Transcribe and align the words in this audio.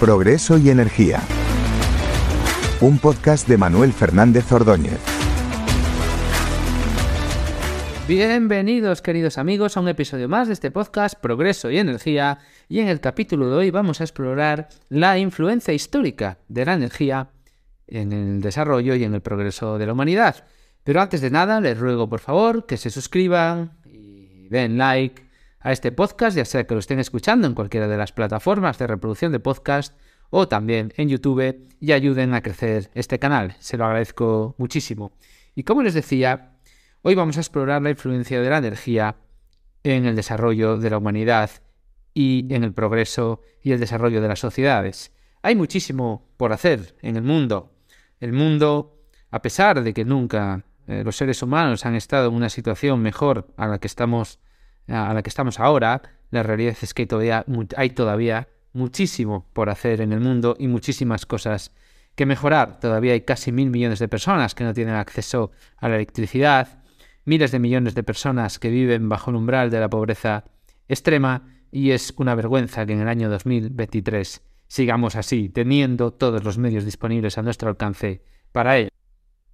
Progreso 0.00 0.56
y 0.58 0.70
Energía. 0.70 1.20
Un 2.80 3.00
podcast 3.00 3.48
de 3.48 3.56
Manuel 3.56 3.92
Fernández 3.92 4.52
Ordóñez. 4.52 5.00
Bienvenidos 8.06 9.02
queridos 9.02 9.38
amigos 9.38 9.76
a 9.76 9.80
un 9.80 9.88
episodio 9.88 10.28
más 10.28 10.46
de 10.46 10.54
este 10.54 10.70
podcast 10.70 11.18
Progreso 11.20 11.68
y 11.72 11.78
Energía 11.78 12.38
y 12.68 12.78
en 12.78 12.86
el 12.86 13.00
capítulo 13.00 13.50
de 13.50 13.56
hoy 13.56 13.70
vamos 13.72 14.00
a 14.00 14.04
explorar 14.04 14.68
la 14.88 15.18
influencia 15.18 15.74
histórica 15.74 16.38
de 16.46 16.64
la 16.64 16.74
energía 16.74 17.30
en 17.88 18.12
el 18.12 18.40
desarrollo 18.40 18.94
y 18.94 19.02
en 19.02 19.14
el 19.14 19.20
progreso 19.20 19.78
de 19.78 19.86
la 19.86 19.94
humanidad. 19.94 20.44
Pero 20.84 21.00
antes 21.00 21.20
de 21.20 21.30
nada 21.30 21.60
les 21.60 21.76
ruego 21.76 22.08
por 22.08 22.20
favor 22.20 22.66
que 22.66 22.76
se 22.76 22.90
suscriban 22.90 23.72
y 23.84 24.46
den 24.48 24.78
like 24.78 25.27
a 25.60 25.72
este 25.72 25.92
podcast, 25.92 26.36
ya 26.36 26.44
sea 26.44 26.66
que 26.66 26.74
lo 26.74 26.80
estén 26.80 26.98
escuchando 26.98 27.46
en 27.46 27.54
cualquiera 27.54 27.88
de 27.88 27.96
las 27.96 28.12
plataformas 28.12 28.78
de 28.78 28.86
reproducción 28.86 29.32
de 29.32 29.40
podcast 29.40 29.98
o 30.30 30.48
también 30.48 30.92
en 30.96 31.08
YouTube 31.08 31.66
y 31.80 31.92
ayuden 31.92 32.34
a 32.34 32.42
crecer 32.42 32.90
este 32.94 33.18
canal. 33.18 33.56
Se 33.58 33.76
lo 33.76 33.84
agradezco 33.84 34.54
muchísimo. 34.58 35.12
Y 35.54 35.64
como 35.64 35.82
les 35.82 35.94
decía, 35.94 36.52
hoy 37.02 37.14
vamos 37.14 37.36
a 37.36 37.40
explorar 37.40 37.82
la 37.82 37.90
influencia 37.90 38.40
de 38.40 38.50
la 38.50 38.58
energía 38.58 39.16
en 39.82 40.06
el 40.06 40.16
desarrollo 40.16 40.76
de 40.76 40.90
la 40.90 40.98
humanidad 40.98 41.50
y 42.14 42.46
en 42.50 42.64
el 42.64 42.72
progreso 42.72 43.42
y 43.62 43.72
el 43.72 43.80
desarrollo 43.80 44.20
de 44.20 44.28
las 44.28 44.40
sociedades. 44.40 45.12
Hay 45.42 45.54
muchísimo 45.54 46.28
por 46.36 46.52
hacer 46.52 46.96
en 47.02 47.16
el 47.16 47.22
mundo. 47.22 47.72
El 48.20 48.32
mundo, 48.32 49.00
a 49.30 49.40
pesar 49.40 49.82
de 49.82 49.94
que 49.94 50.04
nunca 50.04 50.64
eh, 50.86 51.02
los 51.04 51.16
seres 51.16 51.42
humanos 51.42 51.86
han 51.86 51.94
estado 51.94 52.28
en 52.28 52.34
una 52.34 52.48
situación 52.48 53.00
mejor 53.00 53.46
a 53.56 53.66
la 53.66 53.78
que 53.78 53.86
estamos 53.86 54.40
a 54.88 55.12
la 55.14 55.22
que 55.22 55.28
estamos 55.28 55.60
ahora, 55.60 56.02
la 56.30 56.42
realidad 56.42 56.76
es 56.80 56.94
que 56.94 57.06
todavía 57.06 57.44
hay 57.76 57.90
todavía 57.90 58.48
muchísimo 58.72 59.46
por 59.52 59.70
hacer 59.70 60.00
en 60.00 60.12
el 60.12 60.20
mundo 60.20 60.56
y 60.58 60.68
muchísimas 60.68 61.26
cosas 61.26 61.72
que 62.14 62.26
mejorar. 62.26 62.80
Todavía 62.80 63.12
hay 63.12 63.22
casi 63.22 63.52
mil 63.52 63.70
millones 63.70 63.98
de 63.98 64.08
personas 64.08 64.54
que 64.54 64.64
no 64.64 64.74
tienen 64.74 64.94
acceso 64.94 65.52
a 65.76 65.88
la 65.88 65.96
electricidad, 65.96 66.82
miles 67.24 67.52
de 67.52 67.58
millones 67.58 67.94
de 67.94 68.02
personas 68.02 68.58
que 68.58 68.70
viven 68.70 69.08
bajo 69.08 69.30
el 69.30 69.36
umbral 69.36 69.70
de 69.70 69.80
la 69.80 69.88
pobreza 69.88 70.44
extrema 70.88 71.46
y 71.70 71.90
es 71.90 72.14
una 72.16 72.34
vergüenza 72.34 72.86
que 72.86 72.94
en 72.94 73.00
el 73.00 73.08
año 73.08 73.28
2023 73.28 74.42
sigamos 74.66 75.16
así, 75.16 75.48
teniendo 75.48 76.12
todos 76.12 76.44
los 76.44 76.58
medios 76.58 76.84
disponibles 76.84 77.38
a 77.38 77.42
nuestro 77.42 77.68
alcance 77.68 78.22
para 78.52 78.78
ello. 78.78 78.90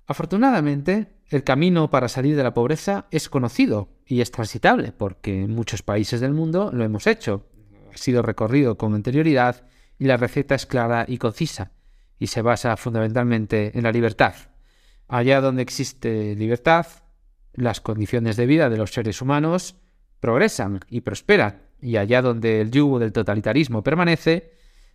Afortunadamente, 0.07 1.14
el 1.31 1.45
camino 1.45 1.91
para 1.91 2.09
salir 2.09 2.37
de 2.37 2.43
la 2.43 2.55
pobreza 2.55 3.07
es 3.11 3.29
conocido 3.29 3.89
y 4.07 4.21
es 4.21 4.31
transitable, 4.31 4.93
porque 4.93 5.43
en 5.43 5.51
muchos 5.53 5.83
países 5.83 6.21
del 6.21 6.35
mundo 6.35 6.71
lo 6.73 6.85
hemos 6.85 7.07
hecho. 7.07 7.47
Ha 7.93 7.97
sido 7.97 8.23
recorrido 8.23 8.77
con 8.77 8.95
anterioridad 8.95 9.67
y 9.99 10.05
la 10.05 10.17
receta 10.17 10.55
es 10.55 10.67
clara 10.67 11.05
y 11.09 11.19
concisa, 11.19 11.73
y 12.19 12.27
se 12.27 12.43
basa 12.43 12.77
fundamentalmente 12.77 13.77
en 13.77 13.85
la 13.85 13.93
libertad. 13.93 14.35
Allá 15.09 15.41
donde 15.41 15.63
existe 15.63 16.35
libertad, 16.35 16.87
las 17.53 17.81
condiciones 17.81 18.37
de 18.37 18.47
vida 18.47 18.69
de 18.69 18.77
los 18.77 18.93
seres 18.93 19.23
humanos 19.23 19.77
progresan 20.21 20.81
y 20.89 21.01
prosperan, 21.03 21.63
y 21.81 21.97
allá 21.97 22.23
donde 22.23 22.61
el 22.61 22.71
yugo 22.71 22.99
del 22.99 23.13
totalitarismo 23.13 23.83
permanece, 23.83 24.53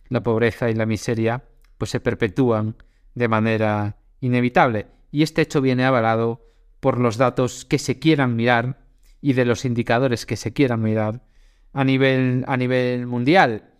la 0.08 0.22
pobreza 0.22 0.70
y 0.70 0.74
la 0.74 0.86
miseria 0.86 1.44
pues 1.78 1.90
se 1.90 2.00
perpetúan 2.00 2.76
de 3.14 3.28
manera 3.28 3.96
inevitable 4.20 4.86
y 5.10 5.22
este 5.22 5.42
hecho 5.42 5.60
viene 5.60 5.84
avalado 5.84 6.46
por 6.80 6.98
los 6.98 7.16
datos 7.16 7.64
que 7.64 7.78
se 7.78 7.98
quieran 7.98 8.36
mirar 8.36 8.86
y 9.20 9.34
de 9.34 9.44
los 9.44 9.64
indicadores 9.64 10.26
que 10.26 10.36
se 10.36 10.52
quieran 10.52 10.82
mirar 10.82 11.22
a 11.72 11.84
nivel, 11.84 12.44
a 12.46 12.56
nivel 12.56 13.06
mundial. 13.06 13.70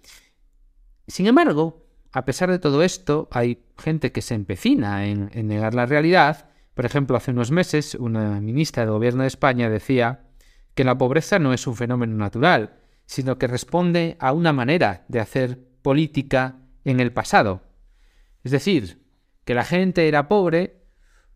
Sin 1.06 1.26
embargo, 1.26 1.86
a 2.12 2.24
pesar 2.24 2.50
de 2.50 2.58
todo 2.58 2.82
esto, 2.82 3.28
hay 3.30 3.62
gente 3.78 4.12
que 4.12 4.22
se 4.22 4.34
empecina 4.34 5.06
en, 5.06 5.30
negar 5.46 5.74
la 5.74 5.86
realidad. 5.86 6.50
Por 6.74 6.84
ejemplo, 6.84 7.16
hace 7.16 7.30
unos 7.30 7.50
meses 7.50 7.94
una 7.94 8.40
ministra 8.40 8.82
del 8.82 8.92
gobierno 8.92 9.22
de 9.22 9.28
España 9.28 9.70
decía 9.70 10.26
que 10.74 10.84
la 10.84 10.98
pobreza 10.98 11.38
no 11.38 11.52
es 11.52 11.66
un 11.66 11.76
fenómeno 11.76 12.16
natural, 12.16 12.78
sino 13.06 13.38
que 13.38 13.46
responde 13.46 14.16
a 14.20 14.32
una 14.32 14.52
manera 14.52 15.04
de 15.08 15.20
hacer 15.20 15.58
política 15.82 16.58
en 16.84 17.00
el 17.00 17.12
pasado. 17.12 17.62
Es 18.44 18.52
decir, 18.52 19.04
que 19.44 19.54
la 19.54 19.64
gente 19.64 20.06
era 20.06 20.28
pobre 20.28 20.79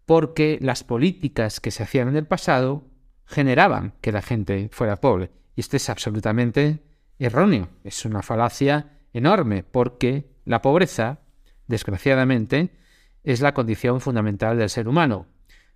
porque 0.06 0.58
las 0.60 0.84
políticas 0.84 1.60
que 1.60 1.70
se 1.70 1.82
hacían 1.82 2.08
en 2.08 2.16
el 2.16 2.26
pasado 2.26 2.84
generaban 3.26 3.94
que 4.00 4.12
la 4.12 4.22
gente 4.22 4.68
fuera 4.70 5.00
pobre. 5.00 5.30
Y 5.56 5.60
esto 5.60 5.76
es 5.76 5.88
absolutamente 5.88 6.82
erróneo. 7.18 7.68
Es 7.84 8.04
una 8.04 8.22
falacia 8.22 8.98
enorme 9.12 9.64
porque 9.64 10.30
la 10.44 10.60
pobreza, 10.60 11.20
desgraciadamente, 11.66 12.70
es 13.22 13.40
la 13.40 13.54
condición 13.54 14.00
fundamental 14.00 14.58
del 14.58 14.68
ser 14.68 14.88
humano. 14.88 15.26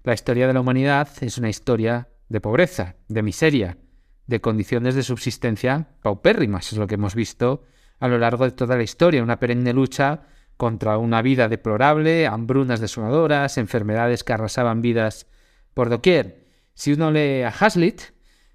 La 0.03 0.15
historia 0.15 0.47
de 0.47 0.53
la 0.53 0.61
humanidad 0.61 1.09
es 1.21 1.39
una 1.39 1.49
historia 1.49 2.09
de 2.29 2.41
pobreza, 2.41 2.97
de 3.09 3.23
miseria, 3.23 3.79
de 4.27 4.41
condiciones 4.41 4.95
de 4.95 5.03
subsistencia 5.03 5.89
paupérrimas. 6.03 6.73
Es 6.73 6.79
lo 6.79 6.87
que 6.87 6.97
hemos 6.97 7.15
visto 7.15 7.65
a 7.99 8.09
lo 8.09 8.19
largo 8.19 8.45
de 8.45 8.53
toda 8.53 8.77
la 8.77 8.83
historia, 8.83 9.23
una 9.23 9.41
perenne 9.41 9.73
lucha 9.73 10.23
contra 10.59 10.99
una 10.99 11.23
vida 11.23 11.49
deplorable, 11.49 12.27
hambrunas 12.27 12.81
desoladoras, 12.81 13.57
enfermedades 13.57 14.25
que 14.25 14.35
arrasaban 14.35 14.83
vidas 14.83 15.27
por 15.73 15.89
doquier. 15.89 16.45
Si 16.75 16.93
uno 16.93 17.11
lee 17.11 17.43
a 17.43 17.49
Hazlitt, 17.49 18.03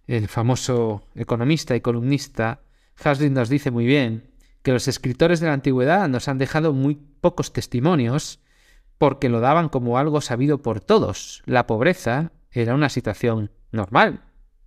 el 0.05 0.27
famoso 0.27 1.07
economista 1.15 1.75
y 1.75 1.81
columnista, 1.81 2.59
Hazlitt 3.01 3.31
nos 3.31 3.47
dice 3.49 3.71
muy 3.71 3.85
bien 3.85 4.29
que 4.61 4.73
los 4.73 4.87
escritores 4.89 5.39
de 5.39 5.47
la 5.47 5.53
antigüedad 5.53 6.07
nos 6.09 6.27
han 6.27 6.37
dejado 6.37 6.73
muy 6.73 6.95
pocos 6.95 7.53
testimonios 7.53 8.41
porque 8.97 9.29
lo 9.29 9.39
daban 9.39 9.69
como 9.69 9.97
algo 9.97 10.19
sabido 10.19 10.61
por 10.61 10.81
todos. 10.81 11.41
La 11.45 11.67
pobreza 11.67 12.33
era 12.51 12.75
una 12.75 12.89
situación 12.89 13.51
normal, 13.71 14.23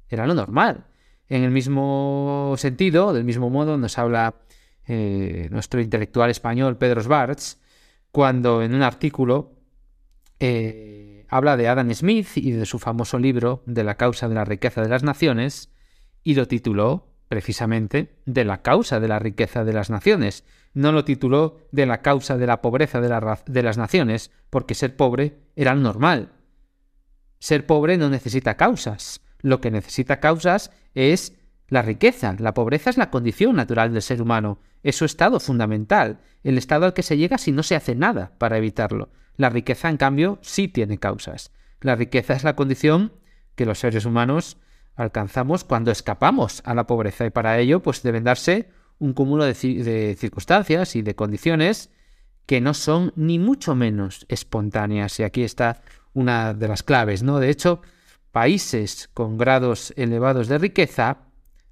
era 0.08 0.26
lo 0.26 0.34
normal. 0.34 0.86
En 1.28 1.44
el 1.44 1.50
mismo 1.50 2.54
sentido, 2.56 3.12
del 3.12 3.24
mismo 3.24 3.50
modo, 3.50 3.76
nos 3.76 3.98
habla 3.98 4.36
eh, 4.86 5.48
nuestro 5.50 5.80
intelectual 5.80 6.30
español 6.30 6.76
Pedro 6.76 7.02
Schwartz, 7.02 7.58
cuando 8.12 8.62
en 8.62 8.74
un 8.74 8.82
artículo 8.82 9.52
eh, 10.38 11.26
habla 11.28 11.56
de 11.56 11.68
Adam 11.68 11.92
Smith 11.92 12.28
y 12.36 12.52
de 12.52 12.66
su 12.66 12.78
famoso 12.78 13.18
libro 13.18 13.62
de 13.66 13.84
la 13.84 13.96
causa 13.96 14.28
de 14.28 14.34
la 14.34 14.44
riqueza 14.44 14.82
de 14.82 14.88
las 14.88 15.02
naciones, 15.02 15.70
y 16.22 16.34
lo 16.34 16.46
tituló 16.48 17.08
precisamente 17.28 18.16
de 18.24 18.44
la 18.44 18.62
causa 18.62 19.00
de 19.00 19.08
la 19.08 19.18
riqueza 19.18 19.64
de 19.64 19.72
las 19.72 19.90
naciones. 19.90 20.44
No 20.74 20.92
lo 20.92 21.04
tituló 21.04 21.68
de 21.72 21.86
la 21.86 22.02
causa 22.02 22.36
de 22.36 22.46
la 22.46 22.60
pobreza 22.60 23.00
de, 23.00 23.36
de 23.46 23.62
las 23.62 23.78
naciones, 23.78 24.30
porque 24.50 24.74
ser 24.74 24.96
pobre 24.96 25.38
era 25.56 25.74
normal. 25.74 26.32
Ser 27.38 27.66
pobre 27.66 27.96
no 27.96 28.08
necesita 28.08 28.56
causas. 28.56 29.20
Lo 29.40 29.60
que 29.60 29.70
necesita 29.70 30.20
causas 30.20 30.70
es 30.94 31.36
la 31.68 31.82
riqueza, 31.82 32.34
la 32.38 32.54
pobreza 32.54 32.90
es 32.90 32.96
la 32.96 33.10
condición 33.10 33.56
natural 33.56 33.92
del 33.92 34.02
ser 34.02 34.22
humano, 34.22 34.58
es 34.88 34.96
su 34.96 35.04
estado 35.04 35.40
fundamental, 35.40 36.20
el 36.44 36.58
estado 36.58 36.86
al 36.86 36.94
que 36.94 37.02
se 37.02 37.16
llega 37.16 37.38
si 37.38 37.50
no 37.50 37.64
se 37.64 37.74
hace 37.74 37.96
nada 37.96 38.32
para 38.38 38.56
evitarlo. 38.56 39.10
La 39.36 39.50
riqueza, 39.50 39.90
en 39.90 39.96
cambio, 39.96 40.38
sí 40.42 40.68
tiene 40.68 40.98
causas. 40.98 41.50
La 41.80 41.96
riqueza 41.96 42.34
es 42.34 42.44
la 42.44 42.54
condición 42.54 43.12
que 43.56 43.66
los 43.66 43.80
seres 43.80 44.04
humanos 44.04 44.58
alcanzamos 44.94 45.64
cuando 45.64 45.90
escapamos 45.90 46.62
a 46.64 46.74
la 46.74 46.86
pobreza 46.86 47.26
y 47.26 47.30
para 47.30 47.58
ello 47.58 47.82
pues 47.82 48.04
deben 48.04 48.22
darse 48.22 48.70
un 48.98 49.12
cúmulo 49.12 49.44
de, 49.44 49.54
de 49.54 50.16
circunstancias 50.16 50.94
y 50.94 51.02
de 51.02 51.16
condiciones 51.16 51.90
que 52.46 52.60
no 52.60 52.72
son 52.72 53.12
ni 53.16 53.40
mucho 53.40 53.74
menos 53.74 54.24
espontáneas 54.28 55.18
y 55.18 55.24
aquí 55.24 55.42
está 55.42 55.82
una 56.14 56.54
de 56.54 56.68
las 56.68 56.84
claves, 56.84 57.24
¿no? 57.24 57.40
De 57.40 57.50
hecho, 57.50 57.82
países 58.30 59.10
con 59.12 59.36
grados 59.36 59.92
elevados 59.96 60.46
de 60.46 60.58
riqueza 60.58 61.18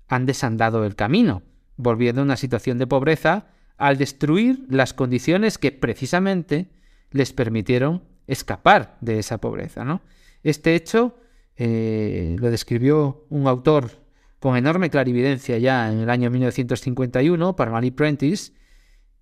han 0.08 0.26
desandado 0.26 0.84
el 0.84 0.96
camino, 0.96 1.42
volviendo 1.76 2.20
a 2.20 2.24
una 2.24 2.36
situación 2.36 2.78
de 2.78 2.86
pobreza 2.86 3.46
al 3.76 3.98
destruir 3.98 4.64
las 4.68 4.94
condiciones 4.94 5.58
que 5.58 5.72
precisamente 5.72 6.68
les 7.10 7.32
permitieron 7.32 8.02
escapar 8.26 8.96
de 9.00 9.18
esa 9.18 9.38
pobreza. 9.38 9.84
¿no? 9.84 10.02
Este 10.42 10.74
hecho 10.74 11.16
eh, 11.56 12.36
lo 12.38 12.50
describió 12.50 13.26
un 13.30 13.46
autor 13.46 13.90
con 14.38 14.56
enorme 14.56 14.90
clarividencia 14.90 15.58
ya 15.58 15.90
en 15.90 16.00
el 16.00 16.10
año 16.10 16.30
1951, 16.30 17.56
Parmalee 17.56 17.92
Prentice, 17.92 18.52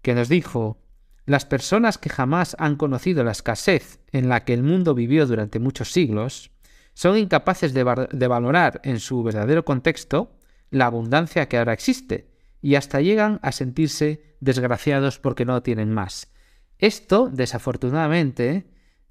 que 0.03 0.15
nos 0.15 0.29
dijo, 0.29 0.79
las 1.27 1.45
personas 1.45 1.97
que 1.97 2.11
jamás 2.11 2.57
han 2.59 2.75
conocido 2.75 3.23
la 3.23 3.31
escasez 3.31 4.01
en 4.11 4.29
la 4.29 4.45
que 4.45 4.55
el 4.55 4.65
mundo 4.65 4.95
vivió 4.95 5.27
durante 5.27 5.61
muchos 5.61 5.93
siglos, 5.93 6.51
son 6.95 7.17
incapaces 7.17 7.73
de 7.73 8.29
valorar 8.29 8.81
en 8.85 8.99
su 8.99 9.23
verdadero 9.23 9.65
contexto 9.65 10.33
la 10.71 10.87
abundancia 10.87 11.49
que 11.49 11.59
ahora 11.59 11.73
existe, 11.73 12.32
y 12.63 12.77
hasta 12.77 13.01
llegan 13.01 13.41
a 13.43 13.53
sentirse 13.53 14.37
desgraciados 14.41 15.19
porque 15.19 15.45
no 15.45 15.63
tienen 15.63 15.93
más. 15.93 16.33
Esto, 16.79 17.29
desafortunadamente, 17.31 18.67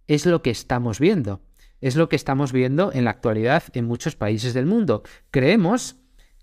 es 0.07 0.25
lo 0.25 0.41
que 0.41 0.49
estamos 0.49 0.99
viendo. 0.99 1.41
Es 1.81 1.95
lo 1.95 2.09
que 2.09 2.15
estamos 2.15 2.51
viendo 2.51 2.91
en 2.93 3.05
la 3.05 3.11
actualidad 3.11 3.63
en 3.73 3.85
muchos 3.85 4.15
países 4.15 4.53
del 4.53 4.65
mundo. 4.65 5.03
Creemos 5.31 5.97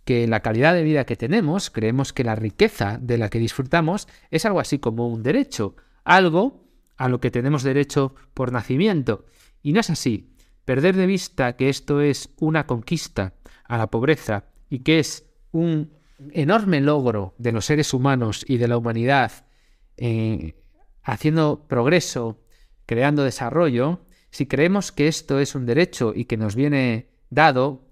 que 0.05 0.27
la 0.27 0.41
calidad 0.41 0.75
de 0.75 0.83
vida 0.83 1.05
que 1.05 1.17
tenemos, 1.17 1.71
creemos 1.71 2.13
que 2.13 2.25
la 2.25 2.35
riqueza 2.35 2.99
de 3.01 3.19
la 3.19 3.29
que 3.29 3.39
disfrutamos 3.39 4.09
es 4.31 4.47
algo 4.47 4.61
así 4.61 4.79
como 4.79 5.09
un 5.09 5.23
derecho, 5.23 5.77
algo 6.05 6.65
a 6.97 7.09
lo 7.09 7.21
que 7.21 7.31
tenemos 7.31 7.63
derecho 7.63 8.15
por 8.35 8.53
nacimiento. 8.53 9.27
Y 9.63 9.73
no 9.73 9.81
es 9.81 9.91
así. 9.91 10.35
Perder 10.65 10.97
de 10.97 11.07
vista 11.07 11.57
que 11.57 11.69
esto 11.69 12.01
es 12.01 12.31
una 12.39 12.67
conquista 12.67 13.35
a 13.65 13.79
la 13.79 13.89
pobreza 13.89 14.47
y 14.69 14.81
que 14.81 14.99
es 14.99 15.27
un 15.53 15.98
enorme 16.32 16.81
logro 16.81 17.35
de 17.38 17.53
los 17.53 17.67
seres 17.67 17.94
humanos 17.94 18.44
y 18.47 18.59
de 18.59 18.69
la 18.69 18.76
humanidad 18.76 19.47
eh, 19.97 20.55
haciendo 21.03 21.67
progreso, 21.69 22.41
creando 22.87 23.25
desarrollo, 23.25 24.00
si 24.31 24.47
creemos 24.47 24.93
que 24.93 25.09
esto 25.09 25.41
es 25.41 25.55
un 25.55 25.67
derecho 25.67 26.12
y 26.15 26.26
que 26.26 26.37
nos 26.37 26.55
viene 26.55 27.09
dado, 27.31 27.88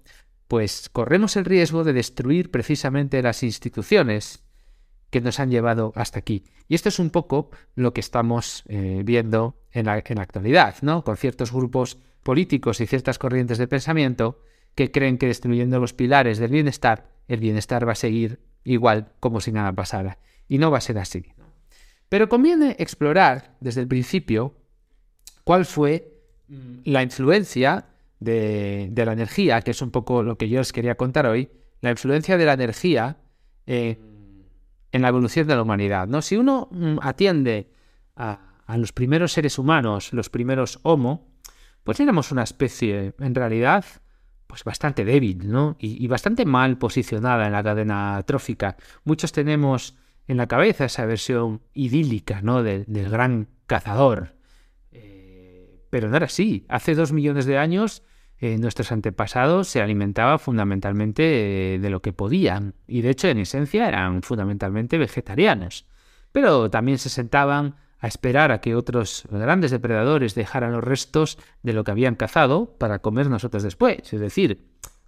pues 0.47 0.89
corremos 0.89 1.35
el 1.35 1.45
riesgo 1.45 1.83
de 1.83 1.93
destruir 1.93 2.51
precisamente 2.51 3.21
las 3.21 3.43
instituciones 3.43 4.43
que 5.09 5.21
nos 5.21 5.39
han 5.39 5.49
llevado 5.49 5.93
hasta 5.95 6.19
aquí. 6.19 6.45
Y 6.67 6.75
esto 6.75 6.89
es 6.89 6.99
un 6.99 7.09
poco 7.09 7.49
lo 7.75 7.93
que 7.93 8.01
estamos 8.01 8.63
eh, 8.67 9.01
viendo 9.03 9.59
en 9.71 9.85
la, 9.85 10.03
en 10.05 10.15
la 10.17 10.23
actualidad, 10.23 10.75
¿no? 10.81 11.03
Con 11.03 11.17
ciertos 11.17 11.51
grupos 11.51 11.97
políticos 12.23 12.81
y 12.81 12.87
ciertas 12.87 13.17
corrientes 13.19 13.57
de 13.57 13.67
pensamiento 13.67 14.41
que 14.75 14.91
creen 14.91 15.17
que 15.17 15.27
destruyendo 15.27 15.79
los 15.79 15.93
pilares 15.93 16.37
del 16.37 16.51
bienestar, 16.51 17.09
el 17.27 17.39
bienestar 17.39 17.87
va 17.87 17.93
a 17.93 17.95
seguir 17.95 18.39
igual 18.63 19.11
como 19.19 19.41
si 19.41 19.51
nada 19.51 19.73
pasara. 19.73 20.19
Y 20.47 20.57
no 20.57 20.71
va 20.71 20.77
a 20.77 20.81
ser 20.81 20.97
así. 20.97 21.25
Pero 22.09 22.29
conviene 22.29 22.75
explorar 22.79 23.55
desde 23.59 23.81
el 23.81 23.87
principio 23.87 24.55
cuál 25.43 25.65
fue 25.65 26.21
mm, 26.47 26.79
la 26.85 27.03
influencia 27.03 27.85
de, 28.19 28.91
la 28.95 29.13
energía, 29.13 29.61
que 29.61 29.71
es 29.71 29.81
un 29.81 29.91
poco 29.91 30.23
lo 30.23 30.37
que 30.37 30.49
yo 30.49 30.61
os 30.61 30.73
quería 30.73 30.95
contar 30.95 31.25
hoy, 31.25 31.49
la 31.81 31.91
influencia 31.91 32.37
de 32.37 32.45
la 32.45 32.53
energía 32.53 33.17
en 33.65 35.01
la 35.01 35.09
evolución 35.09 35.45
de 35.47 35.55
la 35.55 35.61
humanidad. 35.61 36.07
¿no? 36.07 36.21
Si 36.21 36.37
uno 36.37 36.69
mm, 36.71 36.97
atiende 37.01 37.69
a, 38.15 38.39
los 38.77 38.91
primeros 38.91 39.31
seres 39.31 39.57
humanos, 39.59 40.11
los 40.13 40.29
primeros 40.29 40.79
Homo, 40.83 41.27
pues 41.83 41.99
éramos 41.99 42.31
una 42.31 42.43
especie, 42.43 43.13
en 43.19 43.35
realidad, 43.35 43.85
pues 44.47 44.63
bastante 44.63 45.05
débil, 45.05 45.51
¿no? 45.51 45.75
Y, 45.79 46.07
bastante 46.07 46.45
mal 46.45 46.77
posicionada 46.77 47.45
en 47.45 47.51
la 47.51 47.63
cadena 47.63 48.23
trófica. 48.25 48.77
Muchos 49.03 49.31
tenemos 49.31 49.97
en 50.27 50.37
la 50.37 50.47
cabeza 50.47 50.85
esa 50.85 51.05
versión 51.05 51.61
idílica, 51.73 52.41
¿no? 52.41 52.63
del 52.63 53.09
gran 53.09 53.49
cazador. 53.65 54.35
Eh, 54.91 55.81
pero 55.89 56.09
no 56.09 56.17
era 56.17 56.25
así. 56.25 56.65
Hace 56.69 56.95
dos 56.95 57.11
millones 57.11 57.45
de 57.45 57.57
años 57.57 58.03
eh, 58.39 58.57
nuestros 58.59 58.91
antepasados 58.91 59.67
se 59.67 59.81
alimentaban 59.81 60.37
fundamentalmente 60.37 61.75
eh, 61.75 61.79
de 61.79 61.89
lo 61.89 62.01
que 62.01 62.13
podían. 62.13 62.75
Y 62.87 63.01
de 63.01 63.09
hecho, 63.09 63.27
en 63.27 63.39
esencia, 63.39 63.87
eran 63.87 64.21
fundamentalmente 64.21 64.97
vegetarianos. 64.97 65.85
Pero 66.31 66.69
también 66.69 66.99
se 66.99 67.09
sentaban 67.09 67.75
a 67.99 68.07
esperar 68.07 68.51
a 68.51 68.61
que 68.61 68.75
otros 68.75 69.23
grandes 69.29 69.71
depredadores 69.71 70.35
dejaran 70.35 70.71
los 70.71 70.83
restos 70.83 71.37
de 71.63 71.73
lo 71.73 71.83
que 71.83 71.91
habían 71.91 72.15
cazado 72.15 72.75
para 72.77 72.99
comer 72.99 73.29
nosotros 73.29 73.63
después. 73.63 74.13
Es 74.13 74.19
decir, 74.19 74.65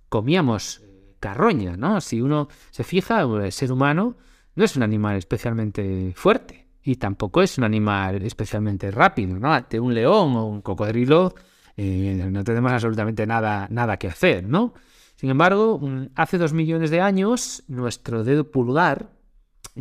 comíamos 0.10 0.82
carroña, 1.20 1.78
¿no? 1.78 2.02
Si 2.02 2.22
uno 2.22 2.48
se 2.72 2.84
fija, 2.84 3.22
el 3.22 3.52
ser 3.52 3.72
humano 3.72 4.18
no 4.56 4.64
es 4.64 4.76
un 4.76 4.84
animal 4.84 5.18
especialmente 5.18 6.14
fuerte 6.16 6.68
y 6.84 6.96
tampoco 6.96 7.42
es 7.42 7.58
un 7.58 7.64
animal 7.64 8.22
especialmente 8.24 8.90
rápido, 8.92 9.38
¿no? 9.38 9.54
Ante 9.54 9.80
un 9.80 9.94
león 9.94 10.36
o 10.36 10.46
un 10.46 10.62
cocodrilo 10.62 11.36
eh, 11.78 12.28
no 12.30 12.44
tenemos 12.44 12.72
absolutamente 12.72 13.26
nada, 13.26 13.68
nada 13.70 13.98
que 13.98 14.08
hacer, 14.08 14.46
¿no? 14.46 14.74
Sin 15.16 15.30
embargo, 15.30 15.80
mm, 15.80 16.08
hace 16.16 16.38
dos 16.38 16.54
millones 16.54 16.90
de 16.92 17.02
años 17.02 17.64
nuestro 17.68 18.24
dedo 18.24 18.52
pulgar 18.52 19.12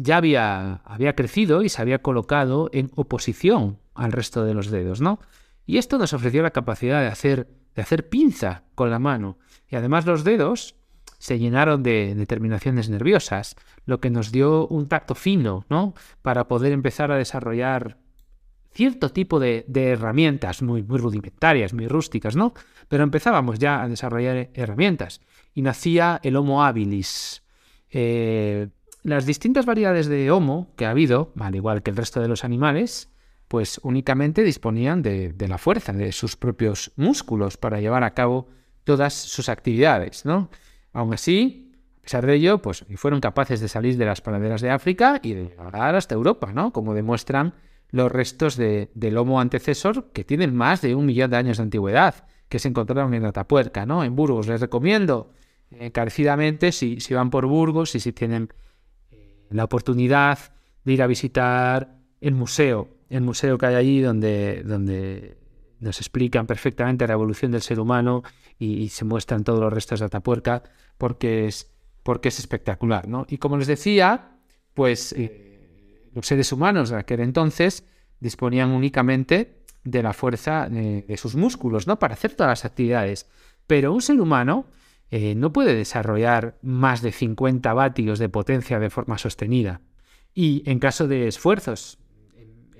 ya 0.00 0.17
había, 0.17 0.77
había 0.85 1.15
crecido 1.15 1.62
y 1.62 1.69
se 1.69 1.83
había 1.83 2.03
colocado 2.03 2.71
en 2.73 2.91
oposición 2.95 3.79
al 3.95 4.12
resto 4.12 4.45
de 4.45 4.55
los 4.55 4.71
dedos, 4.71 5.00
¿no? 5.00 5.21
Y 5.67 5.79
esto 5.79 5.99
nos 5.99 6.12
ofreció 6.12 6.43
la 6.43 6.50
capacidad 6.50 7.00
de 7.00 7.09
hacer, 7.09 7.49
de 7.75 7.83
hacer 7.83 8.09
pinza 8.09 8.65
con 8.75 8.91
la 8.91 8.99
mano. 8.99 9.39
Y 9.69 9.77
además 9.77 10.06
los 10.06 10.25
dedos 10.25 10.77
se 11.19 11.39
llenaron 11.39 11.83
de, 11.83 12.25
terminaciones 12.27 12.89
nerviosas, 12.89 13.56
lo 13.85 14.00
que 14.00 14.11
nos 14.11 14.33
dio 14.33 14.67
un 14.69 14.89
tacto 14.89 15.15
fino, 15.15 15.67
¿no? 15.69 15.95
Para 16.23 16.49
poder 16.49 16.73
empezar 16.73 17.11
a 17.11 17.17
desarrollar 17.17 17.99
cierto 18.73 19.11
tipo 19.11 19.41
de, 19.41 19.67
herramientas 19.75 20.62
muy, 20.62 20.83
muy 20.83 20.99
rudimentarias, 20.99 21.75
muy 21.75 21.89
rústicas, 21.89 22.37
¿no? 22.37 22.55
Pero 22.89 23.03
empezábamos 23.03 23.59
ya 23.59 23.83
a 23.83 23.89
desarrollar 23.89 24.51
herramientas 24.55 25.21
y 25.55 25.62
nacía 25.62 26.21
el 26.23 26.37
Homo 26.37 26.65
habilis. 26.65 27.43
Eh, 27.91 28.69
las 29.03 29.27
distintas 29.27 29.67
variedades 29.67 30.09
de 30.09 30.31
Homo 30.31 30.73
que 30.77 30.87
ha 30.87 30.91
habido, 30.91 31.33
al 31.39 31.55
igual 31.55 31.83
que 31.83 31.91
el 31.91 31.97
resto 31.97 32.21
de 32.21 32.29
los 32.29 32.45
animales, 32.45 33.11
pues 33.49 33.81
únicamente 33.83 34.43
disponían 34.43 35.03
de, 35.03 35.35
la 35.49 35.59
fuerza, 35.59 35.93
de 35.93 36.12
sus 36.12 36.37
propios 36.37 36.93
músculos 36.97 37.56
para 37.56 37.81
llevar 37.81 38.05
a 38.05 38.15
cabo 38.15 38.49
todas 38.85 39.15
sus 39.15 39.49
actividades, 39.49 40.25
¿no? 40.25 40.50
Aún 40.93 41.15
así, 41.15 41.73
a 41.99 42.03
pesar 42.03 42.27
de 42.27 42.35
ello, 42.35 42.61
pues 42.61 42.85
fueron 42.97 43.21
capaces 43.21 43.61
de 43.61 43.69
salir 43.69 43.97
de 43.97 44.05
las 44.05 44.21
praderas 44.21 44.61
de 44.61 44.71
África 44.71 45.21
y 45.23 45.35
de 45.35 45.44
llegar 45.44 45.94
hasta 45.94 46.15
Europa, 46.15 46.53
¿no? 46.53 46.73
Como 46.73 46.94
demuestran 46.94 47.55
los 47.91 48.12
restos 48.12 48.56
de, 48.56 48.91
del 48.94 49.17
Homo 49.17 49.41
antecesor 49.41 50.11
que 50.12 50.25
tienen 50.25 50.55
más 50.55 50.83
de 50.83 50.94
un 50.94 51.06
millón 51.06 51.31
de 51.31 51.39
años 51.39 51.56
de 51.56 51.62
antigüedad, 51.62 52.27
que 52.49 52.59
se 52.59 52.69
encontraron 52.69 53.15
en 53.15 53.25
Atapuerca, 53.25 53.87
¿no? 53.87 54.05
En 54.05 54.15
Burgos. 54.15 54.47
Les 54.47 54.61
recomiendo 54.61 55.33
encarecidamente, 55.71 56.73
si, 56.73 57.01
si 57.01 57.15
van 57.15 57.31
por 57.31 57.47
Burgos 57.47 57.94
y 57.94 58.01
si 58.01 58.12
tienen 58.12 58.44
eh, 58.44 58.55
la 59.50 59.65
oportunidad 59.65 60.39
de 60.85 60.93
ir 60.93 61.03
a 61.03 61.06
visitar 61.06 61.97
el 62.21 62.35
museo, 62.35 62.89
el 63.09 63.23
museo 63.23 63.59
que 63.59 63.67
hay 63.67 63.75
allí 63.75 64.00
donde, 64.00 64.62
donde 64.65 65.39
nos 65.81 65.99
explican 65.99 66.47
perfectamente 66.47 67.06
la 67.06 67.15
evolución 67.15 67.53
del 67.53 67.62
ser 67.62 67.81
humano 67.81 68.23
y, 68.59 68.89
se 68.89 69.05
muestran 69.05 69.45
todos 69.45 69.61
los 69.61 69.73
restos 69.73 70.00
de 70.00 70.06
Atapuerca 70.06 70.62
porque 70.97 71.47
es, 71.47 71.71
porque 72.03 72.29
es 72.29 72.39
espectacular, 72.39 73.09
¿no? 73.09 73.27
Y 73.29 73.39
como 73.39 73.56
les 73.56 73.69
decía, 73.69 74.39
pues 74.75 75.12
eh, 75.12 76.11
los 76.15 76.27
seres 76.27 76.53
humanos 76.53 76.91
de 76.91 76.97
aquel 76.97 77.21
entonces 77.21 77.85
disponían 78.21 78.71
únicamente 78.71 79.62
de 79.85 80.03
la 80.03 80.12
fuerza 80.12 80.69
de, 80.69 81.17
sus 81.17 81.37
músculos, 81.37 81.87
¿no? 81.87 81.99
Para 81.99 82.15
hacer 82.15 82.35
todas 82.35 82.51
las 82.51 82.65
actividades. 82.65 83.27
Pero 83.67 83.93
un 83.93 84.03
ser 84.03 84.21
humano 84.21 84.67
eh, 85.10 85.34
no 85.34 85.52
puede 85.52 85.75
desarrollar 85.75 86.58
más 86.62 87.02
de 87.02 87.12
50 87.12 87.72
vatios 87.75 88.19
de 88.19 88.28
potencia 88.28 88.78
de 88.78 88.90
forma 88.90 89.19
sostenida. 89.19 89.81
Y 90.34 90.62
en 90.66 90.78
caso 90.78 91.08
de 91.08 91.28
esfuerzos 91.28 91.98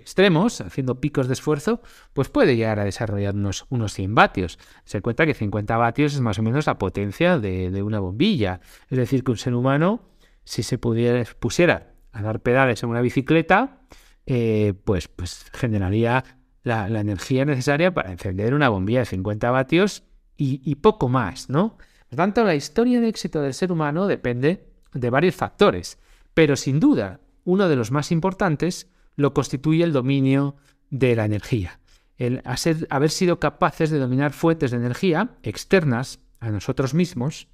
extremos, 0.09 0.63
haciendo 0.63 1.03
picos 1.03 1.27
de 1.27 1.35
esfuerzo, 1.35 1.83
pues 2.15 2.31
puede 2.31 2.57
llegar 2.57 2.79
a 2.79 2.85
desarrollar 2.85 3.35
unos, 3.35 3.67
unos 3.69 3.93
100 3.93 4.15
vatios. 4.15 4.59
Se 4.85 5.03
cuenta 5.03 5.27
que 5.27 5.35
50 5.35 5.77
vatios 5.77 6.15
es 6.15 6.21
más 6.23 6.39
o 6.39 6.43
menos 6.43 6.67
la 6.67 6.79
potencia 6.79 7.39
de, 7.39 7.83
una 7.83 8.01
bombilla. 8.01 8.61
Es 8.89 8.97
decir, 8.97 9.23
que 9.23 9.33
un 9.33 9.37
ser 9.37 9.55
humano, 9.55 10.09
si 10.45 10.63
se 10.63 10.79
pudiera, 10.79 11.23
pusiera 11.39 11.93
a 12.13 12.23
dar 12.23 12.41
pedales 12.41 12.83
en 12.83 12.89
una 12.89 13.03
bicicleta, 13.03 13.83
eh, 14.25 14.73
pues, 14.85 15.09
pues 15.09 15.51
generaría 15.53 16.25
la, 16.63 16.87
energía 16.87 17.45
necesaria 17.45 17.93
para 17.93 18.11
encender 18.11 18.55
una 18.55 18.71
bombilla 18.71 19.01
de 19.01 19.07
50 19.07 19.51
vatios 19.51 20.05
y, 20.39 20.63
y 20.65 20.77
poco 20.77 21.11
más, 21.11 21.51
¿no? 21.51 21.77
Por 22.09 22.17
tanto, 22.17 22.45
la 22.45 22.55
historia 22.55 23.01
de 23.01 23.09
éxito 23.09 23.43
del 23.43 23.55
ser 23.55 23.73
humano 23.73 24.07
depende 24.07 24.67
de 24.95 25.11
varios 25.11 25.35
factores, 25.35 25.99
pero 26.35 26.57
sin 26.57 26.81
duda 26.81 27.21
uno 27.45 27.69
de 27.69 27.77
los 27.77 27.91
más 27.91 28.13
importantes 28.13 28.91
lo 29.17 29.35
constituye 29.35 29.85
el 29.85 29.93
dominio 29.93 30.57
de 30.91 31.17
la 31.17 31.25
energía. 31.25 31.81
El 32.17 32.43
haber 32.91 33.11
sido 33.11 33.41
capaces 33.41 33.91
de 33.91 33.99
dominar 33.99 34.33
fuentes 34.33 34.71
de 34.71 34.77
energía 34.77 35.37
externas 35.43 36.21
a 36.41 36.51
nosotros 36.51 36.95
mismos, 36.95 37.49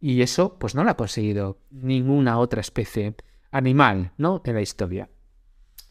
y 0.00 0.22
eso 0.22 0.58
pues 0.58 0.74
no 0.74 0.84
lo 0.84 0.90
ha 0.90 0.96
conseguido 0.96 1.60
ninguna 1.70 2.38
otra 2.38 2.60
especie 2.60 3.14
animal 3.50 4.12
¿no? 4.16 4.42
en 4.44 4.54
la 4.54 4.60
historia. 4.60 5.08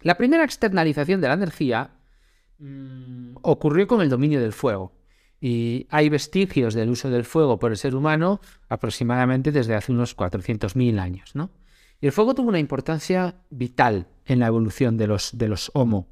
La 0.01 0.17
primera 0.17 0.43
externalización 0.43 1.21
de 1.21 1.27
la 1.27 1.33
energía 1.33 1.91
mm, 2.59 3.37
ocurrió 3.41 3.87
con 3.87 4.01
el 4.01 4.09
dominio 4.09 4.39
del 4.39 4.53
fuego. 4.53 4.93
Y 5.39 5.87
hay 5.89 6.09
vestigios 6.09 6.73
del 6.73 6.89
uso 6.89 7.09
del 7.09 7.25
fuego 7.25 7.59
por 7.59 7.71
el 7.71 7.77
ser 7.77 7.95
humano 7.95 8.41
aproximadamente 8.69 9.51
desde 9.51 9.75
hace 9.75 9.91
unos 9.91 10.17
400.000 10.17 10.99
años. 10.99 11.35
¿no? 11.35 11.51
Y 12.01 12.07
el 12.07 12.11
fuego 12.11 12.35
tuvo 12.35 12.49
una 12.49 12.59
importancia 12.59 13.35
vital 13.49 14.07
en 14.25 14.39
la 14.39 14.47
evolución 14.47 14.97
de 14.97 15.07
los, 15.07 15.37
de 15.37 15.47
los 15.47 15.71
Homo, 15.73 16.09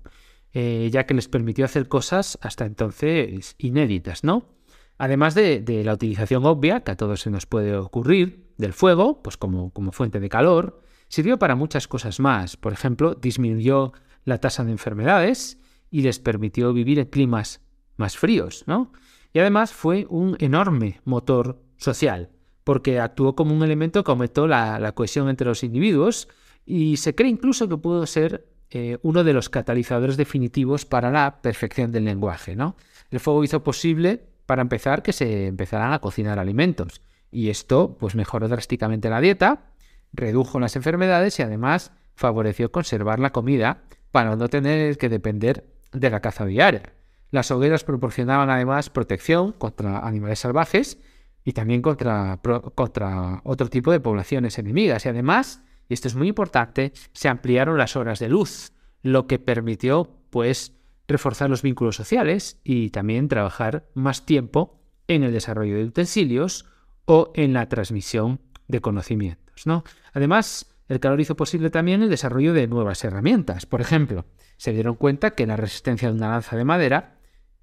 eh, 0.53 0.89
ya 0.91 1.05
que 1.05 1.13
les 1.13 1.27
permitió 1.27 1.65
hacer 1.65 1.87
cosas 1.87 2.39
hasta 2.41 2.65
entonces 2.65 3.55
inéditas, 3.57 4.23
¿no? 4.23 4.55
Además 4.97 5.35
de, 5.35 5.63
la 5.83 5.93
utilización 5.93 6.45
obvia, 6.45 6.79
que 6.79 6.91
a 6.91 6.95
todos 6.95 7.19
se 7.19 7.29
nos 7.29 7.45
puede 7.45 7.75
ocurrir, 7.75 8.53
del 8.57 8.71
fuego, 8.71 9.21
pues 9.21 9.35
como, 9.35 9.71
como 9.71 9.91
fuente 9.91 10.21
de 10.21 10.29
calor, 10.29 10.81
sirvió 11.09 11.37
para 11.37 11.55
muchas 11.55 11.89
cosas 11.89 12.21
más. 12.21 12.55
Por 12.55 12.71
ejemplo, 12.71 13.13
disminuyó 13.13 13.91
la 14.23 14.39
tasa 14.39 14.63
de 14.63 14.71
enfermedades 14.71 15.59
y 15.91 16.01
les 16.01 16.19
permitió 16.19 16.71
vivir 16.71 16.99
en 16.99 17.07
climas 17.07 17.59
más 17.97 18.17
fríos, 18.17 18.63
¿no? 18.67 18.93
Y 19.35 19.39
además 19.39 19.73
fue 19.73 20.07
un 20.09 20.37
enorme 20.39 21.01
motor 21.03 21.61
social 21.75 22.29
porque 22.63 23.01
actuó 23.01 23.35
como 23.35 23.53
un 23.53 23.63
elemento 23.63 24.01
que 24.01 24.09
aumentó 24.09 24.47
la, 24.47 24.93
cohesión 24.93 25.27
entre 25.27 25.45
los 25.45 25.61
individuos 25.61 26.29
y 26.65 26.95
se 26.95 27.15
cree 27.15 27.31
incluso 27.31 27.67
que 27.67 27.75
pudo 27.75 28.05
ser 28.05 28.47
eh, 28.69 28.97
uno 29.01 29.25
de 29.25 29.33
los 29.33 29.49
catalizadores 29.49 30.15
definitivos 30.15 30.85
para 30.85 31.11
la 31.11 31.41
perfección 31.41 31.91
del 31.91 32.05
lenguaje. 32.05 32.55
¿no? 32.55 32.77
El 33.11 33.19
fuego 33.19 33.43
hizo 33.43 33.61
posible, 33.61 34.25
para 34.45 34.61
empezar, 34.61 35.03
que 35.03 35.11
se 35.11 35.47
empezaran 35.47 35.91
a 35.91 35.99
cocinar 35.99 36.39
alimentos 36.39 37.01
y 37.29 37.49
esto 37.49 37.97
pues, 37.99 38.15
mejoró 38.15 38.47
drásticamente 38.47 39.09
la 39.09 39.19
dieta, 39.19 39.65
redujo 40.13 40.61
las 40.61 40.77
enfermedades 40.77 41.37
y 41.39 41.43
además 41.43 41.91
favoreció 42.15 42.71
conservar 42.71 43.19
la 43.19 43.33
comida 43.33 43.83
para 44.11 44.37
no 44.37 44.47
tener 44.47 44.97
que 44.97 45.09
depender 45.09 45.65
de 45.91 46.09
la 46.09 46.21
caza 46.21 46.45
diaria. 46.45 46.94
Las 47.35 47.51
hogueras 47.51 47.83
proporcionaban 47.83 48.49
además 48.49 48.89
protección 48.89 49.51
contra 49.51 50.07
animales 50.07 50.39
salvajes 50.39 50.99
y 51.43 51.51
también 51.51 51.81
contra, 51.81 52.39
contra 52.75 53.41
otro 53.43 53.67
tipo 53.67 53.91
de 53.91 53.99
poblaciones 53.99 54.57
enemigas. 54.57 55.05
Y 55.05 55.09
además, 55.09 55.61
y 55.89 55.95
esto 55.95 56.07
es 56.07 56.15
muy 56.15 56.29
importante, 56.29 56.93
se 57.11 57.27
ampliaron 57.27 57.77
las 57.77 57.97
horas 57.97 58.19
de 58.19 58.29
luz, 58.29 58.71
lo 59.01 59.27
que 59.27 59.37
permitió 59.37 60.15
pues 60.29 60.77
reforzar 61.09 61.49
los 61.49 61.61
vínculos 61.61 61.97
sociales 61.97 62.61
y 62.63 62.91
también 62.91 63.27
trabajar 63.27 63.85
más 63.95 64.25
tiempo 64.25 64.79
en 65.09 65.23
el 65.23 65.33
desarrollo 65.33 65.75
de 65.75 65.83
utensilios 65.83 66.65
o 67.03 67.33
en 67.35 67.51
la 67.51 67.67
transmisión 67.67 68.39
de 68.69 68.79
conocimientos. 68.79 69.67
¿no? 69.67 69.83
Además, 70.13 70.73
el 70.87 71.01
calor 71.01 71.19
hizo 71.19 71.35
posible 71.35 71.69
también 71.69 72.01
el 72.01 72.09
desarrollo 72.09 72.53
de 72.53 72.67
nuevas 72.67 73.03
herramientas. 73.03 73.65
Por 73.65 73.81
ejemplo, 73.81 74.23
se 74.55 74.71
dieron 74.71 74.95
cuenta 74.95 75.31
que 75.31 75.45
la 75.45 75.57
resistencia 75.57 76.07
de 76.07 76.15
una 76.15 76.29
lanza 76.29 76.55
de 76.55 76.63
madera 76.63 77.14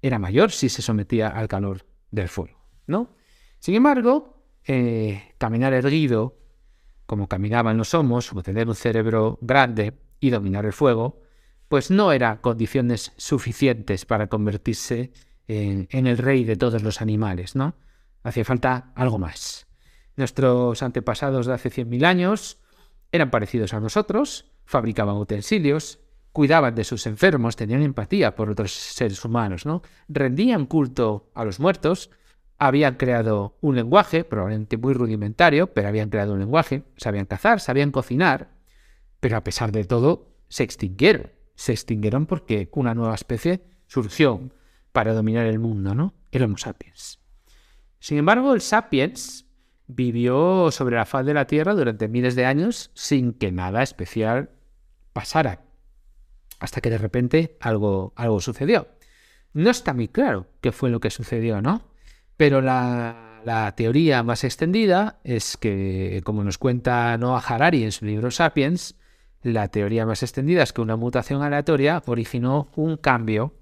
era 0.03 0.19
mayor 0.19 0.51
si 0.51 0.69
se 0.69 0.83
sometía 0.83 1.29
al 1.29 1.47
calor 1.47 1.85
del 2.11 2.27
fuego. 2.27 2.59
¿no? 2.85 3.15
Sin 3.57 3.73
embargo, 3.73 4.43
eh, 4.65 5.33
caminar 5.37 5.73
erguido, 5.73 6.37
como 7.05 7.27
caminaban 7.27 7.77
los 7.77 7.93
homos, 7.93 8.31
o 8.33 8.43
tener 8.43 8.67
un 8.67 8.75
cerebro 8.75 9.39
grande 9.41 9.93
y 10.19 10.29
dominar 10.29 10.65
el 10.65 10.73
fuego, 10.73 11.21
pues 11.69 11.89
no 11.89 12.11
eran 12.11 12.37
condiciones 12.37 13.13
suficientes 13.17 14.05
para 14.05 14.27
convertirse 14.27 15.13
en, 15.47 15.87
en 15.89 16.05
el 16.05 16.17
rey 16.17 16.43
de 16.43 16.57
todos 16.57 16.83
los 16.83 17.01
animales, 17.01 17.55
¿no? 17.55 17.75
Hacía 18.23 18.45
falta 18.45 18.91
algo 18.95 19.17
más. 19.19 19.67
Nuestros 20.17 20.83
antepasados 20.83 21.45
de 21.45 21.53
hace 21.53 21.71
100.000 21.71 22.05
años 22.05 22.59
eran 23.11 23.31
parecidos 23.31 23.73
a 23.73 23.79
nosotros, 23.79 24.51
fabricaban 24.65 25.15
utensilios, 25.15 26.02
cuidaban 26.33 26.75
de 26.75 26.83
sus 26.83 27.05
enfermos, 27.05 27.55
tenían 27.55 27.83
empatía 27.83 28.35
por 28.35 28.49
otros 28.49 28.73
seres 28.73 29.23
humanos, 29.23 29.65
¿no? 29.65 29.83
Rendían 30.09 30.65
culto 30.65 31.29
a 31.35 31.45
los 31.45 31.59
muertos, 31.59 32.09
habían 32.57 32.95
creado 32.95 33.57
un 33.61 33.75
lenguaje, 33.75 34.23
probablemente 34.23 34.77
muy 34.77 34.93
rudimentario, 34.93 35.67
pero 35.73 35.87
habían 35.87 36.09
creado 36.09 36.33
un 36.33 36.39
lenguaje, 36.39 36.83
sabían 36.97 37.27
cazar, 37.27 37.59
sabían 37.59 37.91
cocinar, 37.91 38.49
pero 39.19 39.37
a 39.37 39.43
pesar 39.43 39.71
de 39.71 39.85
todo 39.85 40.33
se 40.49 40.63
extinguieron. 40.63 41.31
Se 41.55 41.71
extinguieron 41.71 42.25
porque 42.25 42.67
una 42.73 42.95
nueva 42.95 43.13
especie 43.13 43.63
surgió 43.85 44.49
para 44.91 45.13
dominar 45.13 45.45
el 45.45 45.59
mundo, 45.59 45.93
¿no? 45.93 46.15
El 46.31 46.43
Homo 46.43 46.57
sapiens. 46.57 47.19
Sin 47.99 48.17
embargo, 48.17 48.53
el 48.55 48.61
sapiens 48.61 49.45
vivió 49.87 50.71
sobre 50.71 50.95
la 50.95 51.05
faz 51.05 51.25
de 51.25 51.33
la 51.35 51.45
Tierra 51.45 51.75
durante 51.75 52.07
miles 52.07 52.35
de 52.35 52.45
años 52.45 52.91
sin 52.95 53.33
que 53.33 53.51
nada 53.51 53.83
especial 53.83 54.49
pasara, 55.13 55.61
hasta 56.63 56.79
que 56.79 56.89
de 56.89 56.97
repente 56.97 57.57
algo, 57.59 58.13
algo 58.15 58.39
sucedió. 58.39 58.87
No 59.51 59.69
está 59.69 59.93
muy 59.93 60.07
claro 60.07 60.47
qué 60.61 60.71
fue 60.71 60.89
lo 60.89 61.01
que 61.01 61.09
sucedió, 61.09 61.61
¿no? 61.61 61.89
Pero 62.37 62.61
la, 62.61 63.41
la 63.43 63.75
teoría 63.75 64.23
más 64.23 64.45
extendida 64.45 65.19
es 65.25 65.57
que, 65.57 66.21
como 66.23 66.41
nos 66.45 66.57
cuenta 66.57 67.17
Noah 67.17 67.43
Harari 67.45 67.83
en 67.83 67.91
su 67.91 68.05
libro 68.05 68.31
Sapiens, 68.31 68.95
la 69.41 69.67
teoría 69.67 70.05
más 70.05 70.23
extendida 70.23 70.63
es 70.63 70.71
que 70.71 70.79
una 70.79 70.95
mutación 70.95 71.41
aleatoria 71.41 72.01
originó 72.05 72.69
un 72.77 72.95
cambio 72.95 73.53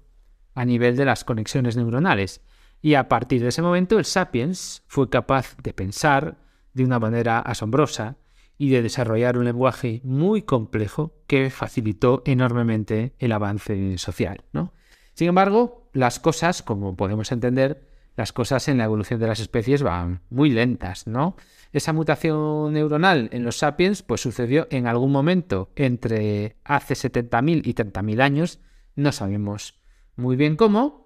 a 0.54 0.64
nivel 0.64 0.96
de 0.96 1.04
las 1.04 1.24
conexiones 1.24 1.76
neuronales 1.76 2.40
y 2.80 2.94
a 2.94 3.08
partir 3.08 3.42
de 3.42 3.48
ese 3.48 3.62
momento 3.62 3.98
el 3.98 4.04
sapiens 4.04 4.84
fue 4.86 5.10
capaz 5.10 5.56
de 5.60 5.74
pensar 5.74 6.36
de 6.72 6.84
una 6.84 7.00
manera 7.00 7.40
asombrosa 7.40 8.16
y 8.62 8.68
de 8.68 8.80
desarrollar 8.80 9.38
un 9.38 9.44
lenguaje 9.44 10.00
muy 10.04 10.42
complejo 10.42 11.16
que 11.26 11.50
facilitó 11.50 12.22
enormemente 12.26 13.12
el 13.18 13.32
avance 13.32 13.98
social. 13.98 14.44
¿no? 14.52 14.72
Sin 15.14 15.26
embargo, 15.26 15.90
las 15.92 16.20
cosas, 16.20 16.62
como 16.62 16.96
podemos 16.96 17.32
entender, 17.32 17.88
las 18.16 18.32
cosas 18.32 18.68
en 18.68 18.78
la 18.78 18.84
evolución 18.84 19.18
de 19.18 19.26
las 19.26 19.40
especies 19.40 19.82
van 19.82 20.20
muy 20.30 20.50
lentas, 20.50 21.08
¿no? 21.08 21.34
Esa 21.72 21.92
mutación 21.92 22.72
neuronal 22.74 23.30
en 23.32 23.42
los 23.42 23.56
sapiens 23.56 24.04
pues 24.04 24.20
sucedió 24.20 24.68
en 24.70 24.86
algún 24.86 25.10
momento 25.10 25.70
entre 25.74 26.54
hace 26.62 26.94
70.000 26.94 27.66
y 27.66 27.74
30.000 27.74 28.20
años, 28.20 28.60
no 28.94 29.10
sabemos 29.10 29.80
muy 30.14 30.36
bien 30.36 30.54
cómo, 30.54 31.01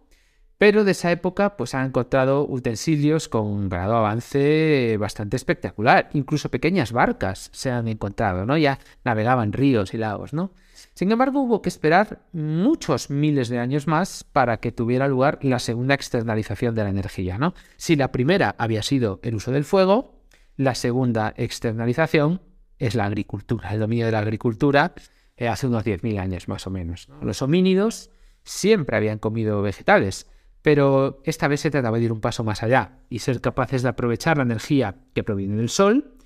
pero 0.58 0.84
de 0.84 0.92
esa 0.92 1.10
época 1.12 1.56
pues 1.56 1.74
han 1.74 1.86
encontrado 1.86 2.46
utensilios 2.46 3.28
con 3.28 3.46
un 3.46 3.68
grado 3.68 3.92
de 3.92 3.98
avance 3.98 4.96
bastante 4.98 5.36
espectacular. 5.36 6.08
Incluso 6.14 6.50
pequeñas 6.50 6.92
barcas 6.92 7.50
se 7.52 7.70
han 7.70 7.88
encontrado, 7.88 8.46
¿no? 8.46 8.56
Ya 8.56 8.78
navegaban 9.04 9.52
ríos 9.52 9.92
y 9.92 9.98
lagos, 9.98 10.32
¿no? 10.32 10.52
Sin 10.94 11.10
embargo, 11.12 11.42
hubo 11.42 11.62
que 11.62 11.68
esperar 11.68 12.20
muchos 12.32 13.10
miles 13.10 13.48
de 13.48 13.58
años 13.58 13.86
más 13.86 14.24
para 14.24 14.58
que 14.58 14.72
tuviera 14.72 15.08
lugar 15.08 15.38
la 15.42 15.58
segunda 15.58 15.94
externalización 15.94 16.74
de 16.74 16.84
la 16.84 16.90
energía, 16.90 17.38
¿no? 17.38 17.54
Si 17.76 17.96
la 17.96 18.12
primera 18.12 18.54
había 18.58 18.82
sido 18.82 19.20
el 19.22 19.34
uso 19.34 19.52
del 19.52 19.64
fuego, 19.64 20.22
la 20.56 20.74
segunda 20.74 21.34
externalización 21.36 22.40
es 22.78 22.94
la 22.94 23.04
agricultura, 23.04 23.72
el 23.72 23.80
dominio 23.80 24.06
de 24.06 24.12
la 24.12 24.20
agricultura 24.20 24.94
eh, 25.36 25.48
hace 25.48 25.66
unos 25.66 25.84
10.000 25.84 26.18
años 26.18 26.48
más 26.48 26.66
o 26.66 26.70
menos. 26.70 27.08
Los 27.20 27.42
homínidos 27.42 28.10
siempre 28.42 28.96
habían 28.96 29.18
comido 29.18 29.60
vegetales, 29.60 30.30
pero 30.66 31.20
esta 31.22 31.46
vez 31.46 31.60
se 31.60 31.70
trataba 31.70 31.96
de 31.96 32.06
ir 32.06 32.12
un 32.12 32.20
paso 32.20 32.42
más 32.42 32.64
allá 32.64 32.98
y 33.08 33.20
ser 33.20 33.40
capaces 33.40 33.84
de 33.84 33.88
aprovechar 33.88 34.38
la 34.38 34.42
energía 34.42 34.96
que 35.14 35.22
proviene 35.22 35.54
del 35.54 35.68
sol, 35.68 36.16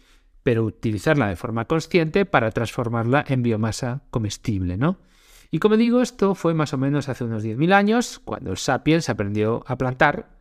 pero 0.42 0.64
utilizarla 0.64 1.28
de 1.28 1.36
forma 1.36 1.66
consciente 1.66 2.24
para 2.24 2.50
transformarla 2.50 3.22
en 3.28 3.42
biomasa 3.42 4.00
comestible, 4.08 4.78
¿no? 4.78 4.96
Y 5.50 5.58
como 5.58 5.76
digo, 5.76 6.00
esto 6.00 6.34
fue 6.34 6.54
más 6.54 6.72
o 6.72 6.78
menos 6.78 7.10
hace 7.10 7.24
unos 7.24 7.44
10.000 7.44 7.74
años, 7.74 8.18
cuando 8.24 8.52
el 8.52 8.56
sapiens 8.56 9.10
aprendió 9.10 9.62
a 9.66 9.76
plantar, 9.76 10.38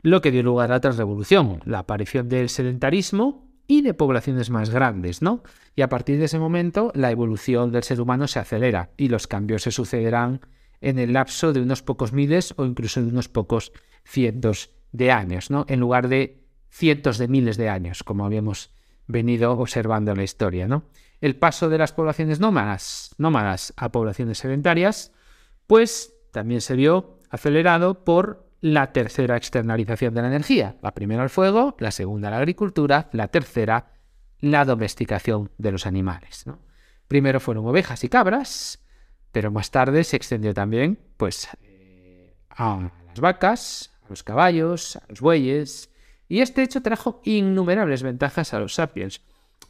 lo 0.00 0.22
que 0.22 0.30
dio 0.30 0.42
lugar 0.42 0.72
a 0.72 0.76
otra 0.76 0.92
revolución, 0.92 1.60
la 1.66 1.80
aparición 1.80 2.30
del 2.30 2.48
sedentarismo 2.48 3.52
y 3.66 3.82
de 3.82 3.92
poblaciones 3.92 4.48
más 4.48 4.70
grandes, 4.70 5.20
¿no? 5.20 5.42
Y 5.76 5.82
a 5.82 5.90
partir 5.90 6.18
de 6.18 6.24
ese 6.24 6.38
momento, 6.38 6.90
la 6.94 7.10
evolución 7.10 7.70
del 7.70 7.82
ser 7.82 8.00
humano 8.00 8.28
se 8.28 8.38
acelera 8.38 8.92
y 8.96 9.08
los 9.08 9.26
cambios 9.26 9.60
se 9.60 9.72
sucederán 9.72 10.40
en 10.82 10.98
el 10.98 11.14
lapso 11.14 11.52
de 11.52 11.60
unos 11.60 11.82
pocos 11.82 12.12
miles 12.12 12.52
o 12.56 12.64
incluso 12.66 13.00
de 13.00 13.08
unos 13.08 13.28
pocos 13.28 13.72
cientos 14.04 14.70
de 14.92 15.10
años, 15.10 15.50
¿no? 15.50 15.64
En 15.68 15.80
lugar 15.80 16.08
de 16.08 16.44
cientos 16.68 17.18
de 17.18 17.28
miles 17.28 17.56
de 17.56 17.68
años, 17.68 18.02
como 18.02 18.26
habíamos 18.26 18.74
venido 19.06 19.52
observando 19.52 20.10
en 20.10 20.18
la 20.18 20.24
historia, 20.24 20.68
¿no? 20.68 20.84
El 21.20 21.36
paso 21.36 21.68
de 21.68 21.78
las 21.78 21.92
poblaciones 21.92 22.40
nómadas, 22.40 23.14
nómadas 23.16 23.72
a 23.76 23.92
poblaciones 23.92 24.38
sedentarias, 24.38 25.12
pues 25.66 26.14
también 26.32 26.60
se 26.60 26.74
vio 26.74 27.20
acelerado 27.30 28.04
por 28.04 28.50
la 28.60 28.92
tercera 28.92 29.36
externalización 29.36 30.14
de 30.14 30.22
la 30.22 30.28
energía. 30.28 30.76
La 30.82 30.94
primera 30.94 31.22
el 31.22 31.30
fuego, 31.30 31.76
la 31.78 31.90
segunda 31.90 32.30
la 32.30 32.38
agricultura, 32.38 33.08
la 33.12 33.28
tercera 33.28 33.92
la 34.40 34.64
domesticación 34.64 35.50
de 35.56 35.72
los 35.72 35.86
animales. 35.86 36.44
Primero 37.08 37.40
fueron 37.40 37.66
ovejas 37.66 38.02
y 38.04 38.08
cabras, 38.08 38.81
pero 39.32 39.50
más 39.50 39.70
tarde 39.70 40.04
se 40.04 40.16
extendió 40.16 40.54
también 40.54 40.98
pues, 41.16 41.48
eh, 41.62 42.34
a 42.50 42.90
las 43.08 43.20
vacas, 43.20 43.92
a 44.04 44.10
los 44.10 44.22
caballos, 44.22 44.96
a 44.96 45.04
los 45.08 45.20
bueyes, 45.20 45.90
y 46.28 46.40
este 46.40 46.62
hecho 46.62 46.82
trajo 46.82 47.20
innumerables 47.24 48.02
ventajas 48.02 48.54
a 48.54 48.60
los 48.60 48.74
sapiens, 48.74 49.22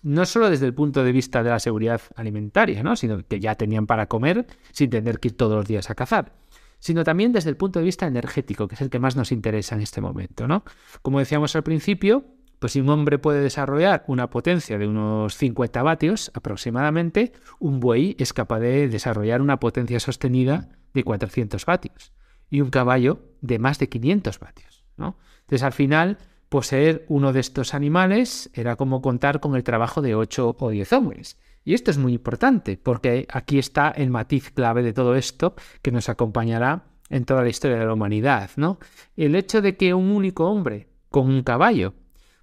no 0.03 0.27
solo 0.27 0.51
desde 0.51 0.67
el 0.67 0.75
punto 0.75 1.05
de 1.05 1.13
vista 1.13 1.43
de 1.43 1.51
la 1.51 1.59
seguridad 1.61 2.01
alimentaria, 2.17 2.83
¿no? 2.83 2.97
sino 2.97 3.27
que 3.27 3.41
ya 3.41 3.55
tenían 3.55 3.87
para 3.87 4.07
comer 4.07 4.47
sin 4.73 4.91
tener 4.91 5.21
que 5.21 5.29
ir 5.29 5.37
todos 5.37 5.55
los 5.55 5.67
días 5.67 5.91
a 5.91 5.95
cazar, 5.95 6.33
sino 6.79 7.05
también 7.05 7.33
desde 7.33 7.51
el 7.51 7.57
punto 7.57 7.79
de 7.79 7.85
vista 7.85 8.07
energético, 8.07 8.67
que 8.67 8.75
es 8.75 8.81
el 8.81 8.91
que 8.91 8.99
más 8.99 9.17
nos 9.17 9.33
interesa 9.33 9.77
en 9.77 9.83
este 9.83 10.01
momento. 10.01 10.49
¿no? 10.49 10.65
Como 11.03 11.21
decíamos 11.21 11.55
al 11.55 11.63
principio, 11.63 12.25
pues 12.63 12.75
si 12.75 12.81
un 12.81 12.91
hombre 12.91 13.19
puede 13.19 13.41
desarrollar 13.41 14.05
una 14.07 14.31
potencia 14.31 14.79
de 14.79 14.87
unos 14.87 15.37
50 15.37 15.83
vatios 15.83 16.31
aproximadamente, 16.33 17.33
un 17.59 17.81
buey 17.81 18.15
es 18.21 18.33
capaz 18.33 18.61
de 18.61 18.87
desarrollar 18.87 19.43
una 19.43 19.59
potencia 19.59 19.99
sostenida 19.99 20.69
de 20.95 21.03
400 21.03 21.67
vatios 21.67 22.13
y 22.51 22.61
un 22.61 22.71
caballo 22.71 23.19
de 23.41 23.59
más 23.59 23.81
de 23.81 23.89
500 23.89 24.39
vatios. 24.39 24.85
¿no? 24.97 25.19
Entonces 25.41 25.65
al 25.65 25.73
final, 25.73 26.19
poseer 26.49 27.05
uno 27.09 27.33
de 27.33 27.41
estos 27.41 27.75
animales 27.75 28.49
era 28.55 28.77
como 28.77 29.03
contar 29.03 29.41
con 29.41 29.57
el 29.57 29.65
trabajo 29.65 30.01
de 30.01 30.15
8 30.15 30.55
o 30.57 30.71
10 30.71 30.93
hombres. 30.93 31.41
Y 31.65 31.75
esto 31.75 31.91
es 31.91 31.99
muy 31.99 32.13
importante 32.13 32.79
porque 32.81 33.27
aquí 33.33 33.59
está 33.59 33.91
el 33.91 34.11
matiz 34.11 34.53
clave 34.53 34.85
de 34.85 34.93
todo 34.93 35.17
esto 35.17 35.57
que 35.83 35.91
nos 35.91 36.09
acompañará 36.09 36.85
en 37.09 37.25
toda 37.25 37.43
la 37.43 37.49
historia 37.49 37.79
de 37.79 37.87
la 37.87 37.95
humanidad. 37.95 38.51
¿no? 38.55 38.79
El 39.17 39.35
hecho 39.35 39.63
de 39.63 39.77
que 39.77 39.95
un 39.95 40.13
único 40.13 40.49
hombre 40.49 40.91
con 41.11 41.29
un 41.29 41.43
caballo 41.43 41.95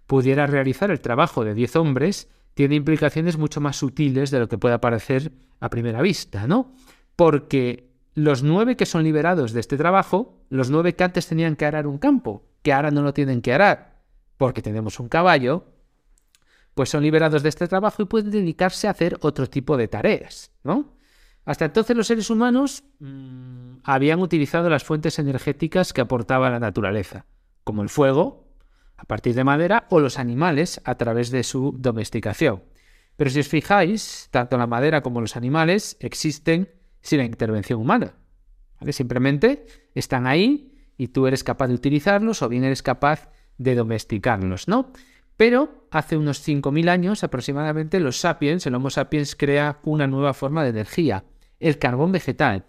pudiera 0.09 0.47
realizar 0.47 0.89
el 0.89 1.01
trabajo 1.01 1.45
de 1.45 1.53
10 1.53 1.75
hombres, 1.75 2.29
tiene 2.55 2.73
implicaciones 2.73 3.37
mucho 3.37 3.61
más 3.61 3.77
sutiles 3.77 4.31
de 4.31 4.39
lo 4.39 4.49
que 4.49 4.57
pueda 4.57 4.81
parecer 4.81 5.31
a 5.59 5.69
primera 5.69 6.01
vista, 6.01 6.47
¿no? 6.47 6.73
Porque 7.15 7.91
los 8.15 8.41
nueve 8.41 8.75
que 8.75 8.87
son 8.87 9.03
liberados 9.03 9.53
de 9.53 9.59
este 9.59 9.77
trabajo, 9.77 10.41
los 10.49 10.71
nueve 10.71 10.95
que 10.95 11.03
antes 11.03 11.27
tenían 11.27 11.55
que 11.55 11.67
arar 11.67 11.85
un 11.85 11.99
campo, 11.99 12.43
que 12.63 12.73
ahora 12.73 12.89
no 12.89 13.03
lo 13.03 13.13
tienen 13.13 13.43
que 13.43 13.53
arar, 13.53 14.01
porque 14.37 14.63
tenemos 14.63 14.99
un 14.99 15.09
caballo, 15.09 15.65
pues 16.73 16.89
son 16.89 17.03
liberados 17.03 17.43
de 17.43 17.49
este 17.49 17.67
trabajo 17.67 18.01
y 18.01 18.05
pueden 18.05 18.31
dedicarse 18.31 18.87
a 18.87 18.91
hacer 18.91 19.15
otro 19.21 19.47
tipo 19.47 19.77
de 19.77 19.89
tareas, 19.89 20.51
¿no? 20.63 20.95
Hasta 21.45 21.65
entonces 21.65 21.95
los 21.95 22.07
seres 22.07 22.31
humanos 22.31 22.83
mmm, 22.97 23.75
habían 23.83 24.21
utilizado 24.21 24.71
las 24.71 24.83
fuentes 24.83 25.19
energéticas 25.19 25.93
que 25.93 26.01
aportaba 26.01 26.49
la 26.49 26.59
naturaleza, 26.59 27.27
como 27.63 27.83
el 27.83 27.89
fuego, 27.89 28.48
a 28.99 29.05
partir 29.05 29.33
de 29.33 29.43
madera, 29.43 29.87
o 29.89 29.99
los 29.99 30.19
animales 30.19 30.81
a 30.83 30.95
través 30.95 31.31
de 31.31 31.43
su 31.43 31.73
domesticación. 31.77 32.63
Pero 33.15 33.29
si 33.29 33.39
os 33.39 33.47
fijáis, 33.47 34.27
tanto 34.31 34.57
la 34.57 34.67
madera 34.67 35.01
como 35.01 35.21
los 35.21 35.35
animales 35.35 35.97
existen 35.99 36.69
sin 37.01 37.19
la 37.19 37.25
intervención 37.25 37.79
humana. 37.79 38.13
Simplemente 38.91 39.65
están 39.95 40.27
ahí 40.27 40.73
y 40.97 41.09
tú 41.09 41.27
eres 41.27 41.43
capaz 41.43 41.67
de 41.67 41.73
utilizarlos 41.73 42.41
o 42.41 42.49
bien 42.49 42.63
eres 42.63 42.83
capaz 42.83 43.29
de 43.57 43.75
domesticarlos, 43.75 44.67
¿no? 44.67 44.91
Pero 45.35 45.87
hace 45.91 46.17
unos 46.17 46.45
5.000 46.45 46.89
años 46.89 47.23
aproximadamente 47.23 47.99
los 47.99 48.19
sapiens, 48.19 48.65
el 48.65 48.75
Homo 48.75 48.89
sapiens 48.89 49.35
crea 49.35 49.79
una 49.83 50.07
nueva 50.07 50.33
forma 50.33 50.63
de 50.63 50.69
energía, 50.69 51.23
el 51.59 51.77
carbón 51.77 52.11
vegetal, 52.11 52.65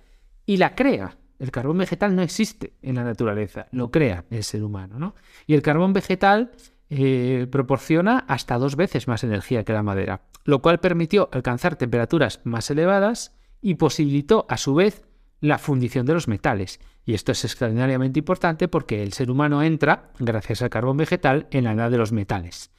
y 0.46 0.56
la 0.56 0.74
crea. 0.74 1.16
El 1.40 1.50
carbón 1.50 1.78
vegetal 1.78 2.14
no 2.14 2.20
existe 2.20 2.74
en 2.82 2.96
la 2.96 3.02
naturaleza, 3.02 3.66
lo 3.72 3.90
crea 3.90 4.26
el 4.30 4.44
ser 4.44 4.62
humano, 4.62 4.98
¿no? 4.98 5.14
Y 5.46 5.54
el 5.54 5.62
carbón 5.62 5.94
vegetal 5.94 6.52
eh, 6.90 7.46
proporciona 7.50 8.18
hasta 8.28 8.58
dos 8.58 8.76
veces 8.76 9.08
más 9.08 9.24
energía 9.24 9.64
que 9.64 9.72
la 9.72 9.82
madera, 9.82 10.20
lo 10.44 10.60
cual 10.60 10.80
permitió 10.80 11.30
alcanzar 11.32 11.76
temperaturas 11.76 12.40
más 12.44 12.70
elevadas 12.70 13.34
y 13.62 13.76
posibilitó 13.76 14.44
a 14.50 14.58
su 14.58 14.74
vez 14.74 15.02
la 15.40 15.56
fundición 15.56 16.04
de 16.04 16.12
los 16.12 16.28
metales. 16.28 16.78
Y 17.06 17.14
esto 17.14 17.32
es 17.32 17.42
extraordinariamente 17.44 18.18
importante 18.18 18.68
porque 18.68 19.02
el 19.02 19.14
ser 19.14 19.30
humano 19.30 19.62
entra, 19.62 20.10
gracias 20.18 20.60
al 20.60 20.68
carbón 20.68 20.98
vegetal, 20.98 21.46
en 21.50 21.64
la 21.64 21.72
edad 21.72 21.90
de 21.90 21.96
los 21.96 22.12
metales. 22.12 22.70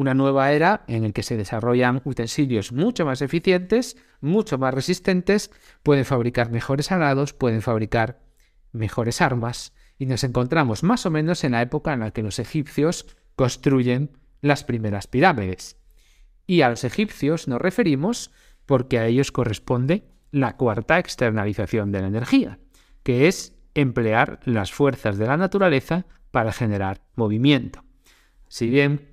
Una 0.00 0.14
nueva 0.14 0.50
era 0.52 0.82
en 0.86 1.02
la 1.02 1.12
que 1.12 1.22
se 1.22 1.36
desarrollan 1.36 2.00
utensilios 2.06 2.72
mucho 2.72 3.04
más 3.04 3.20
eficientes, 3.20 3.98
mucho 4.22 4.56
más 4.56 4.72
resistentes, 4.72 5.50
pueden 5.82 6.06
fabricar 6.06 6.50
mejores 6.50 6.90
arados, 6.90 7.34
pueden 7.34 7.60
fabricar 7.60 8.22
mejores 8.72 9.20
armas, 9.20 9.74
y 9.98 10.06
nos 10.06 10.24
encontramos 10.24 10.82
más 10.84 11.04
o 11.04 11.10
menos 11.10 11.44
en 11.44 11.52
la 11.52 11.60
época 11.60 11.92
en 11.92 12.00
la 12.00 12.12
que 12.12 12.22
los 12.22 12.38
egipcios 12.38 13.14
construyen 13.36 14.16
las 14.40 14.64
primeras 14.64 15.06
pirámides. 15.06 15.76
Y 16.46 16.62
a 16.62 16.70
los 16.70 16.84
egipcios 16.84 17.46
nos 17.46 17.60
referimos 17.60 18.30
porque 18.64 18.98
a 18.98 19.06
ellos 19.06 19.30
corresponde 19.32 20.08
la 20.30 20.56
cuarta 20.56 20.98
externalización 20.98 21.92
de 21.92 22.00
la 22.00 22.06
energía, 22.06 22.58
que 23.02 23.28
es 23.28 23.52
emplear 23.74 24.40
las 24.46 24.72
fuerzas 24.72 25.18
de 25.18 25.26
la 25.26 25.36
naturaleza 25.36 26.06
para 26.30 26.54
generar 26.54 27.02
movimiento. 27.16 27.84
Si 28.48 28.70
bien 28.70 29.09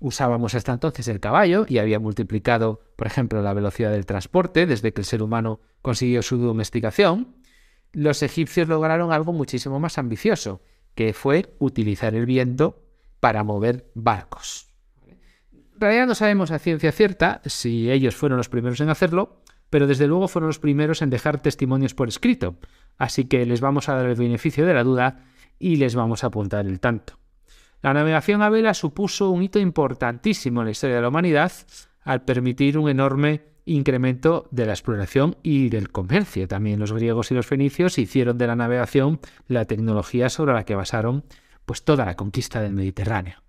usábamos 0.00 0.54
hasta 0.54 0.72
entonces 0.72 1.06
el 1.08 1.20
caballo 1.20 1.66
y 1.68 1.78
había 1.78 2.00
multiplicado, 2.00 2.80
por 2.96 3.06
ejemplo, 3.06 3.42
la 3.42 3.54
velocidad 3.54 3.92
del 3.92 4.06
transporte 4.06 4.66
desde 4.66 4.92
que 4.92 5.02
el 5.02 5.04
ser 5.04 5.22
humano 5.22 5.60
consiguió 5.82 6.22
su 6.22 6.38
domesticación, 6.38 7.36
los 7.92 8.22
egipcios 8.22 8.68
lograron 8.68 9.12
algo 9.12 9.32
muchísimo 9.32 9.78
más 9.78 9.98
ambicioso, 9.98 10.62
que 10.94 11.12
fue 11.12 11.54
utilizar 11.58 12.14
el 12.14 12.26
viento 12.26 12.82
para 13.20 13.44
mover 13.44 13.90
barcos. 13.94 14.68
En 15.06 15.80
realidad 15.80 16.06
no 16.06 16.14
sabemos 16.14 16.50
a 16.50 16.58
ciencia 16.58 16.92
cierta 16.92 17.40
si 17.44 17.90
ellos 17.90 18.16
fueron 18.16 18.38
los 18.38 18.48
primeros 18.48 18.80
en 18.80 18.90
hacerlo, 18.90 19.42
pero 19.70 19.86
desde 19.86 20.06
luego 20.06 20.28
fueron 20.28 20.48
los 20.48 20.58
primeros 20.58 21.00
en 21.02 21.10
dejar 21.10 21.40
testimonios 21.40 21.94
por 21.94 22.08
escrito, 22.08 22.56
así 22.98 23.26
que 23.26 23.46
les 23.46 23.60
vamos 23.60 23.88
a 23.88 23.94
dar 23.94 24.06
el 24.06 24.16
beneficio 24.16 24.66
de 24.66 24.74
la 24.74 24.84
duda 24.84 25.24
y 25.58 25.76
les 25.76 25.94
vamos 25.94 26.24
a 26.24 26.28
apuntar 26.28 26.66
el 26.66 26.80
tanto. 26.80 27.18
La 27.82 27.94
navegación 27.94 28.42
a 28.42 28.50
vela 28.50 28.74
supuso 28.74 29.30
un 29.30 29.42
hito 29.42 29.58
importantísimo 29.58 30.60
en 30.60 30.66
la 30.66 30.70
historia 30.72 30.96
de 30.96 31.02
la 31.02 31.08
humanidad 31.08 31.52
al 32.02 32.24
permitir 32.24 32.76
un 32.76 32.90
enorme 32.90 33.42
incremento 33.64 34.48
de 34.50 34.66
la 34.66 34.72
exploración 34.72 35.36
y 35.42 35.68
del 35.68 35.90
comercio. 35.90 36.48
También 36.48 36.80
los 36.80 36.92
griegos 36.92 37.30
y 37.30 37.34
los 37.34 37.46
fenicios 37.46 37.98
hicieron 37.98 38.36
de 38.36 38.46
la 38.46 38.56
navegación 38.56 39.20
la 39.46 39.64
tecnología 39.64 40.28
sobre 40.28 40.54
la 40.54 40.64
que 40.64 40.74
basaron 40.74 41.24
pues 41.64 41.84
toda 41.84 42.04
la 42.04 42.16
conquista 42.16 42.60
del 42.60 42.72
Mediterráneo. 42.72 43.42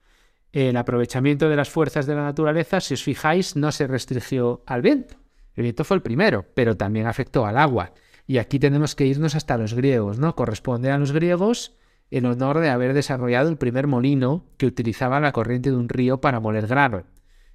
El 0.52 0.78
aprovechamiento 0.78 1.50
de 1.50 1.56
las 1.56 1.70
fuerzas 1.70 2.06
de 2.06 2.16
la 2.16 2.24
naturaleza, 2.24 2.82
si 2.82 2.94
os 2.94 3.04
fijáis, 3.04 3.56
no 3.56 3.72
se 3.72 3.88
restringió 3.88 4.64
al 4.68 4.82
viento, 4.82 5.16
el 5.56 5.64
viento 5.64 5.84
fue 5.84 5.96
el 5.96 6.04
primero, 6.04 6.46
pero 6.54 6.78
también 6.78 7.08
afectó 7.08 7.46
al 7.46 7.58
agua. 7.58 7.94
Y 8.28 8.38
aquí 8.38 8.60
tenemos 8.60 8.96
que 8.96 9.06
irnos 9.06 9.36
hasta 9.36 9.58
los 9.58 9.74
griegos, 9.74 10.20
¿no? 10.20 10.36
Corresponde 10.36 10.92
a 10.92 10.98
los 10.98 11.12
griegos 11.12 11.78
el 12.12 12.26
honor 12.26 12.60
de 12.60 12.70
haber 12.70 12.94
desarrollado 12.94 13.50
el 13.50 13.58
primer 13.58 13.88
molino 13.88 14.46
que 14.58 14.66
utilizaba 14.68 15.20
la 15.20 15.32
corriente 15.32 15.72
de 15.72 15.78
un 15.78 15.90
río 15.90 16.22
para 16.22 16.40
moler 16.40 16.68
grano. 16.68 17.04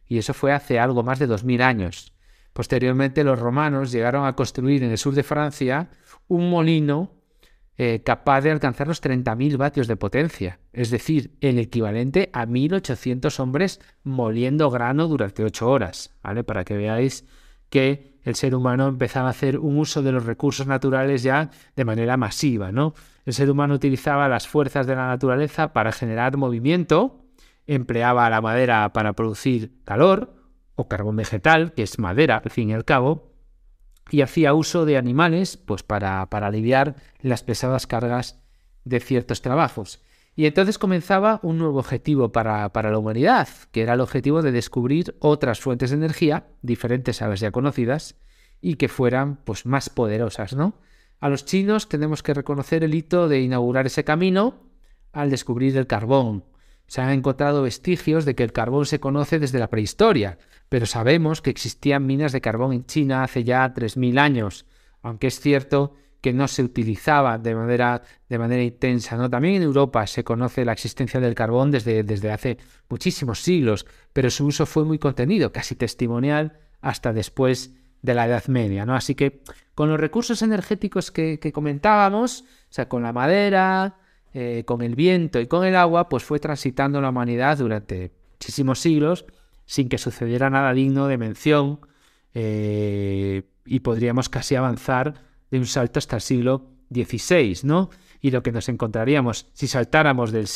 Y 0.07 0.19
eso 0.19 0.35
fue 0.35 0.53
hace 0.53 0.81
algo 0.81 1.03
más 1.03 1.19
de 1.19 1.27
2000 1.27 1.63
años. 1.63 2.13
Posteriormente 2.53 3.23
los 3.23 3.39
romanos 3.39 3.93
llegaron 3.93 4.27
a 4.27 4.35
construir 4.35 4.83
en 4.83 4.91
el 4.91 4.99
sur 4.99 5.15
de 5.15 5.23
Francia 5.23 5.91
un 6.27 6.49
molino 6.49 7.13
eh, 7.77 8.03
capaz 8.03 8.41
de 8.41 8.51
alcanzar 8.51 8.89
los 8.89 9.03
30.000 9.03 9.59
vatios 9.59 9.87
de 9.87 9.97
potencia, 9.97 10.61
es 10.73 10.91
decir, 10.91 11.37
el 11.43 11.59
equivalente 11.59 12.31
a 12.33 12.47
1.800 12.47 13.39
hombres 13.39 13.81
moliendo 14.03 14.71
grano 14.71 15.07
durante 15.09 15.45
8 15.45 15.69
horas, 15.69 16.15
¿vale? 16.23 16.43
Para 16.43 16.65
que 16.65 16.79
veáis 16.79 17.27
que 17.69 18.16
el 18.27 18.35
ser 18.35 18.57
humano 18.57 18.89
empezaba 18.89 19.29
a 19.29 19.31
hacer 19.31 19.57
un 19.57 19.79
uso 19.79 20.03
de 20.03 20.11
los 20.11 20.27
recursos 20.27 20.67
naturales 20.67 21.23
ya 21.23 21.51
de 21.77 21.85
manera 21.85 22.17
masiva, 22.17 22.73
¿no? 22.73 22.93
El 23.25 23.33
ser 23.35 23.49
humano 23.49 23.75
utilizaba 23.75 24.29
las 24.29 24.49
fuerzas 24.49 24.89
de 24.89 24.97
la 24.97 25.07
naturaleza 25.07 25.73
para 25.73 25.93
generar 25.93 26.37
movimiento, 26.37 27.21
empleaba 27.69 28.29
la 28.29 28.41
madera 28.41 28.93
para 28.93 29.13
producir 29.13 29.81
calor, 29.85 30.35
o 30.75 30.89
carbón 30.89 31.15
vegetal, 31.15 31.73
que 31.73 31.85
es 31.85 32.01
madera 32.01 32.43
al 32.45 32.51
fin 32.51 32.71
y 32.71 32.75
al 32.75 32.85
cabo, 32.85 33.33
y 34.11 34.23
hacía 34.23 34.55
uso 34.55 34.85
de 34.87 34.97
animales 34.97 35.57
pues 35.57 35.85
para, 35.85 36.27
para 36.27 36.49
aliviar 36.49 36.97
las 37.21 37.45
pesadas 37.45 37.87
cargas 37.87 38.43
de 38.85 38.99
ciertos 38.99 39.41
trabajos. 39.41 40.03
Y 40.39 40.45
entonces 40.45 40.79
comenzaba 40.79 41.41
un 41.43 41.57
nuevo 41.57 41.79
objetivo 41.79 42.31
para, 42.31 42.71
la 42.71 42.99
humanidad, 42.99 43.49
que 43.73 43.81
era 43.81 43.95
el 43.95 44.03
objetivo 44.03 44.43
de 44.43 44.53
descubrir 44.53 45.17
otras 45.19 45.61
fuentes 45.61 45.91
de 45.91 45.97
energía, 45.97 46.47
diferentes 46.61 47.23
a 47.23 47.29
las 47.29 47.41
ya 47.41 47.51
conocidas, 47.51 48.17
y 48.61 48.75
que 48.75 48.89
fueran 48.89 49.37
pues, 49.45 49.65
más 49.65 49.89
poderosas, 49.89 50.55
¿no? 50.55 50.79
A 51.21 51.31
los 51.31 51.47
chinos 51.47 51.89
tenemos 51.89 52.23
que 52.23 52.35
reconocer 52.35 52.85
el 52.85 52.95
hito 52.95 53.29
de 53.29 53.41
inaugurar 53.41 53.87
ese 53.87 54.05
camino 54.05 54.67
al 55.13 55.31
descubrir 55.31 55.75
el 55.79 55.87
carbón. 55.87 56.45
Se 56.87 57.01
han 57.01 57.11
encontrado 57.11 57.63
vestigios 57.63 58.27
de 58.27 58.35
que 58.35 58.45
el 58.45 58.53
carbón 58.53 58.85
se 58.85 59.01
conoce 59.01 59.39
desde 59.39 59.59
la 59.59 59.71
prehistoria, 59.71 60.39
pero 60.69 60.85
sabemos 60.85 61.41
que 61.41 61.49
existían 61.49 62.05
minas 62.05 62.33
de 62.33 62.43
carbón 62.43 62.75
en 62.75 62.85
China 62.85 63.23
hace 63.23 63.43
ya 63.43 63.73
3.000 63.73 64.19
años, 64.19 64.67
aunque 65.01 65.29
es 65.29 65.41
cierto 65.41 65.95
que 66.21 66.33
no 66.33 66.49
se 66.49 66.63
utilizaba 66.63 67.39
de 67.39 67.55
manera, 67.55 68.03
de 68.29 68.39
manera 68.39 68.63
intensa. 68.63 69.17
¿no? 69.17 69.31
También 69.31 69.57
en 69.57 69.63
Europa 69.63 70.07
se 70.07 70.25
conoce 70.25 70.65
la 70.65 70.73
existencia 70.73 71.21
del 71.21 71.35
carbón 71.35 71.71
desde, 71.71 72.03
desde 72.03 72.33
hace 72.33 72.59
muchísimos 72.89 73.41
siglos, 73.41 73.87
pero 74.13 74.31
su 74.31 74.47
uso 74.47 74.67
fue 74.67 74.85
muy 74.85 74.99
contenido, 74.99 75.53
casi 75.53 75.75
testimonial, 75.75 76.59
hasta 76.81 77.13
después 77.13 77.75
de 78.03 78.15
la 78.15 78.27
Edad 78.27 78.47
Media. 78.47 78.87
¿no? 78.87 78.95
Así 78.95 79.15
que 79.15 79.43
con 79.75 79.89
los 79.89 80.01
recursos 80.01 80.43
energéticos 80.43 81.11
que, 81.11 81.39
comentábamos, 81.53 82.43
o 82.43 82.45
sea, 82.71 82.89
con 82.89 83.03
la 83.03 83.13
madera, 83.13 83.97
eh, 84.33 84.65
con 84.67 84.83
el 84.83 84.95
viento 84.95 85.41
y 85.41 85.47
con 85.47 85.65
el 85.65 85.77
agua, 85.77 86.09
pues 86.09 86.25
fue 86.25 86.39
transitando 86.39 87.01
la 87.01 87.11
humanidad 87.11 87.59
durante 87.59 88.13
muchísimos 88.33 88.81
siglos 88.81 89.27
sin 89.67 89.89
que 89.89 89.99
sucediera 89.99 90.49
nada 90.49 90.73
digno 90.73 91.09
de 91.09 91.19
mención 91.19 91.81
eh, 92.35 93.43
y 93.65 93.81
podríamos 93.81 94.29
casi 94.29 94.55
avanzar 94.55 95.26
de 95.51 95.59
un 95.59 95.67
salto 95.67 95.99
hasta 95.99 96.17
el 96.17 96.23
siglo 96.23 96.71
XVI, 96.93 97.61
¿no? 97.65 97.91
Y 98.21 98.31
lo 98.31 98.43
que 98.43 98.53
nos 98.53 98.69
encontraríamos 98.69 99.49
si 99.53 99.67
saltáramos 99.67 100.33
del, 100.33 100.47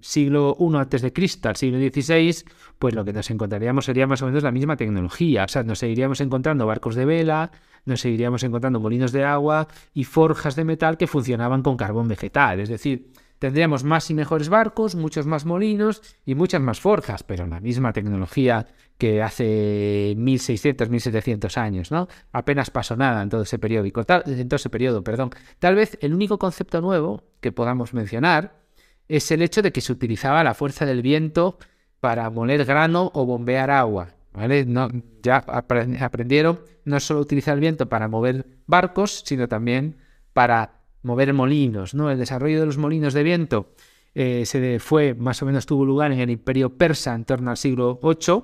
siglo 0.00 0.56
I 0.58 0.76
antes 0.76 1.00
de 1.02 1.12
Cristo 1.12 1.48
al 1.48 1.56
siglo 1.56 1.78
XVI, 1.78 2.44
pues 2.78 2.94
lo 2.94 3.04
que 3.04 3.12
nos 3.12 3.30
encontraríamos 3.30 3.84
sería 3.84 4.06
más 4.06 4.20
o 4.22 4.26
menos 4.26 4.42
la 4.42 4.50
misma 4.50 4.76
tecnología. 4.76 5.44
O 5.44 5.48
sea, 5.48 5.62
nos 5.62 5.78
seguiríamos 5.78 6.20
encontrando 6.20 6.66
barcos 6.66 6.96
de 6.96 7.04
vela, 7.04 7.52
nos 7.84 8.00
seguiríamos 8.00 8.42
encontrando 8.42 8.80
molinos 8.80 9.12
de 9.12 9.24
agua 9.24 9.68
y 9.94 10.04
forjas 10.04 10.56
de 10.56 10.64
metal 10.64 10.96
que 10.96 11.06
funcionaban 11.06 11.62
con 11.62 11.76
carbón 11.76 12.08
vegetal. 12.08 12.60
Es 12.60 12.68
decir, 12.68 13.12
Tendríamos 13.42 13.82
más 13.82 14.08
y 14.08 14.14
mejores 14.14 14.48
barcos, 14.48 14.94
muchos 14.94 15.26
más 15.26 15.44
molinos 15.44 16.00
y 16.24 16.36
muchas 16.36 16.60
más 16.60 16.78
forjas, 16.78 17.24
pero 17.24 17.44
la 17.44 17.58
misma 17.58 17.92
tecnología 17.92 18.68
que 18.96 19.20
hace 19.20 20.14
1600, 20.16 20.88
1700 20.88 21.58
años, 21.58 21.90
¿no? 21.90 22.06
Apenas 22.30 22.70
pasó 22.70 22.96
nada 22.96 23.20
en 23.20 23.30
todo 23.30 23.42
ese 23.42 23.58
periódico, 23.58 24.04
en 24.26 24.48
todo 24.48 24.56
ese 24.56 24.70
periodo, 24.70 25.02
perdón. 25.02 25.30
Tal 25.58 25.74
vez 25.74 25.98
el 26.02 26.14
único 26.14 26.38
concepto 26.38 26.80
nuevo 26.80 27.24
que 27.40 27.50
podamos 27.50 27.94
mencionar 27.94 28.62
es 29.08 29.28
el 29.32 29.42
hecho 29.42 29.60
de 29.60 29.72
que 29.72 29.80
se 29.80 29.90
utilizaba 29.90 30.44
la 30.44 30.54
fuerza 30.54 30.86
del 30.86 31.02
viento 31.02 31.58
para 31.98 32.30
moler 32.30 32.64
grano 32.64 33.10
o 33.12 33.26
bombear 33.26 33.72
agua. 33.72 34.10
¿vale? 34.32 34.66
No, 34.66 34.88
ya 35.20 35.38
aprendieron 35.38 36.60
no 36.84 37.00
solo 37.00 37.18
utilizar 37.18 37.54
el 37.54 37.60
viento 37.60 37.88
para 37.88 38.06
mover 38.06 38.46
barcos, 38.68 39.24
sino 39.26 39.48
también 39.48 39.96
para 40.32 40.81
mover 41.02 41.32
molinos. 41.34 41.94
¿no? 41.94 42.10
El 42.10 42.18
desarrollo 42.18 42.60
de 42.60 42.66
los 42.66 42.78
molinos 42.78 43.14
de 43.14 43.22
viento 43.22 43.74
eh, 44.14 44.44
se 44.46 44.78
fue, 44.78 45.14
más 45.14 45.42
o 45.42 45.46
menos 45.46 45.66
tuvo 45.66 45.84
lugar 45.84 46.12
en 46.12 46.20
el 46.20 46.30
imperio 46.30 46.76
persa 46.76 47.14
en 47.14 47.24
torno 47.24 47.50
al 47.50 47.56
siglo 47.56 47.98
VIII 48.02 48.42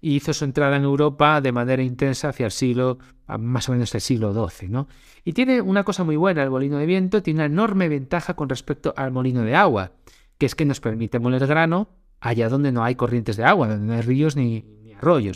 y 0.00 0.16
hizo 0.16 0.32
su 0.32 0.44
entrada 0.44 0.76
en 0.76 0.84
Europa 0.84 1.40
de 1.40 1.52
manera 1.52 1.82
intensa 1.82 2.30
hacia 2.30 2.46
el 2.46 2.52
siglo, 2.52 2.98
más 3.38 3.68
o 3.68 3.72
menos 3.72 3.94
el 3.94 4.00
siglo 4.00 4.32
XII. 4.32 4.68
¿no? 4.68 4.88
Y 5.24 5.32
tiene 5.32 5.60
una 5.60 5.84
cosa 5.84 6.04
muy 6.04 6.16
buena, 6.16 6.42
el 6.42 6.50
molino 6.50 6.78
de 6.78 6.86
viento 6.86 7.22
tiene 7.22 7.38
una 7.38 7.46
enorme 7.46 7.88
ventaja 7.88 8.34
con 8.34 8.48
respecto 8.48 8.94
al 8.96 9.12
molino 9.12 9.42
de 9.42 9.54
agua, 9.54 9.92
que 10.38 10.46
es 10.46 10.54
que 10.54 10.64
nos 10.64 10.80
permite 10.80 11.18
moler 11.18 11.46
grano 11.46 11.88
allá 12.20 12.48
donde 12.48 12.72
no 12.72 12.82
hay 12.84 12.94
corrientes 12.94 13.36
de 13.36 13.44
agua, 13.44 13.68
donde 13.68 13.86
no 13.86 13.92
hay 13.94 14.02
ríos 14.02 14.36
ni, 14.36 14.64
ni 14.79 14.79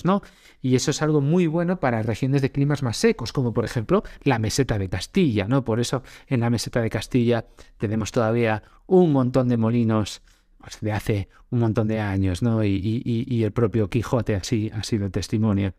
¿no? 0.04 0.22
Y 0.60 0.76
eso 0.76 0.90
es 0.90 1.02
algo 1.02 1.20
muy 1.20 1.46
bueno 1.46 1.80
para 1.80 2.02
regiones 2.02 2.42
de 2.42 2.50
climas 2.50 2.82
más 2.82 2.96
secos, 2.96 3.32
como 3.32 3.52
por 3.52 3.64
ejemplo 3.64 4.02
la 4.22 4.38
meseta 4.38 4.78
de 4.78 4.88
Castilla, 4.88 5.46
¿no? 5.46 5.64
Por 5.64 5.80
eso 5.80 6.02
en 6.26 6.40
la 6.40 6.50
meseta 6.50 6.80
de 6.80 6.90
Castilla 6.90 7.46
tenemos 7.78 8.12
todavía 8.12 8.62
un 8.86 9.12
montón 9.12 9.48
de 9.48 9.56
molinos 9.56 10.22
pues, 10.58 10.80
de 10.80 10.92
hace 10.92 11.28
un 11.50 11.60
montón 11.60 11.88
de 11.88 12.00
años, 12.00 12.42
¿no? 12.42 12.64
Y, 12.64 13.42
el 13.44 13.52
propio 13.52 13.90
Quijote 13.90 14.34
así, 14.34 14.70
así 14.74 14.98
lo 14.98 15.10
testimonia. 15.10 15.74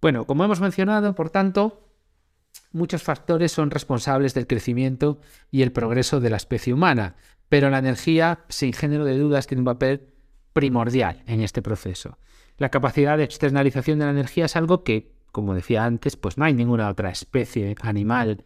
Bueno, 0.00 0.24
como 0.24 0.44
hemos 0.44 0.60
mencionado, 0.60 1.14
por 1.14 1.30
tanto, 1.30 1.88
muchos 2.72 3.02
factores 3.02 3.52
son 3.52 3.70
responsables 3.70 4.32
del 4.34 4.46
crecimiento 4.46 5.20
y 5.50 5.62
el 5.62 5.72
progreso 5.72 6.20
de 6.20 6.30
la 6.30 6.36
especie 6.36 6.72
humana, 6.72 7.16
pero 7.48 7.68
la 7.70 7.78
energía, 7.78 8.44
sin 8.48 8.72
género 8.72 9.04
de 9.04 9.18
dudas, 9.18 9.48
tiene 9.48 9.62
un 9.62 9.66
papel 9.66 10.06
primordial 10.52 11.22
en 11.26 11.40
este 11.40 11.62
proceso. 11.62 12.16
La 12.60 12.68
capacidad 12.68 13.16
de 13.16 13.24
externalización 13.24 13.98
de 13.98 14.04
la 14.04 14.10
energía 14.10 14.44
es 14.44 14.54
algo 14.54 14.84
que, 14.84 15.14
como 15.32 15.54
decía 15.54 15.86
antes, 15.86 16.16
pues 16.16 16.36
no 16.36 16.44
hay 16.44 16.52
ninguna 16.52 16.90
otra 16.90 17.08
especie 17.08 17.74
animal 17.80 18.44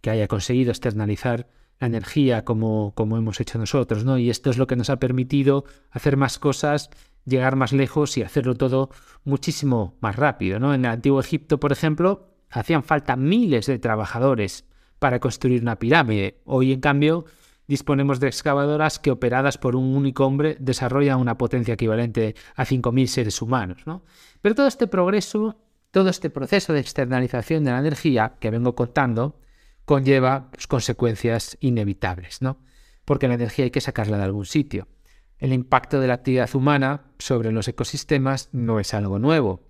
que 0.00 0.08
haya 0.08 0.28
conseguido 0.28 0.70
externalizar 0.70 1.46
la 1.78 1.88
energía 1.88 2.46
como, 2.46 2.94
como 2.94 3.18
hemos 3.18 3.38
hecho 3.38 3.58
nosotros, 3.58 4.02
¿no? 4.02 4.16
Y 4.16 4.30
esto 4.30 4.48
es 4.48 4.56
lo 4.56 4.66
que 4.66 4.76
nos 4.76 4.88
ha 4.88 4.98
permitido 4.98 5.66
hacer 5.90 6.16
más 6.16 6.38
cosas, 6.38 6.88
llegar 7.26 7.54
más 7.54 7.74
lejos 7.74 8.16
y 8.16 8.22
hacerlo 8.22 8.54
todo 8.54 8.88
muchísimo 9.24 9.94
más 10.00 10.16
rápido, 10.16 10.58
¿no? 10.58 10.72
En 10.72 10.86
el 10.86 10.90
antiguo 10.90 11.20
Egipto, 11.20 11.60
por 11.60 11.70
ejemplo, 11.70 12.30
hacían 12.48 12.82
falta 12.82 13.14
miles 13.16 13.66
de 13.66 13.78
trabajadores 13.78 14.64
para 14.98 15.20
construir 15.20 15.60
una 15.60 15.78
pirámide. 15.78 16.40
Hoy, 16.46 16.72
en 16.72 16.80
cambio, 16.80 17.26
disponemos 17.70 18.18
de 18.18 18.26
excavadoras 18.26 18.98
que 18.98 19.12
operadas 19.12 19.56
por 19.56 19.76
un 19.76 19.94
único 19.94 20.26
hombre 20.26 20.56
desarrollan 20.58 21.20
una 21.20 21.38
potencia 21.38 21.74
equivalente 21.74 22.34
a 22.56 22.64
5.000 22.64 23.06
seres 23.06 23.40
humanos, 23.40 23.82
¿no? 23.86 24.02
Pero 24.42 24.56
todo 24.56 24.66
este 24.66 24.88
progreso, 24.88 25.56
todo 25.92 26.08
este 26.08 26.30
proceso 26.30 26.72
de 26.72 26.80
externalización 26.80 27.62
de 27.62 27.70
la 27.70 27.78
energía 27.78 28.34
que 28.40 28.50
vengo 28.50 28.74
contando, 28.74 29.38
conlleva 29.84 30.50
pues, 30.50 30.66
consecuencias 30.66 31.58
inevitables, 31.60 32.42
¿no? 32.42 32.58
Porque 33.04 33.28
la 33.28 33.34
energía 33.34 33.66
hay 33.66 33.70
que 33.70 33.80
sacarla 33.80 34.18
de 34.18 34.24
algún 34.24 34.46
sitio. 34.46 34.88
El 35.38 35.52
impacto 35.52 36.00
de 36.00 36.08
la 36.08 36.14
actividad 36.14 36.52
humana 36.56 37.12
sobre 37.20 37.52
los 37.52 37.68
ecosistemas 37.68 38.48
no 38.50 38.80
es 38.80 38.94
algo 38.94 39.20
nuevo, 39.20 39.60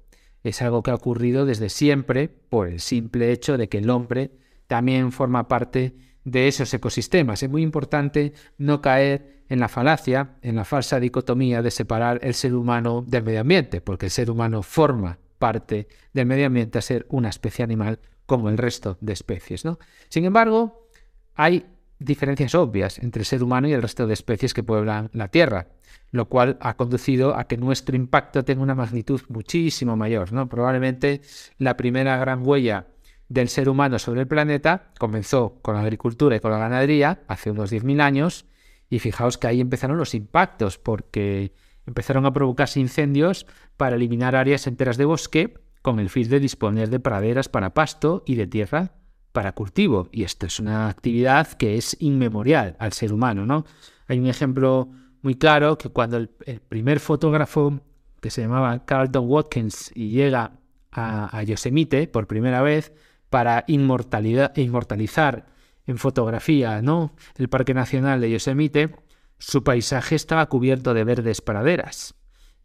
es 0.43 0.63
algo 0.63 0.83
que 0.83 0.91
ha 0.91 0.95
ocurrido 0.95 1.45
desde 1.45 1.69
siempre 1.69 2.29
por 2.29 2.67
el 2.67 2.81
simple 2.81 3.31
hecho 3.31 3.59
de 3.59 3.69
que 3.69 3.77
el 3.77 3.91
hombre 3.91 4.31
también 4.69 5.13
forma 5.13 5.49
parte 5.49 6.10
de 6.25 6.49
esos 6.49 6.73
ecosistemas. 6.75 7.43
Es 7.43 7.51
muy 7.51 7.63
importante 7.63 8.33
no 8.59 8.81
caer 8.81 9.41
en 9.49 9.61
la 9.61 9.69
falacia, 9.69 10.37
en 10.43 10.57
la 10.57 10.65
falsa 10.65 11.01
dicotomía 11.01 11.63
de 11.63 11.71
separar 11.71 12.21
el 12.23 12.35
ser 12.35 12.55
humano 12.55 13.05
del 13.07 13.25
medio 13.25 13.41
ambiente, 13.41 13.81
porque 13.81 14.07
el 14.07 14.13
ser 14.13 14.31
humano 14.31 14.63
forma 14.63 15.19
parte 15.39 15.89
del 16.13 16.27
medio 16.27 16.47
ambiente 16.47 16.79
a 16.79 16.83
ser 16.83 17.07
una 17.09 17.31
especie 17.31 17.65
animal 17.65 17.99
como 18.27 18.49
el 18.49 18.59
resto 18.59 18.97
de 19.01 19.13
especies. 19.13 19.65
¿no? 19.65 19.79
Sin 20.09 20.25
embargo, 20.25 20.87
hay 21.35 21.67
diferencias 21.99 22.55
obvias 22.55 22.99
entre 22.99 23.21
el 23.21 23.27
ser 23.27 23.43
humano 23.43 23.67
y 23.69 23.73
el 23.73 23.83
resto 23.83 24.07
de 24.07 24.15
especies 24.15 24.55
que 24.55 24.63
pueblan 24.63 25.11
la 25.13 25.29
Tierra, 25.29 25.67
lo 26.13 26.29
cual 26.29 26.57
ha 26.61 26.77
conducido 26.77 27.37
a 27.37 27.45
que 27.45 27.57
nuestro 27.57 27.97
impacto 27.97 28.45
tenga 28.45 28.63
una 28.63 28.75
magnitud 28.75 29.21
muchísimo 29.29 29.97
mayor. 29.97 30.33
¿no? 30.33 30.49
Probablemente 30.49 31.23
la 31.59 31.77
primera 31.77 32.17
gran 32.19 32.47
huella 32.47 32.87
del 33.31 33.49
ser 33.49 33.69
humano 33.69 33.99
sobre 33.99 34.21
el 34.21 34.27
planeta 34.27 34.91
comenzó 34.99 35.61
con 35.63 35.77
la 35.77 35.81
agricultura 35.81 36.37
y 36.37 36.41
con 36.41 36.51
la 36.51 36.59
ganadería 36.59 37.23
hace 37.29 37.53
unos 37.53 37.73
10.000 37.73 38.03
años 38.03 38.45
y 38.91 38.99
fijaos 38.99 39.39
que 39.39 39.47
ahí 39.47 39.61
empezaron 39.61 39.97
los 39.97 40.15
impactos 40.15 40.77
porque 40.77 41.55
empezaron 41.87 42.27
a 42.27 42.33
provocarse 42.33 42.81
incendios 42.81 43.47
para 43.77 43.97
eliminar 43.97 44.35
áreas 44.35 44.67
enteras 44.67 44.97
de 44.97 45.05
bosque 45.05 45.55
con 45.81 46.01
el 46.01 46.11
fin 46.11 46.29
de 46.29 46.41
disponer 46.41 46.91
de 46.91 46.99
praderas 46.99 47.49
para 47.49 47.73
pasto 47.73 48.25
y 48.27 48.35
de 48.35 48.49
tierra 48.49 48.93
para 49.31 49.53
cultivo. 49.53 50.09
Y 50.11 50.25
esto 50.25 50.47
es 50.47 50.59
una 50.59 50.89
actividad 50.89 51.53
que 51.53 51.77
es 51.77 51.97
inmemorial 52.01 52.77
al 52.81 52.93
ser 52.93 53.13
humano, 53.13 53.47
¿no? 53.47 53.65
Hay 54.09 54.19
un 54.19 54.27
ejemplo 54.27 54.91
muy 55.23 55.37
claro 55.37 55.79
que 55.79 55.89
cuando 55.89 56.17
el, 56.17 56.29
primer 56.69 56.99
fotógrafo 56.99 57.81
que 58.21 58.31
se 58.31 58.43
llamaba 58.43 58.85
Carlton 58.85 59.25
Watkins 59.29 59.93
y 59.95 60.11
llega 60.11 60.53
a, 60.91 61.43
Yosemite 61.45 62.09
por 62.09 62.27
primera 62.27 62.61
vez 62.61 62.93
para 63.31 63.65
inmortalizar 63.69 65.47
en 65.87 65.99
fotografía 65.99 66.83
¿no? 66.83 67.15
el 67.37 67.49
Parque 67.49 67.75
Nacional 67.75 68.21
de 68.21 68.31
Yosemite, 68.31 68.95
su 69.39 69.65
paisaje 69.65 70.15
estaba 70.15 70.47
cubierto 70.47 70.93
de 70.93 71.05
verdes 71.05 71.41
praderas. 71.41 72.15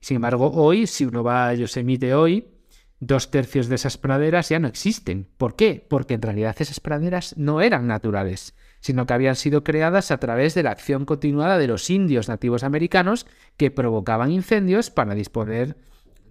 Sin 0.02 0.16
embargo, 0.16 0.52
hoy, 0.52 0.88
si 0.88 1.06
uno 1.06 1.24
va 1.24 1.48
a 1.48 1.54
Yosemite 1.54 2.14
hoy, 2.14 2.48
dos 3.00 3.32
tercios 3.32 3.68
de 3.68 3.76
esas 3.76 3.98
praderas 3.98 4.50
ya 4.50 4.60
no 4.60 4.68
existen. 4.68 5.28
¿Por 5.38 5.56
qué? 5.56 5.86
Porque 5.90 6.14
en 6.14 6.22
realidad 6.22 6.56
esas 6.60 6.80
praderas 6.80 7.36
no 7.38 7.62
eran 7.62 7.88
naturales, 7.88 8.56
sino 8.80 9.06
que 9.06 9.14
habían 9.14 9.36
sido 9.36 9.64
creadas 9.64 10.12
a 10.12 10.18
través 10.20 10.54
de 10.54 10.64
la 10.64 10.72
acción 10.72 11.06
continuada 11.06 11.58
de 11.58 11.68
los 11.68 11.90
indios 11.90 12.28
nativos 12.28 12.64
americanos 12.64 13.26
que 13.58 13.72
provocaban 13.72 14.32
incendios 14.32 14.92
para 14.92 15.16
disponer 15.16 15.78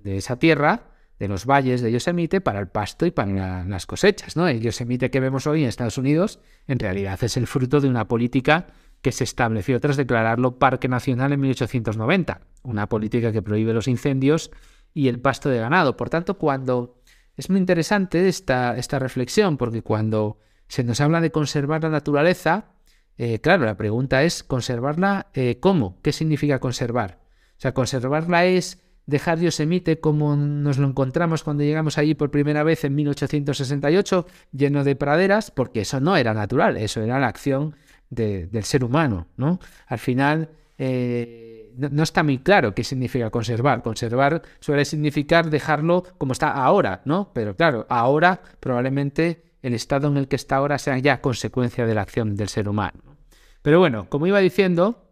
de 0.02 0.16
esa 0.18 0.36
tierra, 0.36 0.93
de 1.18 1.28
los 1.28 1.46
valles 1.46 1.80
de 1.80 1.92
Yosemite, 1.92 2.40
para 2.40 2.60
el 2.60 2.68
pasto 2.68 3.06
y 3.06 3.10
para 3.10 3.64
las 3.64 3.86
cosechas. 3.86 4.36
¿no? 4.36 4.48
El 4.48 4.60
Yosemite 4.60 5.10
que 5.10 5.20
vemos 5.20 5.46
hoy 5.46 5.62
en 5.62 5.68
Estados 5.68 5.98
Unidos 5.98 6.40
en 6.66 6.78
realidad 6.78 7.22
es 7.22 7.36
el 7.36 7.46
fruto 7.46 7.80
de 7.80 7.88
una 7.88 8.08
política 8.08 8.66
que 9.00 9.12
se 9.12 9.24
estableció 9.24 9.80
tras 9.80 9.96
declararlo 9.96 10.58
Parque 10.58 10.88
Nacional 10.88 11.32
en 11.32 11.40
1890, 11.40 12.40
una 12.62 12.88
política 12.88 13.32
que 13.32 13.42
prohíbe 13.42 13.74
los 13.74 13.86
incendios 13.86 14.50
y 14.94 15.08
el 15.08 15.20
pasto 15.20 15.50
de 15.50 15.58
ganado. 15.58 15.96
Por 15.96 16.08
tanto, 16.08 16.38
cuando 16.38 17.02
es 17.36 17.50
muy 17.50 17.58
interesante 17.58 18.28
esta, 18.28 18.76
esta 18.76 18.98
reflexión, 18.98 19.56
porque 19.56 19.82
cuando 19.82 20.38
se 20.68 20.84
nos 20.84 21.00
habla 21.00 21.20
de 21.20 21.30
conservar 21.30 21.82
la 21.82 21.90
naturaleza, 21.90 22.72
eh, 23.18 23.40
claro, 23.40 23.64
la 23.64 23.76
pregunta 23.76 24.22
es 24.22 24.42
conservarla 24.42 25.28
eh, 25.34 25.58
cómo, 25.60 26.00
qué 26.02 26.12
significa 26.12 26.58
conservar. 26.58 27.20
O 27.56 27.60
sea, 27.60 27.74
conservarla 27.74 28.46
es 28.46 28.83
dejar 29.06 29.38
Yosemite 29.38 30.00
como 30.00 30.36
nos 30.36 30.78
lo 30.78 30.86
encontramos 30.86 31.44
cuando 31.44 31.62
llegamos 31.62 31.98
allí 31.98 32.14
por 32.14 32.30
primera 32.30 32.62
vez 32.62 32.84
en 32.84 32.94
1868, 32.94 34.26
lleno 34.52 34.84
de 34.84 34.96
praderas, 34.96 35.50
porque 35.50 35.82
eso 35.82 36.00
no 36.00 36.16
era 36.16 36.34
natural, 36.34 36.76
eso 36.76 37.02
era 37.02 37.18
la 37.18 37.28
acción 37.28 37.76
del 38.10 38.64
ser 38.64 38.84
humano, 38.84 39.26
¿no? 39.36 39.58
Al 39.86 39.98
final, 39.98 40.50
eh, 40.78 41.72
no, 41.76 42.02
está 42.02 42.22
muy 42.22 42.38
claro 42.38 42.74
qué 42.74 42.84
significa 42.84 43.30
conservar. 43.30 43.82
Conservar 43.82 44.42
suele 44.60 44.84
significar 44.84 45.50
dejarlo 45.50 46.04
como 46.18 46.32
está 46.32 46.50
ahora, 46.50 47.02
¿no? 47.04 47.32
Pero 47.34 47.56
claro, 47.56 47.86
ahora 47.88 48.40
probablemente 48.60 49.42
el 49.62 49.74
estado 49.74 50.08
en 50.08 50.16
el 50.16 50.28
que 50.28 50.36
está 50.36 50.56
ahora 50.56 50.78
sea 50.78 50.98
ya 50.98 51.20
consecuencia 51.20 51.86
de 51.86 51.94
la 51.94 52.02
acción 52.02 52.36
del 52.36 52.48
ser 52.48 52.68
humano. 52.68 53.16
Pero 53.62 53.78
bueno, 53.78 54.08
como 54.10 54.26
iba 54.26 54.38
diciendo, 54.40 55.10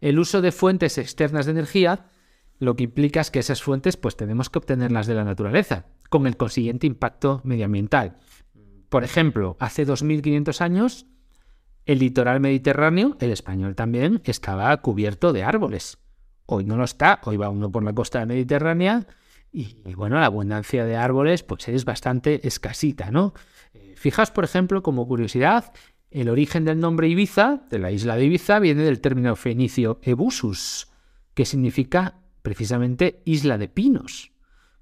el 0.00 0.18
uso 0.18 0.42
de 0.42 0.52
fuentes 0.52 0.98
externas 0.98 1.46
de 1.46 1.52
energía 1.52 2.06
lo 2.58 2.76
que 2.76 2.84
implica 2.84 3.20
es 3.20 3.30
que 3.30 3.40
esas 3.40 3.62
fuentes 3.62 3.96
pues 3.96 4.16
tenemos 4.16 4.50
que 4.50 4.58
obtenerlas 4.58 5.06
de 5.06 5.14
la 5.14 5.24
naturaleza, 5.24 5.86
con 6.08 6.26
el 6.26 6.36
consiguiente 6.36 6.86
impacto 6.86 7.40
medioambiental. 7.44 8.16
Por 8.88 9.04
ejemplo, 9.04 9.56
hace 9.58 9.84
2500 9.84 10.60
años 10.60 11.06
el 11.86 11.98
litoral 11.98 12.40
mediterráneo, 12.40 13.16
el 13.20 13.30
español 13.30 13.74
también, 13.74 14.22
estaba 14.24 14.74
cubierto 14.78 15.32
de 15.32 15.44
árboles. 15.44 15.98
Hoy 16.46 16.64
no 16.64 16.76
lo 16.76 16.84
está, 16.84 17.20
hoy 17.24 17.36
va 17.36 17.48
uno 17.48 17.70
por 17.70 17.82
la 17.82 17.92
costa 17.92 18.24
mediterránea 18.24 19.06
y, 19.52 19.76
bueno, 19.94 20.18
la 20.18 20.26
abundancia 20.26 20.84
de 20.84 20.96
árboles 20.96 21.42
pues 21.42 21.68
es 21.68 21.84
bastante 21.84 22.46
escasita, 22.46 23.10
¿no? 23.10 23.34
Eh, 23.72 23.94
fijaos, 23.96 24.30
por 24.30 24.44
ejemplo, 24.44 24.82
como 24.82 25.06
curiosidad, 25.06 25.72
el 26.10 26.28
origen 26.28 26.64
del 26.64 26.80
nombre 26.80 27.08
Ibiza, 27.08 27.62
de 27.70 27.78
la 27.78 27.90
isla 27.90 28.16
de 28.16 28.24
Ibiza, 28.24 28.58
viene 28.58 28.82
del 28.82 29.00
término 29.00 29.36
fenicio 29.36 30.00
ebusus, 30.02 30.88
que 31.34 31.44
significa 31.44 32.20
precisamente 32.44 33.22
isla 33.24 33.56
de 33.56 33.68
pinos. 33.68 34.30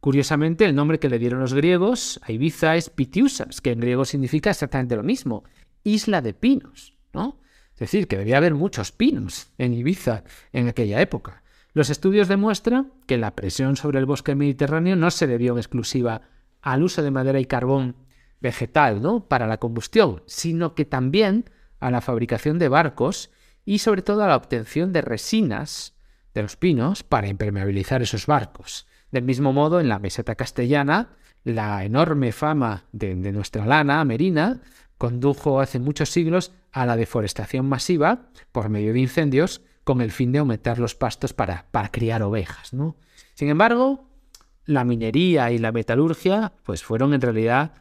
Curiosamente, 0.00 0.64
el 0.64 0.74
nombre 0.74 0.98
que 0.98 1.08
le 1.08 1.20
dieron 1.20 1.38
los 1.38 1.54
griegos 1.54 2.20
a 2.24 2.32
Ibiza 2.32 2.74
es 2.74 2.90
Pitiusas, 2.90 3.60
que 3.60 3.70
en 3.70 3.78
griego 3.78 4.04
significa 4.04 4.50
exactamente 4.50 4.96
lo 4.96 5.04
mismo, 5.04 5.44
isla 5.84 6.20
de 6.22 6.34
pinos, 6.34 6.98
¿no? 7.12 7.38
Es 7.72 7.78
decir, 7.78 8.08
que 8.08 8.18
debía 8.18 8.38
haber 8.38 8.54
muchos 8.54 8.90
pinos 8.90 9.52
en 9.58 9.74
Ibiza 9.74 10.24
en 10.52 10.68
aquella 10.68 11.00
época. 11.00 11.44
Los 11.72 11.88
estudios 11.88 12.26
demuestran 12.26 12.92
que 13.06 13.16
la 13.16 13.36
presión 13.36 13.76
sobre 13.76 14.00
el 14.00 14.06
bosque 14.06 14.34
mediterráneo 14.34 14.96
no 14.96 15.12
se 15.12 15.28
debió 15.28 15.52
en 15.52 15.58
exclusiva 15.58 16.22
al 16.62 16.82
uso 16.82 17.00
de 17.00 17.12
madera 17.12 17.38
y 17.38 17.46
carbón 17.46 17.94
vegetal 18.40 19.00
¿no? 19.00 19.28
para 19.28 19.46
la 19.46 19.58
combustión, 19.58 20.24
sino 20.26 20.74
que 20.74 20.84
también 20.84 21.48
a 21.78 21.92
la 21.92 22.00
fabricación 22.00 22.58
de 22.58 22.68
barcos 22.68 23.30
y 23.64 23.78
sobre 23.78 24.02
todo 24.02 24.24
a 24.24 24.28
la 24.28 24.36
obtención 24.36 24.92
de 24.92 25.00
resinas 25.00 25.91
de 26.34 26.42
los 26.42 26.56
pinos 26.56 27.02
para 27.02 27.28
impermeabilizar 27.28 28.02
esos 28.02 28.26
barcos. 28.26 28.86
Del 29.10 29.24
mismo 29.24 29.52
modo, 29.52 29.80
en 29.80 29.88
la 29.88 29.98
meseta 29.98 30.34
castellana, 30.34 31.10
la 31.44 31.84
enorme 31.84 32.32
fama 32.32 32.84
de, 32.92 33.14
nuestra 33.14 33.66
lana 33.66 34.04
merina 34.04 34.60
condujo 34.96 35.60
hace 35.60 35.78
muchos 35.78 36.10
siglos 36.10 36.52
a 36.70 36.86
la 36.86 36.96
deforestación 36.96 37.66
masiva 37.66 38.28
por 38.52 38.68
medio 38.68 38.92
de 38.92 39.00
incendios 39.00 39.62
con 39.84 40.00
el 40.00 40.12
fin 40.12 40.32
de 40.32 40.38
aumentar 40.38 40.78
los 40.78 40.94
pastos 40.94 41.32
para, 41.32 41.66
para 41.70 41.90
criar 41.90 42.22
ovejas. 42.22 42.72
¿no? 42.72 42.96
Sin 43.34 43.48
embargo, 43.48 44.08
la 44.64 44.84
minería 44.84 45.50
y 45.50 45.58
la 45.58 45.72
metalurgia 45.72 46.52
pues 46.62 46.84
fueron 46.84 47.14
en 47.14 47.20
realidad 47.20 47.72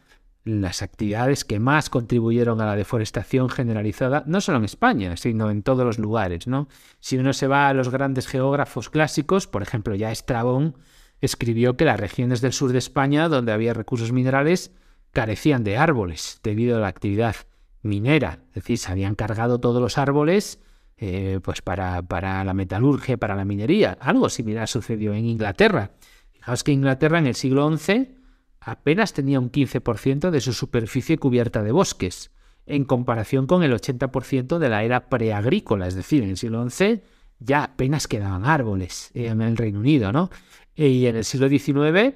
las 0.43 0.82
actividades 0.82 1.45
que 1.45 1.60
más 1.60 1.89
contribuyeron 1.89 2.62
a 2.62 2.65
la 2.65 2.75
deforestación 2.75 3.49
generalizada, 3.49 4.23
no 4.25 4.41
solo 4.41 4.58
en 4.58 4.65
España, 4.65 5.15
sino 5.17 5.51
en 5.51 5.62
todos 5.62 5.86
los 5.86 5.99
lugares. 5.99 6.47
¿no? 6.47 6.67
Si 6.99 7.17
uno 7.17 7.34
se 7.34 7.47
va 7.47 7.69
a 7.69 7.73
los 7.73 7.89
grandes 7.89 8.27
geógrafos 8.27 8.89
clásicos, 8.89 9.47
por 9.47 9.62
ejemplo, 9.62 9.93
ya 9.95 10.12
Estrabón 10.12 10.75
escribió 11.21 11.77
que 11.77 11.86
las 11.86 11.99
regiones 11.99 12.41
del 12.41 12.54
sur 12.54 12.71
de 12.71 12.80
España, 12.80 13.30
donde 13.30 13.51
había 13.51 13.73
recursos 13.73 14.12
minerales, 14.12 14.71
carecían 15.12 15.63
de 15.63 15.77
árboles 15.77 16.39
debido 16.41 16.77
a 16.77 16.82
la 16.82 16.88
actividad 16.88 17.36
minera. 17.84 18.39
Es 18.49 18.56
decir, 18.56 18.80
se 18.80 18.91
habían 18.91 19.15
cargado 19.15 19.60
todos 19.60 19.82
los 19.82 19.99
árboles 19.99 20.60
eh, 20.97 21.39
pues 21.43 21.62
para, 21.62 22.01
para 22.01 22.43
la 22.43 22.54
metalurgia, 22.54 23.17
para 23.17 23.36
la 23.36 23.45
minería. 23.45 23.97
Algo 23.99 24.30
similar 24.30 24.67
sucedió 24.67 25.13
en 25.13 25.25
Inglaterra. 25.25 25.91
Fijaos 26.32 26.63
que 26.63 26.71
Inglaterra 26.71 27.19
en 27.19 27.27
el 27.27 27.36
siglo 27.36 27.75
XI 27.75 28.21
apenas 28.62 29.13
tenía 29.13 29.39
un 29.39 29.52
15% 29.52 30.30
de 30.30 30.39
su 30.41 30.54
superficie 30.54 31.17
cubierta 31.17 31.63
de 31.63 31.71
bosques, 31.71 32.32
en 32.65 32.86
comparación 32.86 33.47
con 33.47 33.63
el 33.63 33.74
80% 33.74 34.60
de 34.60 34.69
la 34.69 34.84
era 34.84 35.10
preagrícola, 35.10 35.88
es 35.88 35.95
decir, 35.95 36.24
en 36.24 36.30
el 36.30 36.38
siglo 36.38 36.69
XI 36.69 37.02
ya 37.41 37.63
apenas 37.63 38.08
quedaban 38.08 38.45
árboles 38.45 39.10
en 39.15 39.41
el 39.41 39.58
Reino 39.58 39.80
Unido, 39.80 40.12
¿no? 40.12 40.30
Y 40.76 41.08
en 41.08 41.15
el 41.15 41.26
siglo 41.26 41.50
XIX, 41.50 42.15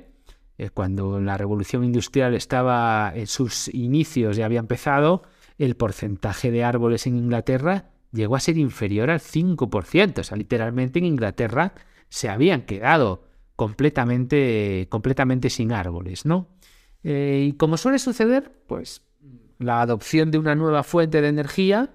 eh, 0.58 0.70
cuando 0.74 1.20
la 1.20 1.36
revolución 1.36 1.84
industrial 1.84 2.36
estaba 2.36 3.12
en 3.14 3.28
sus 3.28 3.68
inicios 3.74 4.38
y 4.38 4.44
había 4.44 4.60
empezado, 4.60 5.24
el 5.58 5.76
porcentaje 5.76 6.52
de 6.52 6.64
árboles 6.64 7.08
en 7.08 7.18
Inglaterra 7.18 7.90
llegó 8.12 8.36
a 8.36 8.40
ser 8.40 8.58
inferior 8.58 9.10
al 9.10 9.20
5%. 9.20 10.20
O 10.20 10.24
sea, 10.24 10.38
literalmente 10.38 11.00
en 11.00 11.06
Inglaterra 11.06 11.74
se 12.10 12.30
habían 12.30 12.62
quedado 12.62 13.24
completamente, 13.56 14.88
completamente 14.90 15.50
sin 15.50 15.72
árboles, 15.72 16.26
¿no? 16.26 16.50
Eh, 17.04 17.48
y 17.50 17.54
como 17.54 17.78
suele 17.78 18.00
suceder, 18.00 18.52
pues 18.68 19.04
la 19.60 19.82
adopción 19.82 20.32
de 20.32 20.38
una 20.38 20.56
nueva 20.56 20.84
fuente 20.84 21.22
de 21.22 21.30
energía 21.30 21.92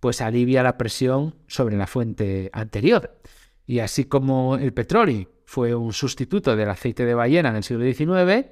pues 0.00 0.20
alivia 0.20 0.62
la 0.62 0.78
presión 0.78 1.34
sobre 1.46 1.76
la 1.76 1.86
fuente 1.86 2.50
anterior. 2.52 3.20
Y 3.66 3.80
así 3.80 4.04
como 4.04 4.56
el 4.56 4.72
petróleo 4.72 5.28
fue 5.44 5.74
un 5.74 5.92
sustituto 5.92 6.56
del 6.56 6.70
aceite 6.70 7.04
de 7.04 7.14
ballena 7.14 7.50
en 7.50 7.56
el 7.56 7.64
siglo 7.64 7.84
XIX, 7.84 8.46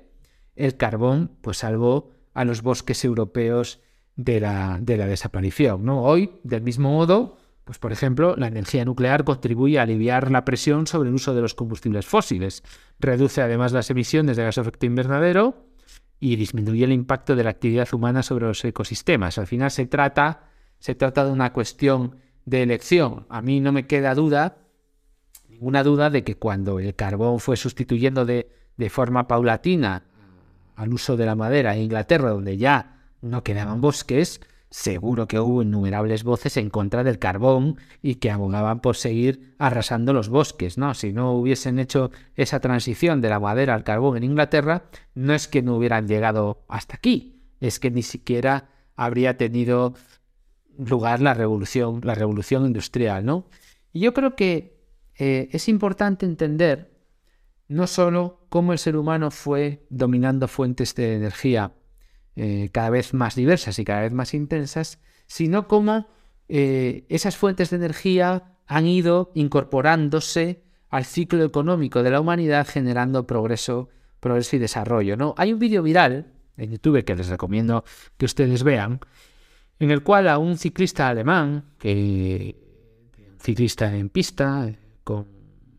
el 0.57 0.77
carbón 0.77 1.37
pues 1.41 1.59
salvó 1.59 2.11
a 2.35 2.45
los 2.45 2.63
bosques 2.63 3.05
europeos 3.05 3.81
de 4.17 4.41
la, 4.41 4.79
de 4.81 4.97
la 4.97 5.07
desaparición. 5.07 5.85
¿no? 5.85 6.03
Hoy, 6.03 6.33
del 6.43 6.63
mismo 6.63 6.91
modo, 6.91 7.39
pues 7.67 7.79
por 7.81 7.91
ejemplo, 7.91 8.37
la 8.37 8.47
energía 8.47 8.85
nuclear 8.85 9.25
contribuye 9.25 9.81
a 9.81 9.83
aliviar 9.83 10.31
la 10.31 10.45
presión 10.45 10.87
sobre 10.87 11.09
el 11.09 11.17
uso 11.17 11.35
de 11.35 11.43
los 11.43 11.55
combustibles 11.55 12.07
fósiles, 12.07 12.63
reduce 13.01 13.43
además 13.43 13.73
las 13.73 13.91
emisiones 13.91 14.37
de 14.37 14.45
gas 14.45 14.57
efecto 14.57 14.87
invernadero 14.87 15.67
y 16.21 16.37
disminuye 16.37 16.85
el 16.85 16.93
impacto 16.93 17.35
de 17.35 17.43
la 17.43 17.51
actividad 17.51 17.93
humana 17.93 18.23
sobre 18.23 18.47
los 18.47 18.65
ecosistemas. 18.65 19.37
Al 19.39 19.49
final 19.49 19.73
se 19.73 19.87
trata 19.87 20.47
se 20.79 20.95
trata 20.95 21.25
de 21.25 21.33
una 21.33 21.53
cuestión 21.53 22.19
de 22.45 22.63
elección. 22.63 23.27
A 23.29 23.43
mí 23.43 23.59
no 23.59 23.73
me 23.73 23.89
queda 23.89 24.15
duda, 24.15 24.59
ninguna 25.49 25.83
duda, 25.83 26.09
de 26.09 26.23
que 26.23 26.37
cuando 26.37 26.79
el 26.79 26.95
carbón 26.95 27.41
fue 27.41 27.57
sustituyendo 27.57 28.25
de, 28.25 28.49
de 28.77 28.91
forma 28.91 29.27
paulatina 29.27 30.05
al 30.77 30.93
uso 30.93 31.17
de 31.17 31.27
la 31.27 31.35
madera 31.35 31.75
en 31.75 31.83
Inglaterra, 31.83 32.31
donde 32.31 32.59
ya 32.59 33.09
no 33.23 33.43
quedaban 33.43 33.81
bosques, 33.81 34.41
seguro 34.71 35.29
que 35.29 35.39
hubo 35.39 35.63
innumerables 35.63 36.25
voces 36.25 36.57
en 36.57 36.71
contra 36.71 37.05
del 37.05 37.19
carbón 37.19 37.77
y 38.03 38.17
que 38.17 38.31
abogaban 38.31 38.81
por 38.81 38.97
seguir 38.97 39.55
arrasando 39.59 40.13
los 40.13 40.29
bosques, 40.29 40.77
¿no? 40.77 40.95
Si 40.95 41.13
no 41.13 41.33
hubiesen 41.33 41.79
hecho 41.79 42.11
esa 42.35 42.61
transición 42.61 43.21
de 43.21 43.29
la 43.29 43.41
madera 43.41 43.75
al 43.75 43.85
carbón 43.85 44.17
en 44.17 44.25
Inglaterra, 44.25 44.85
no 45.15 45.35
es 45.35 45.49
que 45.49 45.63
no 45.63 45.77
hubieran 45.77 46.09
llegado 46.09 46.65
hasta 46.69 46.97
aquí, 46.97 47.43
es 47.61 47.79
que 47.79 47.91
ni 47.91 48.03
siquiera 48.03 48.69
habría 48.97 49.37
tenido 49.37 49.95
lugar 50.79 51.21
la 51.21 51.35
revolución, 51.35 52.01
la 52.03 52.15
revolución 52.15 52.67
industrial, 52.67 53.25
¿no? 53.25 53.47
Y 53.93 54.01
yo 54.01 54.13
creo 54.13 54.37
que 54.37 54.77
eh, 55.19 55.49
es 55.53 55.69
importante 55.69 56.27
entender 56.27 56.93
no 57.69 57.87
solo 57.87 58.47
cómo 58.49 58.73
el 58.73 58.79
ser 58.79 58.97
humano 58.97 59.31
fue 59.31 59.87
dominando 59.91 60.49
fuentes 60.49 60.95
de 60.95 61.15
energía 61.15 61.73
eh, 62.37 62.69
cada 62.73 62.91
vez 62.91 63.15
más 63.15 63.35
diversas 63.35 63.79
y 63.79 63.85
cada 63.85 64.03
vez 64.03 64.13
más 64.13 64.35
intensas, 64.35 65.01
sino 65.27 65.67
cómo 65.67 66.07
eh, 66.49 67.07
esas 67.09 67.37
fuentes 67.37 67.71
de 67.71 67.77
energía 67.77 68.57
han 68.67 68.87
ido 68.87 69.33
incorporándose 69.35 70.63
al 70.89 71.05
ciclo 71.05 71.45
económico 71.45 72.03
de 72.03 72.11
la 72.11 72.21
humanidad 72.21 72.67
generando 72.67 73.27
progreso, 73.27 73.89
progreso 74.21 74.57
y 74.57 74.59
desarrollo. 74.59 75.17
¿no? 75.17 75.35
Hay 75.37 75.53
un 75.53 75.59
vídeo 75.59 75.83
viral 75.83 76.33
en 76.57 76.73
YouTube 76.73 77.05
que 77.05 77.17
les 77.17 77.29
recomiendo 77.29 77.85
que 78.17 78.27
ustedes 78.27 78.63
vean, 78.63 79.01
en 79.79 79.91
el 79.91 80.03
cual 80.03 80.29
a 80.29 80.39
un 80.39 80.57
ciclista 80.57 81.09
alemán, 81.09 81.73
que, 81.79 82.57
ciclista 83.41 83.95
en 83.95 84.09
pista, 84.09 84.73
con 85.05 85.36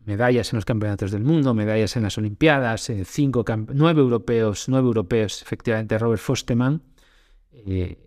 medallas 0.08 0.54
en 0.54 0.58
los 0.58 0.66
campeonatos 0.66 1.12
del 1.12 1.24
mundo, 1.24 1.54
medallas 1.54 1.98
en 1.98 2.04
las 2.04 2.18
Olimpiadas, 2.18 2.90
eh, 2.90 3.04
cinco 3.04 3.44
nueve 3.74 4.02
europeos, 4.02 4.70
nueve 4.70 4.88
europeos, 4.88 5.42
efectivamente, 5.42 5.98
Robert 5.98 6.22
Fosteman, 6.22 6.82
eh, 7.52 7.98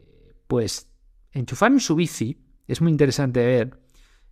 pues 0.47 0.89
enchufaron 1.31 1.79
su 1.79 1.95
bici, 1.95 2.39
es 2.67 2.81
muy 2.81 2.91
interesante 2.91 3.45
ver, 3.45 3.79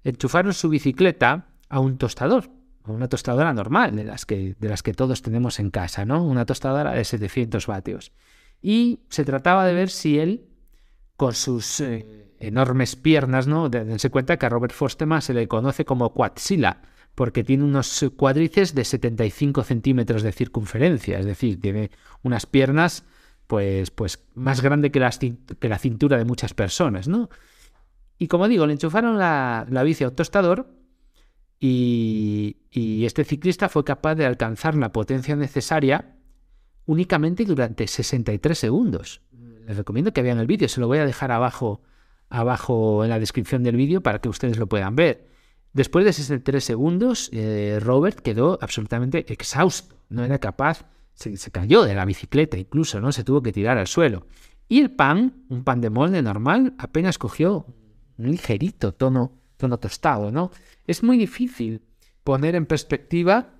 enchufaron 0.02 0.54
su 0.54 0.70
bicicleta 0.70 1.48
a 1.68 1.80
un 1.80 1.98
tostador, 1.98 2.50
a 2.84 2.90
una 2.90 3.08
tostadora 3.08 3.52
normal, 3.52 3.94
de 3.94 4.04
las 4.04 4.24
que, 4.24 4.56
de 4.58 4.68
las 4.68 4.82
que 4.82 4.94
todos 4.94 5.20
tenemos 5.20 5.60
en 5.60 5.70
casa, 5.70 6.06
¿no? 6.06 6.24
Una 6.24 6.46
tostadora 6.46 6.92
de 6.92 7.04
700 7.04 7.66
vatios. 7.66 8.12
Y 8.62 9.00
se 9.10 9.26
trataba 9.26 9.66
de 9.66 9.74
ver 9.74 9.90
si 9.90 10.18
él 10.18 10.48
con 11.18 11.34
sus 11.34 11.80
eh, 11.80 12.32
enormes 12.40 12.96
piernas, 12.96 13.46
¿no? 13.46 13.68
Dense 13.68 14.08
cuenta 14.08 14.38
que 14.38 14.46
a 14.46 14.48
Robert 14.48 14.72
Fosterman 14.72 15.20
se 15.20 15.34
le 15.34 15.46
conoce 15.46 15.84
como 15.84 16.14
Quadsila, 16.14 16.80
porque 17.18 17.42
tiene 17.42 17.64
unos 17.64 18.06
cuádriceps 18.14 18.76
de 18.76 18.84
75 18.84 19.64
centímetros 19.64 20.22
de 20.22 20.30
circunferencia, 20.30 21.18
es 21.18 21.26
decir, 21.26 21.60
tiene 21.60 21.90
unas 22.22 22.46
piernas 22.46 23.04
pues, 23.48 23.90
pues 23.90 24.24
más 24.36 24.60
grande 24.62 24.92
que, 24.92 25.00
la 25.00 25.78
cintura 25.80 26.16
de 26.16 26.24
muchas 26.24 26.54
personas, 26.54 27.08
¿no? 27.08 27.28
Y 28.18 28.28
como 28.28 28.46
digo, 28.46 28.68
le 28.68 28.74
enchufaron 28.74 29.18
la, 29.18 29.66
la 29.68 29.82
bici 29.82 30.04
a 30.04 30.14
tostador 30.14 30.70
y, 31.58 32.58
y 32.70 33.04
este 33.04 33.24
ciclista 33.24 33.68
fue 33.68 33.82
capaz 33.82 34.14
de 34.14 34.24
alcanzar 34.24 34.76
la 34.76 34.92
potencia 34.92 35.34
necesaria 35.34 36.14
únicamente 36.86 37.44
durante 37.44 37.88
63 37.88 38.56
segundos 38.56 39.22
les 39.66 39.76
recomiendo 39.76 40.12
que 40.12 40.22
vean 40.22 40.38
el 40.38 40.46
vídeo, 40.46 40.68
se 40.68 40.80
lo 40.80 40.86
voy 40.86 40.98
a 40.98 41.04
dejar 41.04 41.32
abajo, 41.32 41.82
abajo 42.30 43.02
en 43.02 43.10
la 43.10 43.18
descripción 43.18 43.64
del 43.64 43.74
vídeo 43.74 44.02
para 44.02 44.20
que 44.20 44.28
ustedes 44.28 44.56
lo 44.56 44.68
puedan 44.68 44.94
ver. 44.94 45.27
Después 45.72 46.04
de 46.04 46.12
63 46.12 46.64
segundos, 46.64 47.30
eh, 47.32 47.78
Robert 47.80 48.20
quedó 48.20 48.58
absolutamente 48.60 49.32
exhausto, 49.32 49.96
no 50.08 50.24
era 50.24 50.38
capaz, 50.38 50.86
se, 51.14 51.50
cayó 51.50 51.82
de 51.82 51.94
la 51.94 52.04
bicicleta 52.04 52.56
incluso, 52.56 53.00
¿no? 53.00 53.12
Se 53.12 53.24
tuvo 53.24 53.42
que 53.42 53.52
tirar 53.52 53.76
al 53.76 53.86
suelo. 53.86 54.26
Y 54.68 54.80
el 54.80 54.90
pan, 54.90 55.44
un 55.48 55.64
pan 55.64 55.80
de 55.80 55.90
molde 55.90 56.22
normal, 56.22 56.74
apenas 56.78 57.18
cogió 57.18 57.66
un 58.16 58.30
ligerito 58.30 58.92
tono, 58.92 59.32
tono 59.56 59.78
tostado, 59.78 60.30
¿no? 60.30 60.50
Es 60.86 61.02
muy 61.02 61.18
difícil 61.18 61.82
poner 62.22 62.54
en 62.54 62.66
perspectiva 62.66 63.54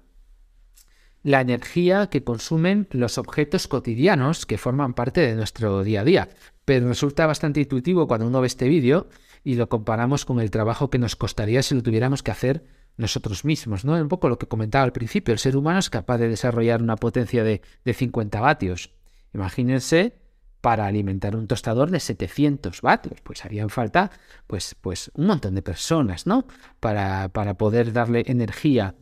la 1.23 1.41
energía 1.41 2.09
que 2.09 2.23
consumen 2.23 2.87
los 2.91 3.19
objetos 3.19 3.67
cotidianos 3.67 4.47
que 4.47 4.59
forman 4.59 4.95
parte 4.95 5.21
de 5.21 5.35
nuestro 5.35 5.83
día 5.83 6.03
a 6.03 6.05
día. 6.05 6.29
Pero 6.65 6.87
resulta 6.89 7.27
bastante 7.27 7.61
intuitivo 7.61 8.07
cuando 8.07 8.27
uno 8.27 8.41
ve 8.41 8.47
este 8.47 8.69
vídeo 8.69 9.09
y 9.49 9.55
lo 9.55 9.71
comparamos 9.71 10.27
con 10.27 10.41
el 10.41 10.51
trabajo 10.51 10.91
que 10.91 10.99
nos 10.99 11.17
costaría 11.17 11.63
si 11.63 11.75
lo 11.75 11.83
tuviéramos 11.83 12.23
que 12.23 12.31
hacer 12.31 12.67
nosotros 12.99 13.47
mismos, 13.47 13.83
¿no? 13.83 13.95
Un 13.95 14.09
poco 14.09 14.29
lo 14.29 14.39
que 14.39 14.47
comentaba 14.47 14.85
al 14.85 14.93
principio, 14.93 15.33
el 15.33 15.39
ser 15.39 15.57
humano 15.57 15.79
es 15.79 15.89
capaz 15.89 16.19
de 16.19 16.29
desarrollar 16.29 16.83
una 16.83 16.97
potencia 16.97 17.43
de, 17.43 17.63
de 17.83 17.95
50 17.95 18.43
vatios. 18.43 18.93
Imagínense 19.33 20.19
para 20.61 20.85
alimentar 20.85 21.35
un 21.35 21.47
tostador 21.47 21.91
de 21.91 21.99
700 21.99 22.83
vatios. 22.83 23.23
Pues 23.23 23.43
harían 23.47 23.71
falta 23.71 24.11
pues, 24.47 24.77
pues 24.83 25.11
un 25.15 25.29
montón 25.29 25.55
de 25.55 25.63
personas, 25.63 26.27
¿no? 26.27 26.47
Para, 26.79 27.31
para 27.31 27.55
poder 27.55 27.95
darle 27.95 28.25
energía 28.27 28.97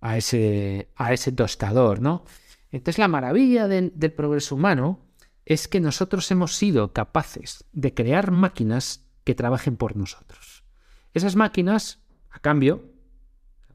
a 0.00 0.16
ese, 0.16 0.90
a 0.94 1.12
ese 1.12 1.32
tostador, 1.32 2.00
¿no? 2.00 2.22
Entonces 2.70 3.00
la 3.00 3.08
maravilla 3.08 3.66
del 3.66 4.12
progreso 4.12 4.54
humano 4.54 5.00
es 5.44 5.66
que 5.66 5.80
nosotros 5.80 6.30
hemos 6.30 6.54
sido 6.54 6.92
capaces 6.92 7.64
de 7.72 7.94
crear 7.94 8.30
máquinas 8.30 9.07
que 9.28 9.34
trabajen 9.34 9.76
por 9.76 9.94
nosotros. 9.94 10.64
Esas 11.12 11.36
máquinas, 11.36 12.00
a 12.30 12.38
cambio, 12.38 12.94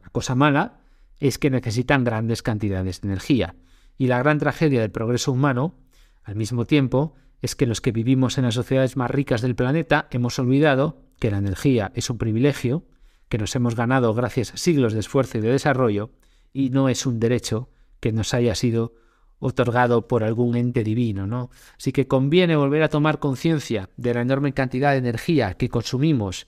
la 0.01 0.09
cosa 0.09 0.33
mala 0.33 0.79
es 1.19 1.37
que 1.37 1.51
necesitan 1.51 2.03
grandes 2.03 2.41
cantidades 2.41 3.01
de 3.01 3.09
energía. 3.09 3.55
Y 3.95 4.07
la 4.07 4.17
gran 4.17 4.39
tragedia 4.39 4.81
del 4.81 4.89
progreso 4.89 5.31
humano, 5.31 5.75
al 6.23 6.35
mismo 6.35 6.65
tiempo, 6.65 7.13
es 7.43 7.55
que 7.55 7.67
los 7.67 7.81
que 7.81 7.91
vivimos 7.91 8.39
en 8.39 8.45
las 8.45 8.55
sociedades 8.55 8.97
más 8.97 9.11
ricas 9.11 9.43
del 9.43 9.53
planeta 9.53 10.07
hemos 10.09 10.39
olvidado 10.39 11.03
que 11.19 11.29
la 11.29 11.37
energía 11.37 11.91
es 11.93 12.09
un 12.09 12.17
privilegio 12.17 12.87
que 13.29 13.37
nos 13.37 13.55
hemos 13.55 13.75
ganado 13.75 14.11
gracias 14.15 14.55
a 14.55 14.57
siglos 14.57 14.93
de 14.93 15.01
esfuerzo 15.01 15.37
y 15.37 15.41
de 15.41 15.51
desarrollo 15.51 16.09
y 16.51 16.71
no 16.71 16.89
es 16.89 17.05
un 17.05 17.19
derecho 17.19 17.69
que 17.99 18.11
nos 18.11 18.33
haya 18.33 18.55
sido 18.55 18.95
otorgado 19.43 20.07
por 20.07 20.23
algún 20.23 20.55
ente 20.55 20.85
divino, 20.85 21.27
¿no? 21.27 21.49
Así 21.77 21.91
que 21.91 22.07
conviene 22.07 22.55
volver 22.55 22.81
a 22.81 22.89
tomar 22.89 23.19
conciencia 23.19 23.89
de 23.97 24.13
la 24.13 24.21
enorme 24.21 24.53
cantidad 24.53 24.91
de 24.91 24.99
energía 24.99 25.55
que 25.55 25.67
consumimos 25.67 26.47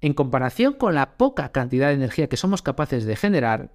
en 0.00 0.14
comparación 0.14 0.74
con 0.74 0.94
la 0.94 1.16
poca 1.16 1.50
cantidad 1.50 1.88
de 1.88 1.94
energía 1.94 2.28
que 2.28 2.36
somos 2.36 2.62
capaces 2.62 3.04
de 3.04 3.16
generar 3.16 3.74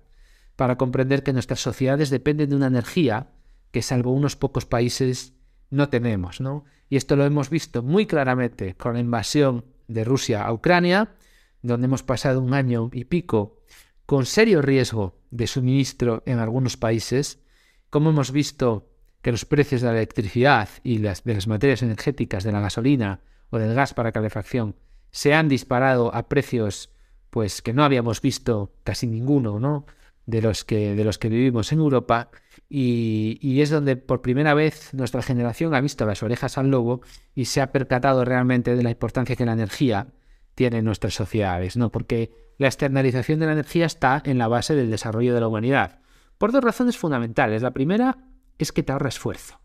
para 0.56 0.78
comprender 0.78 1.22
que 1.22 1.34
nuestras 1.34 1.60
sociedades 1.60 2.10
dependen 2.10 2.50
de 2.50 2.56
una 2.56 2.68
energía 2.68 3.28
que 3.72 3.82
salvo 3.82 4.14
unos 4.14 4.38
pocos 4.38 4.66
países 4.66 5.34
no 5.70 5.90
tenemos, 5.90 6.40
¿no? 6.40 6.64
Y 6.90 6.96
esto 6.96 7.18
lo 7.18 7.26
hemos 7.26 7.50
visto 7.50 7.84
muy 7.84 8.06
claramente 8.06 8.76
con 8.76 8.94
la 8.94 9.02
invasión 9.02 9.66
de 9.90 10.06
Rusia 10.06 10.46
a 10.46 10.54
Ucrania, 10.54 11.16
donde 11.62 11.86
hemos 11.86 12.04
pasado 12.04 12.40
un 12.42 12.54
año 12.54 12.90
y 12.94 13.04
pico 13.04 13.60
con 14.06 14.26
serio 14.26 14.62
riesgo 14.62 15.20
de 15.30 15.48
suministro 15.48 16.24
en 16.26 16.40
algunos 16.40 16.78
países, 16.78 17.42
como 17.90 18.10
hemos 18.10 18.32
visto 18.32 18.90
que 19.22 19.32
los 19.32 19.46
precios 19.46 19.82
de 19.82 19.88
la 19.88 19.94
electricidad 19.94 20.70
y 20.84 21.00
las, 21.00 21.24
de 21.24 21.34
las 21.34 21.48
materias 21.48 21.82
energéticas, 21.82 22.44
de 22.44 22.52
la 22.52 22.60
gasolina 22.60 23.22
o 23.50 23.58
del 23.58 23.74
gas 23.74 23.94
para 23.94 24.12
calefacción, 24.12 24.76
se 25.12 25.34
han 25.34 25.48
disparado 25.48 26.14
a 26.14 26.28
precios 26.28 26.92
pues 27.30 27.62
que 27.62 27.74
no 27.74 27.84
habíamos 27.84 28.22
visto 28.22 28.74
casi 28.84 29.08
ninguno, 29.08 29.60
¿no? 29.60 29.86
de 30.26 30.42
los 30.42 30.64
que, 30.64 30.96
de 30.96 31.04
los 31.04 31.18
que 31.18 31.30
vivimos 31.30 31.72
en 31.72 31.80
Europa 31.80 32.30
y, 32.70 33.38
y, 33.42 33.62
es 33.62 33.70
donde 33.70 33.96
por 33.96 34.22
primera 34.22 34.54
vez 34.54 34.94
nuestra 34.94 35.22
generación 35.22 35.76
ha 35.76 35.82
visto 35.82 36.06
las 36.06 36.24
orejas 36.24 36.58
al 36.58 36.72
lobo 36.72 37.02
y 37.36 37.46
se 37.46 37.62
ha 37.62 37.72
percatado 37.72 38.26
realmente 38.26 38.76
de 38.76 38.84
la 38.84 38.90
importancia 38.90 39.36
que 39.36 39.46
la 39.46 39.54
energía 39.54 40.08
tiene 40.56 40.80
en 40.80 40.86
nuestras 40.86 41.14
sociedades, 41.14 41.78
¿no? 41.78 41.92
Porque 41.92 42.32
la 42.58 42.68
externalización 42.68 43.40
de 43.40 43.46
la 43.46 43.52
energía 43.52 43.86
está 43.86 44.22
en 44.26 44.38
la 44.38 44.48
base 44.48 44.74
del 44.74 44.90
desarrollo 44.90 45.34
de 45.34 45.42
la 45.42 45.48
humanidad. 45.48 46.00
Por 46.38 46.52
dos 46.52 46.64
razones 46.64 46.98
fundamentales. 46.98 47.62
La 47.62 47.72
primera 47.72 48.18
es 48.58 48.72
que 48.72 48.84
te 48.84 48.92
ahorra 48.92 49.10
esfuerzo 49.10 49.60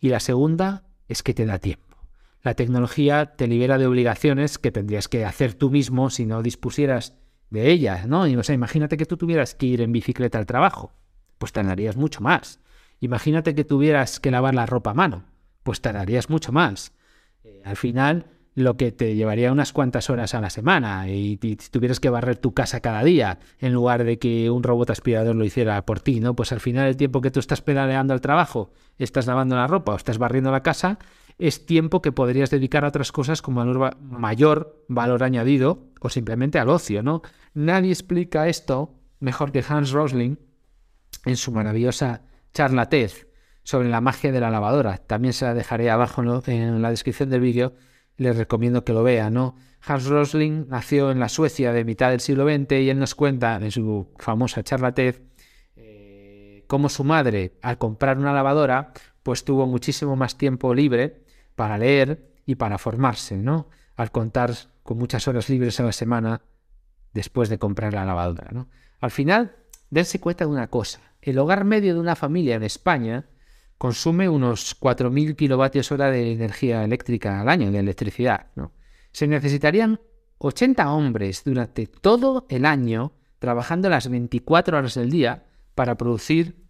y 0.00 0.08
la 0.08 0.20
segunda 0.20 0.84
es 1.08 1.22
que 1.22 1.34
te 1.34 1.46
da 1.46 1.58
tiempo. 1.58 1.96
La 2.42 2.54
tecnología 2.54 3.36
te 3.36 3.46
libera 3.46 3.78
de 3.78 3.86
obligaciones 3.86 4.58
que 4.58 4.72
tendrías 4.72 5.08
que 5.08 5.24
hacer 5.24 5.54
tú 5.54 5.70
mismo 5.70 6.10
si 6.10 6.26
no 6.26 6.42
dispusieras 6.42 7.16
de 7.50 7.70
ellas, 7.70 8.08
¿no? 8.08 8.26
Y, 8.26 8.36
o 8.36 8.42
sea, 8.42 8.54
imagínate 8.54 8.96
que 8.96 9.06
tú 9.06 9.16
tuvieras 9.16 9.54
que 9.54 9.66
ir 9.66 9.80
en 9.80 9.92
bicicleta 9.92 10.38
al 10.38 10.46
trabajo, 10.46 10.92
pues 11.38 11.52
tardarías 11.52 11.96
mucho 11.96 12.20
más. 12.20 12.60
Imagínate 12.98 13.54
que 13.54 13.64
tuvieras 13.64 14.18
que 14.18 14.30
lavar 14.30 14.54
la 14.54 14.66
ropa 14.66 14.90
a 14.90 14.94
mano, 14.94 15.24
pues 15.62 15.80
tardarías 15.80 16.30
mucho 16.30 16.50
más. 16.50 16.92
Eh, 17.44 17.62
al 17.64 17.76
final, 17.76 18.26
lo 18.54 18.76
que 18.76 18.92
te 18.92 19.14
llevaría 19.14 19.52
unas 19.52 19.72
cuantas 19.72 20.10
horas 20.10 20.34
a 20.34 20.40
la 20.40 20.50
semana 20.50 21.08
y, 21.08 21.38
si 21.40 21.70
tuvieras 21.70 22.00
que 22.00 22.10
barrer 22.10 22.36
tu 22.36 22.52
casa 22.52 22.80
cada 22.80 23.02
día 23.02 23.38
en 23.58 23.72
lugar 23.72 24.04
de 24.04 24.18
que 24.18 24.50
un 24.50 24.62
robot 24.62 24.90
aspirador 24.90 25.34
lo 25.34 25.44
hiciera 25.44 25.84
por 25.86 26.00
ti, 26.00 26.20
¿no? 26.20 26.34
Pues 26.34 26.52
al 26.52 26.60
final 26.60 26.88
el 26.88 26.96
tiempo 26.96 27.20
que 27.20 27.30
tú 27.30 27.40
estás 27.40 27.62
pedaleando 27.62 28.12
al 28.12 28.20
trabajo, 28.20 28.70
estás 28.98 29.26
lavando 29.26 29.56
la 29.56 29.66
ropa 29.66 29.92
o 29.92 29.96
estás 29.96 30.18
barriendo 30.18 30.50
la 30.50 30.62
casa, 30.62 30.98
es 31.38 31.64
tiempo 31.64 32.02
que 32.02 32.12
podrías 32.12 32.50
dedicar 32.50 32.84
a 32.84 32.88
otras 32.88 33.10
cosas 33.10 33.40
con 33.40 33.54
mayor 34.00 34.84
valor 34.88 35.22
añadido 35.22 35.88
o 36.00 36.10
simplemente 36.10 36.58
al 36.58 36.68
ocio, 36.68 37.02
¿no? 37.02 37.22
Nadie 37.54 37.90
explica 37.90 38.48
esto 38.48 38.94
mejor 39.18 39.50
que 39.50 39.64
Hans 39.66 39.92
Rosling 39.92 40.36
en 41.24 41.36
su 41.36 41.52
maravillosa 41.52 42.22
charla 42.52 42.88
TED 42.88 43.12
sobre 43.62 43.88
la 43.88 44.00
magia 44.00 44.30
de 44.30 44.40
la 44.40 44.50
lavadora. 44.50 44.98
También 44.98 45.32
se 45.32 45.44
la 45.44 45.54
dejaré 45.54 45.90
abajo 45.90 46.22
en 46.46 46.82
la 46.82 46.90
descripción 46.90 47.30
del 47.30 47.40
vídeo 47.40 47.72
les 48.16 48.36
recomiendo 48.36 48.84
que 48.84 48.92
lo 48.92 49.02
vean, 49.02 49.34
¿no? 49.34 49.56
Hans 49.84 50.06
Rosling 50.06 50.66
nació 50.68 51.10
en 51.10 51.18
la 51.18 51.28
Suecia 51.28 51.72
de 51.72 51.84
mitad 51.84 52.10
del 52.10 52.20
siglo 52.20 52.44
XX 52.44 52.72
y 52.72 52.90
él 52.90 52.98
nos 52.98 53.14
cuenta 53.14 53.56
en 53.56 53.70
su 53.70 54.08
famosa 54.18 54.62
charla 54.62 54.94
TED 54.94 55.16
eh, 55.76 56.64
cómo 56.68 56.88
su 56.88 57.02
madre, 57.04 57.58
al 57.62 57.78
comprar 57.78 58.18
una 58.18 58.32
lavadora, 58.32 58.92
pues 59.22 59.44
tuvo 59.44 59.66
muchísimo 59.66 60.14
más 60.14 60.38
tiempo 60.38 60.74
libre 60.74 61.24
para 61.56 61.78
leer 61.78 62.32
y 62.46 62.54
para 62.56 62.78
formarse, 62.78 63.36
¿no? 63.36 63.68
Al 63.96 64.10
contar 64.10 64.52
con 64.82 64.98
muchas 64.98 65.26
horas 65.28 65.48
libres 65.48 65.80
a 65.80 65.84
la 65.84 65.92
semana 65.92 66.42
después 67.12 67.48
de 67.48 67.58
comprar 67.58 67.92
la 67.92 68.04
lavadora, 68.04 68.48
¿no? 68.52 68.68
Al 69.00 69.10
final, 69.10 69.56
dense 69.90 70.20
cuenta 70.20 70.44
de 70.44 70.50
una 70.50 70.68
cosa. 70.68 71.00
El 71.20 71.38
hogar 71.38 71.64
medio 71.64 71.94
de 71.94 72.00
una 72.00 72.16
familia 72.16 72.54
en 72.54 72.62
España 72.62 73.26
consume 73.82 74.28
unos 74.28 74.78
4.000 74.78 75.34
kilovatios 75.34 75.90
hora 75.90 76.08
de 76.08 76.30
energía 76.30 76.84
eléctrica 76.84 77.40
al 77.40 77.48
año, 77.48 77.72
de 77.72 77.80
electricidad. 77.80 78.46
Se 79.10 79.26
necesitarían 79.26 79.98
80 80.38 80.92
hombres 80.92 81.42
durante 81.42 81.88
todo 81.88 82.46
el 82.48 82.64
año 82.64 83.14
trabajando 83.40 83.88
las 83.88 84.08
24 84.08 84.78
horas 84.78 84.94
del 84.94 85.10
día 85.10 85.46
para 85.74 85.96
producir 85.96 86.64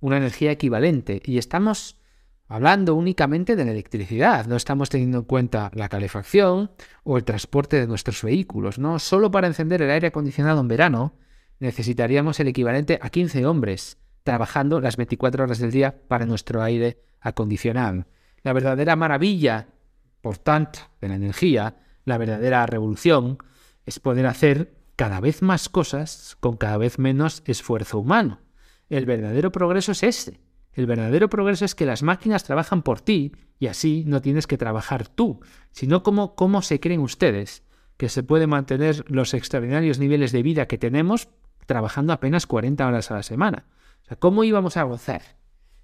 una 0.00 0.18
energía 0.18 0.50
equivalente. 0.50 1.22
Y 1.24 1.38
estamos 1.38 1.98
hablando 2.46 2.94
únicamente 2.94 3.56
de 3.56 3.64
la 3.64 3.70
electricidad, 3.70 4.44
no 4.44 4.56
estamos 4.56 4.90
teniendo 4.90 5.20
en 5.20 5.24
cuenta 5.24 5.70
la 5.72 5.88
calefacción 5.88 6.72
o 7.04 7.16
el 7.16 7.24
transporte 7.24 7.80
de 7.80 7.86
nuestros 7.86 8.22
vehículos. 8.22 8.78
¿no? 8.78 8.98
Solo 8.98 9.30
para 9.30 9.46
encender 9.46 9.80
el 9.80 9.90
aire 9.90 10.08
acondicionado 10.08 10.60
en 10.60 10.68
verano 10.68 11.16
necesitaríamos 11.58 12.38
el 12.38 12.48
equivalente 12.48 12.98
a 13.00 13.08
15 13.08 13.46
hombres 13.46 13.96
trabajando 14.24 14.80
las 14.80 14.96
24 14.96 15.44
horas 15.44 15.58
del 15.58 15.70
día 15.70 15.94
para 16.08 16.26
nuestro 16.26 16.62
aire 16.62 16.98
acondicionado. 17.20 18.06
La 18.42 18.52
verdadera 18.52 18.96
maravilla, 18.96 19.68
por 20.20 20.38
tanto, 20.38 20.80
de 21.00 21.08
la 21.08 21.14
energía, 21.14 21.76
la 22.04 22.18
verdadera 22.18 22.66
revolución, 22.66 23.38
es 23.86 24.00
poder 24.00 24.26
hacer 24.26 24.74
cada 24.96 25.20
vez 25.20 25.42
más 25.42 25.68
cosas 25.68 26.36
con 26.40 26.56
cada 26.56 26.78
vez 26.78 26.98
menos 26.98 27.42
esfuerzo 27.46 27.98
humano. 27.98 28.40
El 28.88 29.06
verdadero 29.06 29.52
progreso 29.52 29.92
es 29.92 30.02
ese. 30.02 30.40
El 30.72 30.86
verdadero 30.86 31.28
progreso 31.28 31.64
es 31.64 31.74
que 31.74 31.86
las 31.86 32.02
máquinas 32.02 32.44
trabajan 32.44 32.82
por 32.82 33.00
ti 33.00 33.32
y 33.58 33.68
así 33.68 34.04
no 34.06 34.20
tienes 34.20 34.46
que 34.46 34.58
trabajar 34.58 35.06
tú, 35.06 35.40
sino 35.70 36.02
como 36.02 36.34
cómo 36.34 36.62
se 36.62 36.80
creen 36.80 37.00
ustedes 37.00 37.62
que 37.96 38.08
se 38.08 38.22
puede 38.22 38.46
mantener 38.46 39.04
los 39.08 39.34
extraordinarios 39.34 39.98
niveles 39.98 40.32
de 40.32 40.42
vida 40.42 40.66
que 40.66 40.78
tenemos 40.78 41.28
trabajando 41.66 42.12
apenas 42.12 42.46
40 42.46 42.86
horas 42.86 43.10
a 43.10 43.14
la 43.14 43.22
semana. 43.22 43.66
¿Cómo 44.18 44.44
íbamos 44.44 44.76
a 44.76 44.82
gozar 44.82 45.22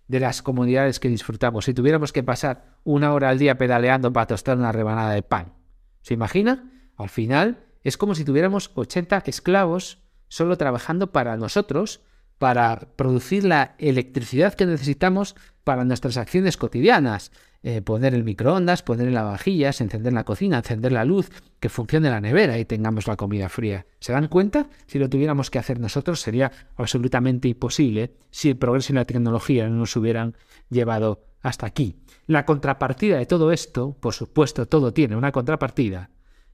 de 0.08 0.20
las 0.20 0.42
comunidades 0.42 1.00
que 1.00 1.08
disfrutamos 1.08 1.64
si 1.64 1.74
tuviéramos 1.74 2.12
que 2.12 2.22
pasar 2.22 2.78
una 2.84 3.12
hora 3.12 3.28
al 3.28 3.38
día 3.38 3.58
pedaleando 3.58 4.12
para 4.12 4.26
tostar 4.26 4.58
una 4.58 4.72
rebanada 4.72 5.12
de 5.12 5.22
pan? 5.22 5.54
¿Se 6.02 6.14
imagina? 6.14 6.90
Al 6.96 7.08
final 7.08 7.64
es 7.82 7.96
como 7.96 8.14
si 8.14 8.24
tuviéramos 8.24 8.70
80 8.74 9.22
esclavos 9.26 9.98
solo 10.28 10.56
trabajando 10.56 11.12
para 11.12 11.36
nosotros, 11.36 12.00
para 12.38 12.88
producir 12.96 13.44
la 13.44 13.74
electricidad 13.78 14.54
que 14.54 14.66
necesitamos 14.66 15.34
para 15.64 15.84
nuestras 15.84 16.16
acciones 16.16 16.56
cotidianas. 16.56 17.32
Eh, 17.62 17.82
poner 17.82 18.14
el 18.14 18.24
microondas, 18.24 18.82
poner 18.82 19.08
en 19.08 19.14
lavavajillas, 19.14 19.82
encender 19.82 20.14
la 20.14 20.24
cocina, 20.24 20.58
encender 20.58 20.92
la 20.92 21.04
luz, 21.04 21.30
que 21.60 21.68
funcione 21.68 22.08
la 22.08 22.20
nevera 22.20 22.58
y 22.58 22.64
tengamos 22.64 23.06
la 23.06 23.16
comida 23.16 23.50
fría. 23.50 23.86
¿Se 23.98 24.12
dan 24.12 24.28
cuenta? 24.28 24.70
Si 24.86 24.98
lo 24.98 25.10
tuviéramos 25.10 25.50
que 25.50 25.58
hacer 25.58 25.78
nosotros 25.78 26.20
sería 26.20 26.50
absolutamente 26.76 27.48
imposible 27.48 28.14
si 28.30 28.48
el 28.48 28.56
progreso 28.56 28.92
y 28.92 28.96
la 28.96 29.04
tecnología 29.04 29.68
no 29.68 29.76
nos 29.76 29.94
hubieran 29.94 30.36
llevado 30.70 31.26
hasta 31.42 31.66
aquí. 31.66 31.96
La 32.26 32.46
contrapartida 32.46 33.18
de 33.18 33.26
todo 33.26 33.52
esto, 33.52 33.94
por 34.00 34.14
supuesto, 34.14 34.66
todo 34.66 34.94
tiene 34.94 35.16
una 35.16 35.32
contrapartida, 35.32 36.10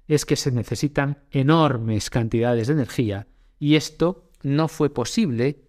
es 0.09 0.25
que 0.25 0.35
se 0.35 0.51
necesitan 0.51 1.19
enormes 1.31 2.11
cantidades 2.11 2.67
de 2.67 2.75
energía 2.75 3.29
y 3.61 3.77
esto 3.77 4.31
no 4.43 4.67
fue 4.67 4.91
posible 4.91 5.63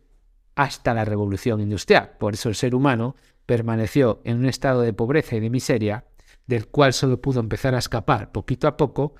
hasta 0.55 0.95
la 0.95 1.05
revolución 1.05 1.61
industrial. 1.61 2.13
Por 2.19 2.33
eso 2.33 2.49
el 2.49 2.55
ser 2.55 2.73
humano 2.73 3.15
permaneció 3.47 4.21
en 4.25 4.37
un 4.37 4.45
estado 4.45 4.81
de 4.81 4.93
pobreza 4.93 5.35
y 5.35 5.39
de 5.39 5.49
miseria, 5.49 6.05
del 6.45 6.67
cual 6.67 6.93
solo 6.93 7.19
pudo 7.19 7.39
empezar 7.39 7.73
a 7.73 7.79
escapar 7.79 8.31
poquito 8.31 8.67
a 8.67 8.77
poco 8.77 9.15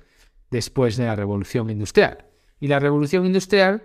después 0.50 0.96
de 0.96 1.06
la 1.06 1.16
revolución 1.16 1.70
industrial. 1.70 2.26
Y 2.60 2.68
la 2.68 2.78
revolución 2.78 3.26
industrial 3.26 3.82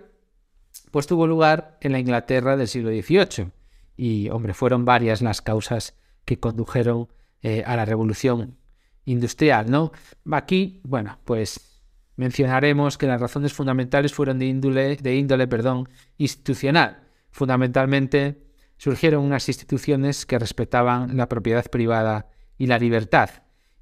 pues 0.90 1.06
tuvo 1.06 1.26
lugar 1.26 1.78
en 1.80 1.92
la 1.92 1.98
Inglaterra 1.98 2.56
del 2.56 2.68
siglo 2.68 2.90
XVIII. 2.90 3.50
Y, 3.96 4.28
hombre, 4.30 4.54
fueron 4.54 4.84
varias 4.84 5.22
las 5.22 5.40
causas 5.40 5.96
que 6.24 6.38
condujeron 6.38 7.08
eh, 7.42 7.62
a 7.66 7.76
la 7.76 7.84
revolución 7.84 8.58
industrial, 9.04 9.70
¿no? 9.70 9.92
Aquí, 10.30 10.80
bueno, 10.84 11.18
pues 11.24 11.82
mencionaremos 12.16 12.98
que 12.98 13.06
las 13.06 13.20
razones 13.20 13.52
fundamentales 13.52 14.12
fueron 14.12 14.38
de 14.38 14.46
índole, 14.46 14.96
de 14.96 15.14
índole 15.14 15.46
perdón, 15.46 15.88
institucional. 16.16 17.04
Fundamentalmente 17.30 18.43
surgieron 18.76 19.24
unas 19.24 19.48
instituciones 19.48 20.26
que 20.26 20.38
respetaban 20.38 21.16
la 21.16 21.28
propiedad 21.28 21.64
privada 21.70 22.30
y 22.58 22.66
la 22.66 22.78
libertad, 22.78 23.30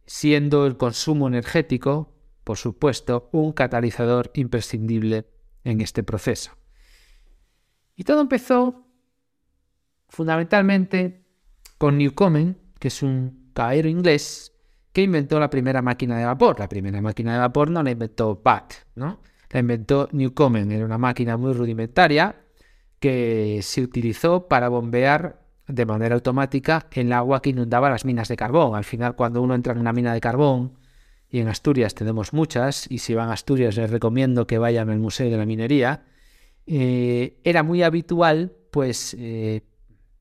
siendo 0.07 0.67
el 0.67 0.77
consumo 0.77 1.29
energético, 1.29 2.15
por 2.45 2.57
supuesto, 2.57 3.29
un 3.33 3.53
catalizador 3.53 4.31
imprescindible 4.35 5.27
en 5.65 5.81
este 5.81 6.03
proceso. 6.03 6.53
Y 7.95 8.05
todo 8.05 8.21
empezó 8.21 8.87
fundamentalmente 10.09 11.25
con 11.79 11.99
Newcomen, 11.99 12.59
que 12.79 12.89
es 12.89 13.03
un 13.03 13.51
caballero 13.55 13.89
inglés 13.89 14.53
que 14.93 15.03
inventó 15.03 15.41
la 15.41 15.51
primera 15.51 15.83
máquina 15.83 16.19
de 16.19 16.27
vapor. 16.27 16.59
La 16.59 16.69
primera 16.69 17.01
máquina 17.01 17.33
de 17.33 17.39
vapor 17.39 17.71
no 17.71 17.83
la 17.83 17.91
inventó 17.91 18.41
Bat, 18.43 18.75
¿no? 18.95 19.21
La 19.51 19.61
inventó 19.61 20.09
Newcomen, 20.13 20.71
era 20.71 20.85
una 20.85 20.99
máquina 20.99 21.37
muy 21.37 21.53
rudimentaria 21.53 22.42
que 23.03 23.59
se 23.63 23.83
utilizó 23.83 24.47
para 24.47 24.69
bombear 24.69 25.43
de 25.67 25.87
manera 25.87 26.15
automática 26.15 26.87
el 26.93 27.13
agua 27.13 27.43
que 27.43 27.51
inundaba 27.51 27.91
las 27.91 28.05
minas 28.05 28.29
de 28.29 28.37
carbón. 28.37 28.77
Al 28.77 28.85
final, 28.85 29.17
cuando 29.17 29.43
uno 29.43 29.57
entra 29.57 29.73
en 29.73 29.81
una 29.81 29.93
mina 29.93 30.15
de 30.15 30.21
carbón, 30.21 30.79
y 31.29 31.41
en 31.41 31.49
Asturias 31.49 31.97
tenemos 31.97 32.33
muchas, 32.33 32.89
y 32.89 32.99
si 32.99 33.15
van 33.15 33.31
a 33.31 33.33
Asturias 33.33 33.77
les 33.77 33.91
recomiendo 33.91 34.47
que 34.47 34.59
vayan 34.59 34.89
al 34.89 35.01
Museo 35.01 35.29
de 35.29 35.37
la 35.37 35.45
Minería, 35.45 36.05
eh, 36.69 37.41
era 37.43 37.65
muy 37.65 37.83
habitual, 37.83 38.53
pues, 38.71 39.17
eh, 39.19 39.63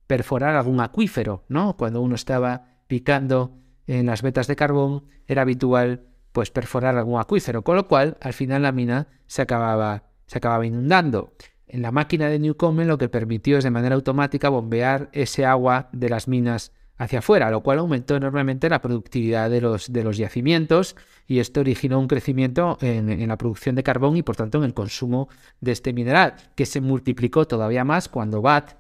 perforar 0.08 0.56
algún 0.56 0.80
acuífero, 0.80 1.44
¿no? 1.50 1.78
Cuando 1.78 2.02
uno 2.02 2.16
estaba 2.16 2.80
picando 2.88 3.60
en 3.86 4.08
las 4.08 4.24
vetas 4.24 4.48
de 4.48 4.56
carbón, 4.56 5.06
era 5.28 5.44
habitual, 5.44 6.08
pues, 6.32 6.50
perforar 6.50 6.98
algún 6.98 7.20
acuífero, 7.20 7.62
con 7.62 7.76
lo 7.76 7.88
cual, 7.88 8.18
al 8.22 8.34
final 8.34 8.64
la 8.64 8.72
mina 8.72 9.08
se 9.28 9.44
acababa, 9.44 10.06
se 10.26 10.40
acababa 10.40 10.66
inundando. 10.66 11.36
En 11.74 11.82
la 11.82 11.94
máquina 11.94 12.28
de 12.28 12.38
Newcomen 12.38 12.90
lo 12.90 12.98
que 12.98 13.08
permitió 13.08 13.58
es 13.58 13.64
de 13.64 13.72
manera 13.72 13.96
automática 13.96 14.50
bombear 14.50 15.08
ese 15.14 15.46
agua 15.46 15.88
de 15.94 16.10
las 16.10 16.28
minas 16.28 16.74
hacia 16.98 17.20
afuera, 17.20 17.50
lo 17.50 17.64
cual 17.64 17.80
aumentó 17.80 18.18
enormemente 18.18 18.68
la 18.68 18.82
productividad 18.82 19.50
de 19.50 19.62
los, 19.62 19.94
de 19.94 20.04
los 20.04 20.18
yacimientos 20.18 20.98
y 21.28 21.40
esto 21.40 21.62
originó 21.62 21.98
un 21.98 22.10
crecimiento 22.10 22.78
en, 22.82 23.26
la 23.26 23.38
producción 23.38 23.76
de 23.76 23.84
carbón 23.84 24.18
y 24.18 24.22
por 24.22 24.36
tanto 24.36 24.58
en 24.58 24.66
el 24.66 24.74
consumo 24.74 25.30
de 25.62 25.72
este 25.72 25.94
mineral, 25.94 26.36
que 26.56 26.66
se 26.66 26.82
multiplicó 26.82 27.48
todavía 27.48 27.86
más 27.86 28.10
cuando 28.10 28.42
Watt 28.42 28.74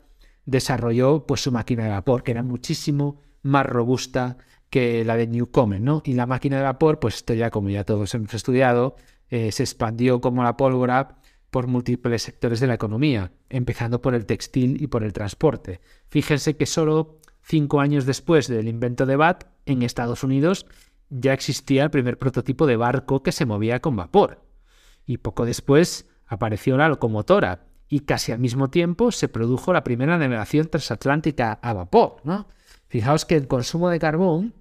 desarrolló 0.45 1.25
pues, 1.25 1.39
su 1.39 1.51
máquina 1.53 1.85
de 1.85 1.91
vapor, 1.91 2.23
que 2.23 2.31
era 2.31 2.43
muchísimo 2.43 3.21
más 3.41 3.65
robusta 3.65 4.35
que 4.69 5.05
la 5.05 5.15
de 5.15 5.27
Newcomen, 5.27 5.85
¿no? 5.85 6.01
Y 6.03 6.13
la 6.13 6.25
máquina 6.25 6.57
de 6.57 6.63
vapor, 6.63 6.99
pues 6.99 7.15
esto 7.15 7.33
ya 7.35 7.51
como 7.51 7.69
ya 7.69 7.85
todos 7.85 8.13
hemos 8.15 8.33
estudiado, 8.33 8.97
eh, 9.29 9.53
se 9.53 9.63
expandió 9.63 10.19
como 10.19 10.43
la 10.43 10.57
pólvora 10.57 11.20
por 11.51 11.67
múltiples 11.67 12.23
sectores 12.23 12.59
de 12.59 12.67
la 12.67 12.73
economía, 12.73 13.31
empezando 13.49 14.01
por 14.01 14.15
el 14.15 14.25
textil 14.25 14.81
y 14.81 14.87
por 14.87 15.03
el 15.03 15.13
transporte. 15.13 15.81
Fíjense 16.07 16.55
que 16.55 16.65
solo 16.65 17.19
cinco 17.43 17.81
años 17.81 18.05
después 18.05 18.47
del 18.47 18.67
invento 18.67 19.05
de 19.05 19.17
Watt, 19.17 19.43
en 19.65 19.83
Estados 19.83 20.23
Unidos 20.23 20.65
ya 21.09 21.33
existía 21.33 21.83
el 21.83 21.91
primer 21.91 22.17
prototipo 22.17 22.65
de 22.65 22.77
barco 22.77 23.21
que 23.21 23.33
se 23.33 23.45
movía 23.45 23.81
con 23.81 23.97
vapor. 23.97 24.41
Y 25.05 25.17
poco 25.17 25.45
después 25.45 26.07
apareció 26.25 26.77
la 26.77 26.87
locomotora 26.87 27.65
y 27.89 28.01
casi 28.01 28.31
al 28.31 28.39
mismo 28.39 28.69
tiempo 28.69 29.11
se 29.11 29.27
produjo 29.27 29.73
la 29.73 29.83
primera 29.83 30.17
navegación 30.17 30.69
transatlántica 30.69 31.59
a 31.61 31.73
vapor. 31.73 32.21
¿no? 32.23 32.47
Fijaos 32.87 33.25
que 33.25 33.35
el 33.35 33.49
consumo 33.49 33.89
de 33.89 33.99
carbón 33.99 34.53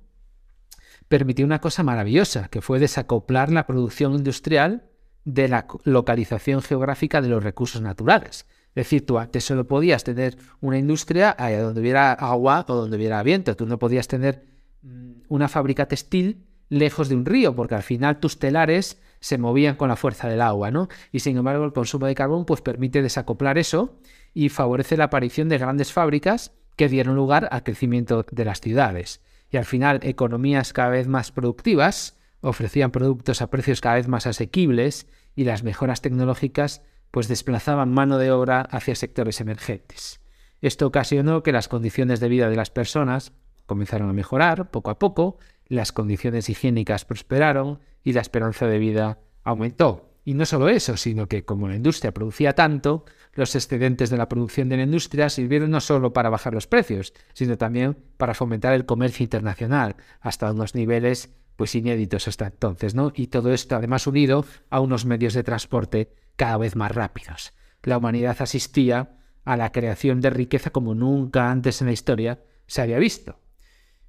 permitió 1.06 1.46
una 1.46 1.60
cosa 1.60 1.84
maravillosa, 1.84 2.48
que 2.48 2.60
fue 2.60 2.80
desacoplar 2.80 3.52
la 3.52 3.66
producción 3.66 4.14
industrial 4.14 4.89
de 5.34 5.48
la 5.48 5.66
localización 5.84 6.62
geográfica 6.62 7.20
de 7.20 7.28
los 7.28 7.42
recursos 7.42 7.80
naturales. 7.82 8.46
Es 8.68 8.86
decir, 8.86 9.04
tú 9.04 9.18
antes 9.18 9.44
solo 9.44 9.66
podías 9.66 10.04
tener 10.04 10.36
una 10.60 10.78
industria 10.78 11.34
allá 11.36 11.62
donde 11.62 11.80
hubiera 11.80 12.12
agua 12.12 12.64
o 12.68 12.74
donde 12.74 12.96
hubiera 12.96 13.22
viento. 13.22 13.56
Tú 13.56 13.66
no 13.66 13.78
podías 13.78 14.06
tener 14.06 14.44
mm, 14.82 15.22
una 15.28 15.48
fábrica 15.48 15.86
textil 15.86 16.46
lejos 16.68 17.08
de 17.08 17.16
un 17.16 17.26
río, 17.26 17.54
porque 17.54 17.74
al 17.74 17.82
final 17.82 18.20
tus 18.20 18.38
telares 18.38 19.00
se 19.18 19.38
movían 19.38 19.74
con 19.74 19.88
la 19.88 19.96
fuerza 19.96 20.28
del 20.28 20.40
agua, 20.40 20.70
¿no? 20.70 20.88
Y 21.10 21.20
sin 21.20 21.36
embargo, 21.36 21.64
el 21.64 21.72
consumo 21.72 22.06
de 22.06 22.14
carbón 22.14 22.44
pues 22.44 22.60
permite 22.60 23.02
desacoplar 23.02 23.58
eso 23.58 23.98
y 24.32 24.48
favorece 24.48 24.96
la 24.96 25.04
aparición 25.04 25.48
de 25.48 25.58
grandes 25.58 25.92
fábricas 25.92 26.52
que 26.76 26.88
dieron 26.88 27.16
lugar 27.16 27.48
al 27.50 27.64
crecimiento 27.64 28.24
de 28.30 28.44
las 28.44 28.60
ciudades. 28.60 29.20
Y 29.50 29.56
al 29.56 29.64
final, 29.64 29.98
economías 30.04 30.72
cada 30.72 30.90
vez 30.90 31.08
más 31.08 31.32
productivas 31.32 32.16
ofrecían 32.40 32.90
productos 32.90 33.42
a 33.42 33.50
precios 33.50 33.80
cada 33.80 33.96
vez 33.96 34.08
más 34.08 34.26
asequibles 34.26 35.06
y 35.34 35.44
las 35.44 35.62
mejoras 35.62 36.00
tecnológicas 36.00 36.82
pues 37.10 37.28
desplazaban 37.28 37.92
mano 37.92 38.18
de 38.18 38.30
obra 38.30 38.60
hacia 38.60 38.94
sectores 38.94 39.40
emergentes. 39.40 40.20
Esto 40.60 40.86
ocasionó 40.86 41.42
que 41.42 41.52
las 41.52 41.68
condiciones 41.68 42.20
de 42.20 42.28
vida 42.28 42.48
de 42.48 42.56
las 42.56 42.70
personas 42.70 43.32
comenzaron 43.66 44.10
a 44.10 44.12
mejorar 44.12 44.70
poco 44.70 44.90
a 44.90 44.98
poco, 44.98 45.38
las 45.66 45.92
condiciones 45.92 46.48
higiénicas 46.48 47.04
prosperaron 47.04 47.80
y 48.02 48.12
la 48.12 48.20
esperanza 48.20 48.66
de 48.66 48.78
vida 48.78 49.18
aumentó. 49.44 50.10
Y 50.24 50.34
no 50.34 50.44
solo 50.44 50.68
eso, 50.68 50.96
sino 50.96 51.28
que 51.28 51.44
como 51.44 51.68
la 51.68 51.76
industria 51.76 52.12
producía 52.12 52.54
tanto, 52.54 53.04
los 53.32 53.54
excedentes 53.54 54.10
de 54.10 54.18
la 54.18 54.28
producción 54.28 54.68
de 54.68 54.76
la 54.76 54.82
industria 54.82 55.30
sirvieron 55.30 55.70
no 55.70 55.80
solo 55.80 56.12
para 56.12 56.28
bajar 56.28 56.52
los 56.52 56.66
precios, 56.66 57.14
sino 57.32 57.56
también 57.56 57.96
para 58.16 58.34
fomentar 58.34 58.74
el 58.74 58.84
comercio 58.84 59.24
internacional 59.24 59.96
hasta 60.20 60.50
unos 60.50 60.74
niveles 60.74 61.30
pues 61.60 61.74
inéditos 61.74 62.26
hasta 62.26 62.46
entonces, 62.46 62.94
¿no? 62.94 63.12
Y 63.14 63.26
todo 63.26 63.52
esto 63.52 63.76
además 63.76 64.06
unido 64.06 64.46
a 64.70 64.80
unos 64.80 65.04
medios 65.04 65.34
de 65.34 65.42
transporte 65.42 66.14
cada 66.36 66.56
vez 66.56 66.74
más 66.74 66.90
rápidos. 66.90 67.52
La 67.82 67.98
humanidad 67.98 68.34
asistía 68.40 69.18
a 69.44 69.58
la 69.58 69.70
creación 69.70 70.22
de 70.22 70.30
riqueza 70.30 70.70
como 70.70 70.94
nunca 70.94 71.50
antes 71.50 71.82
en 71.82 71.88
la 71.88 71.92
historia 71.92 72.42
se 72.66 72.80
había 72.80 72.98
visto. 72.98 73.40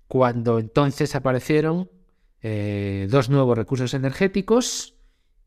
Cuando 0.07 0.59
entonces 0.59 1.13
aparecieron 1.13 1.91
eh, 2.41 3.09
dos 3.11 3.29
nuevos 3.29 3.57
recursos 3.57 3.93
energéticos 3.93 4.95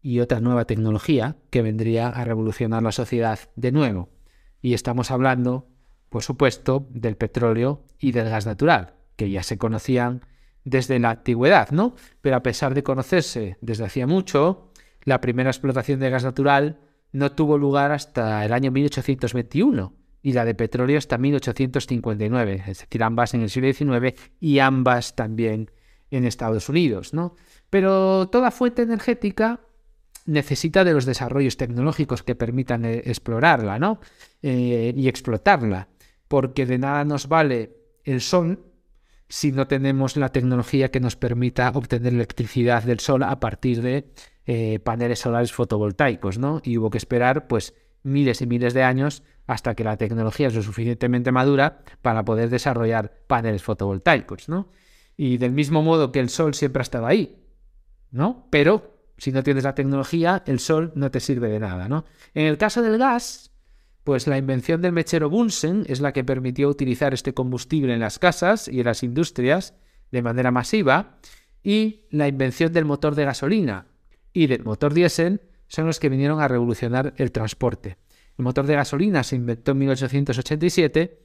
y 0.02 0.20
otra 0.20 0.40
nueva 0.40 0.66
tecnología 0.66 1.38
que 1.48 1.62
vendría 1.62 2.08
a 2.08 2.22
revolucionar 2.26 2.82
la 2.82 2.92
sociedad 2.92 3.38
de 3.56 3.72
nuevo. 3.72 4.10
Y 4.60 4.74
estamos 4.74 5.10
hablando, 5.10 5.68
por 6.10 6.22
supuesto, 6.22 6.86
del 6.90 7.16
petróleo 7.16 7.86
y 7.98 8.12
del 8.12 8.28
gas 8.28 8.44
natural, 8.44 8.92
que 9.16 9.30
ya 9.30 9.42
se 9.42 9.56
conocían 9.56 10.20
desde 10.64 10.98
la 10.98 11.10
antigüedad, 11.10 11.70
¿no? 11.70 11.94
Pero 12.20 12.36
a 12.36 12.42
pesar 12.42 12.74
de 12.74 12.82
conocerse 12.82 13.58
desde 13.60 13.84
hacía 13.84 14.06
mucho, 14.06 14.70
la 15.04 15.20
primera 15.20 15.50
explotación 15.50 16.00
de 16.00 16.10
gas 16.10 16.24
natural 16.24 16.80
no 17.12 17.32
tuvo 17.32 17.58
lugar 17.58 17.92
hasta 17.92 18.44
el 18.44 18.52
año 18.52 18.70
1821 18.70 19.94
y 20.22 20.32
la 20.32 20.44
de 20.44 20.54
petróleo 20.54 20.98
hasta 20.98 21.18
1859, 21.18 22.64
es 22.66 22.78
decir, 22.78 23.02
ambas 23.02 23.34
en 23.34 23.42
el 23.42 23.50
siglo 23.50 23.72
XIX 23.72 24.18
y 24.40 24.58
ambas 24.58 25.14
también 25.14 25.70
en 26.10 26.24
Estados 26.24 26.68
Unidos, 26.68 27.12
¿no? 27.12 27.36
Pero 27.68 28.28
toda 28.30 28.50
fuente 28.50 28.82
energética 28.82 29.60
necesita 30.26 30.82
de 30.84 30.94
los 30.94 31.04
desarrollos 31.04 31.58
tecnológicos 31.58 32.22
que 32.22 32.34
permitan 32.34 32.84
eh, 32.84 33.02
explorarla, 33.04 33.78
¿no? 33.78 34.00
Eh, 34.42 34.94
y 34.96 35.08
explotarla, 35.08 35.88
porque 36.26 36.64
de 36.64 36.78
nada 36.78 37.04
nos 37.04 37.28
vale 37.28 37.76
el 38.04 38.22
sol 38.22 38.73
si 39.34 39.50
no 39.50 39.66
tenemos 39.66 40.16
la 40.16 40.28
tecnología 40.28 40.92
que 40.92 41.00
nos 41.00 41.16
permita 41.16 41.68
obtener 41.74 42.12
electricidad 42.12 42.84
del 42.84 43.00
sol 43.00 43.24
a 43.24 43.40
partir 43.40 43.82
de 43.82 44.12
eh, 44.46 44.78
paneles 44.78 45.18
solares 45.18 45.52
fotovoltaicos, 45.52 46.38
¿no? 46.38 46.60
Y 46.62 46.78
hubo 46.78 46.88
que 46.88 46.98
esperar, 46.98 47.48
pues, 47.48 47.74
miles 48.04 48.42
y 48.42 48.46
miles 48.46 48.74
de 48.74 48.84
años 48.84 49.24
hasta 49.48 49.74
que 49.74 49.82
la 49.82 49.96
tecnología 49.96 50.46
es 50.46 50.54
lo 50.54 50.62
suficientemente 50.62 51.32
madura 51.32 51.80
para 52.00 52.24
poder 52.24 52.48
desarrollar 52.48 53.24
paneles 53.26 53.64
fotovoltaicos, 53.64 54.48
¿no? 54.48 54.68
Y 55.16 55.38
del 55.38 55.50
mismo 55.50 55.82
modo 55.82 56.12
que 56.12 56.20
el 56.20 56.28
sol 56.28 56.54
siempre 56.54 56.82
ha 56.82 56.84
estado 56.84 57.06
ahí, 57.06 57.42
¿no? 58.12 58.46
Pero 58.50 59.00
si 59.18 59.32
no 59.32 59.42
tienes 59.42 59.64
la 59.64 59.74
tecnología, 59.74 60.44
el 60.46 60.60
sol 60.60 60.92
no 60.94 61.10
te 61.10 61.18
sirve 61.18 61.48
de 61.48 61.58
nada, 61.58 61.88
¿no? 61.88 62.04
En 62.34 62.46
el 62.46 62.56
caso 62.56 62.82
del 62.82 62.98
gas, 62.98 63.50
pues 64.04 64.26
la 64.26 64.38
invención 64.38 64.82
del 64.82 64.92
mechero 64.92 65.30
Bunsen 65.30 65.84
es 65.88 66.00
la 66.00 66.12
que 66.12 66.24
permitió 66.24 66.68
utilizar 66.68 67.14
este 67.14 67.32
combustible 67.32 67.94
en 67.94 68.00
las 68.00 68.18
casas 68.18 68.68
y 68.68 68.80
en 68.80 68.86
las 68.86 69.02
industrias 69.02 69.74
de 70.12 70.22
manera 70.22 70.50
masiva, 70.50 71.18
y 71.62 72.06
la 72.10 72.28
invención 72.28 72.72
del 72.72 72.84
motor 72.84 73.14
de 73.14 73.24
gasolina 73.24 73.86
y 74.34 74.46
del 74.46 74.62
motor 74.62 74.92
diésel 74.92 75.40
son 75.66 75.86
los 75.86 75.98
que 75.98 76.10
vinieron 76.10 76.40
a 76.40 76.46
revolucionar 76.46 77.14
el 77.16 77.32
transporte. 77.32 77.96
El 78.36 78.44
motor 78.44 78.66
de 78.66 78.74
gasolina 78.74 79.22
se 79.22 79.36
inventó 79.36 79.72
en 79.72 79.78
1887 79.78 81.18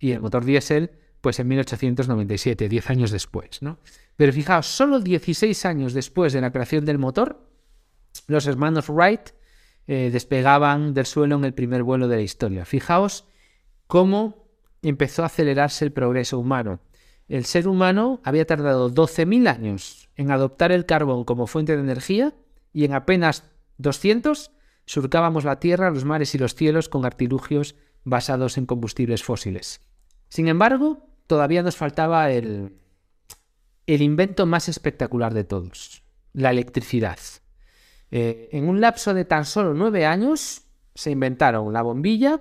y 0.00 0.10
el 0.10 0.20
motor 0.20 0.44
diésel 0.44 0.90
pues 1.20 1.38
en 1.38 1.48
1897, 1.48 2.68
10 2.68 2.90
años 2.90 3.10
después, 3.10 3.62
¿no? 3.62 3.78
Pero 4.16 4.32
fijaos, 4.32 4.66
solo 4.66 5.00
16 5.00 5.66
años 5.66 5.92
después 5.92 6.32
de 6.32 6.40
la 6.40 6.50
creación 6.50 6.84
del 6.84 6.98
motor, 6.98 7.46
los 8.26 8.46
hermanos 8.46 8.88
Wright 8.88 9.30
eh, 9.92 10.10
despegaban 10.12 10.94
del 10.94 11.04
suelo 11.04 11.34
en 11.34 11.44
el 11.44 11.52
primer 11.52 11.82
vuelo 11.82 12.06
de 12.06 12.14
la 12.14 12.22
historia. 12.22 12.64
Fijaos 12.64 13.24
cómo 13.88 14.46
empezó 14.82 15.24
a 15.24 15.26
acelerarse 15.26 15.84
el 15.84 15.90
progreso 15.90 16.38
humano. 16.38 16.78
el 17.26 17.44
ser 17.44 17.66
humano 17.66 18.20
había 18.22 18.46
tardado 18.46 18.88
12.000 18.88 19.48
años 19.48 20.08
en 20.14 20.30
adoptar 20.30 20.70
el 20.70 20.86
carbón 20.86 21.24
como 21.24 21.48
fuente 21.48 21.74
de 21.74 21.82
energía 21.82 22.32
y 22.72 22.84
en 22.84 22.94
apenas 22.94 23.50
200 23.78 24.52
surcábamos 24.86 25.42
la 25.42 25.58
tierra, 25.58 25.90
los 25.90 26.04
mares 26.04 26.36
y 26.36 26.38
los 26.38 26.54
cielos 26.54 26.88
con 26.88 27.04
artilugios 27.04 27.74
basados 28.04 28.58
en 28.58 28.66
combustibles 28.66 29.24
fósiles. 29.24 29.80
Sin 30.28 30.46
embargo, 30.46 31.04
todavía 31.26 31.64
nos 31.64 31.74
faltaba 31.74 32.30
el, 32.30 32.76
el 33.88 34.02
invento 34.02 34.46
más 34.46 34.68
espectacular 34.68 35.34
de 35.34 35.42
todos, 35.42 36.04
la 36.32 36.50
electricidad. 36.50 37.18
Eh, 38.10 38.48
en 38.52 38.68
un 38.68 38.80
lapso 38.80 39.14
de 39.14 39.24
tan 39.24 39.44
solo 39.44 39.74
nueve 39.74 40.04
años 40.04 40.62
se 40.94 41.10
inventaron 41.10 41.72
la 41.72 41.82
bombilla, 41.82 42.40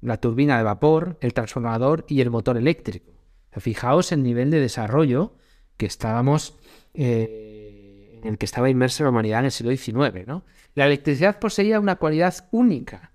la 0.00 0.18
turbina 0.18 0.58
de 0.58 0.64
vapor, 0.64 1.18
el 1.20 1.34
transformador 1.34 2.04
y 2.08 2.20
el 2.20 2.30
motor 2.30 2.56
eléctrico. 2.56 3.12
Fijaos 3.52 4.12
el 4.12 4.22
nivel 4.22 4.50
de 4.50 4.60
desarrollo 4.60 5.34
que 5.76 5.86
estábamos, 5.86 6.58
eh, 6.94 8.20
en 8.22 8.28
el 8.28 8.38
que 8.38 8.46
estaba 8.46 8.70
inmersa 8.70 9.04
la 9.04 9.10
humanidad 9.10 9.40
en 9.40 9.46
el 9.46 9.50
siglo 9.50 9.74
XIX. 9.74 10.26
¿no? 10.26 10.44
La 10.74 10.86
electricidad 10.86 11.38
poseía 11.38 11.80
una 11.80 11.96
cualidad 11.96 12.48
única 12.50 13.12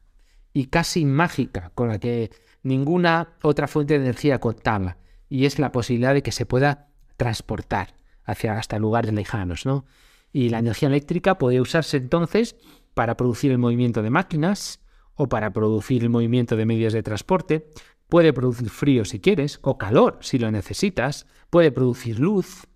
y 0.52 0.66
casi 0.68 1.06
mágica 1.06 1.72
con 1.76 1.90
la 1.90 2.00
que 2.00 2.32
ninguna 2.64 3.36
otra 3.44 3.68
fuente 3.68 3.94
de 3.94 4.06
energía 4.06 4.40
contaba, 4.40 4.98
y 5.30 5.46
es 5.46 5.60
la 5.60 5.72
posibilidad 5.72 6.14
de 6.14 6.24
que 6.24 6.32
se 6.32 6.46
pueda 6.46 6.88
transportar 7.18 7.94
hacia 8.24 8.58
hasta 8.58 8.80
lugares 8.80 9.14
lejanos, 9.14 9.66
¿no? 9.66 9.86
Y 10.36 10.50
la 10.50 10.60
energía 10.60 10.90
eléctrica 10.90 11.38
podía 11.38 11.62
usarse 11.62 11.96
entonces 11.96 12.58
para 12.94 13.16
producir 13.16 13.54
el 13.54 13.58
movimiento 13.58 14.04
de 14.04 14.10
máquinas 14.10 14.82
o 15.14 15.30
para 15.30 15.54
producir 15.54 16.04
el 16.04 16.10
movimiento 16.10 16.58
de 16.58 16.66
medios 16.66 16.92
de 16.92 17.04
transporte, 17.04 17.70
puede 18.10 18.34
producir 18.34 18.70
frío 18.70 19.06
si 19.06 19.22
quieres, 19.22 19.60
o 19.62 19.78
calor 19.78 20.18
si 20.20 20.38
lo 20.38 20.52
necesitas, 20.52 21.26
puede 21.50 21.72
producir 21.72 22.20
luz, 22.20 22.68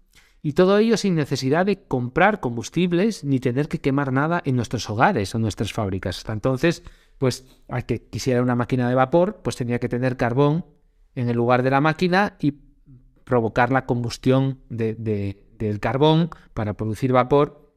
y 0.42 0.54
todo 0.54 0.78
ello 0.78 0.96
sin 0.96 1.16
necesidad 1.16 1.66
de 1.66 1.84
comprar 1.84 2.40
combustibles 2.40 3.26
ni 3.26 3.42
tener 3.42 3.68
que 3.68 3.82
quemar 3.82 4.14
nada 4.14 4.42
en 4.46 4.56
nuestros 4.56 4.90
hogares 4.90 5.36
o 5.36 5.40
nuestras 5.40 5.74
fábricas. 5.74 6.20
Hasta 6.20 6.32
entonces, 6.32 6.82
pues 7.18 7.46
al 7.68 7.86
que 7.86 8.08
quisiera 8.08 8.42
una 8.42 8.56
máquina 8.56 8.88
de 8.88 8.96
vapor, 8.96 9.42
pues 9.44 9.58
tenía 9.58 9.80
que 9.80 9.90
tener 9.90 10.16
carbón 10.16 10.66
en 11.14 11.28
el 11.28 11.36
lugar 11.36 11.62
de 11.64 11.72
la 11.72 11.82
máquina 11.82 12.38
y 12.40 12.54
provocar 13.26 13.70
la 13.70 13.86
combustión 13.86 14.60
del 15.68 15.80
carbón 15.80 16.30
para 16.54 16.74
producir 16.74 17.12
vapor 17.12 17.74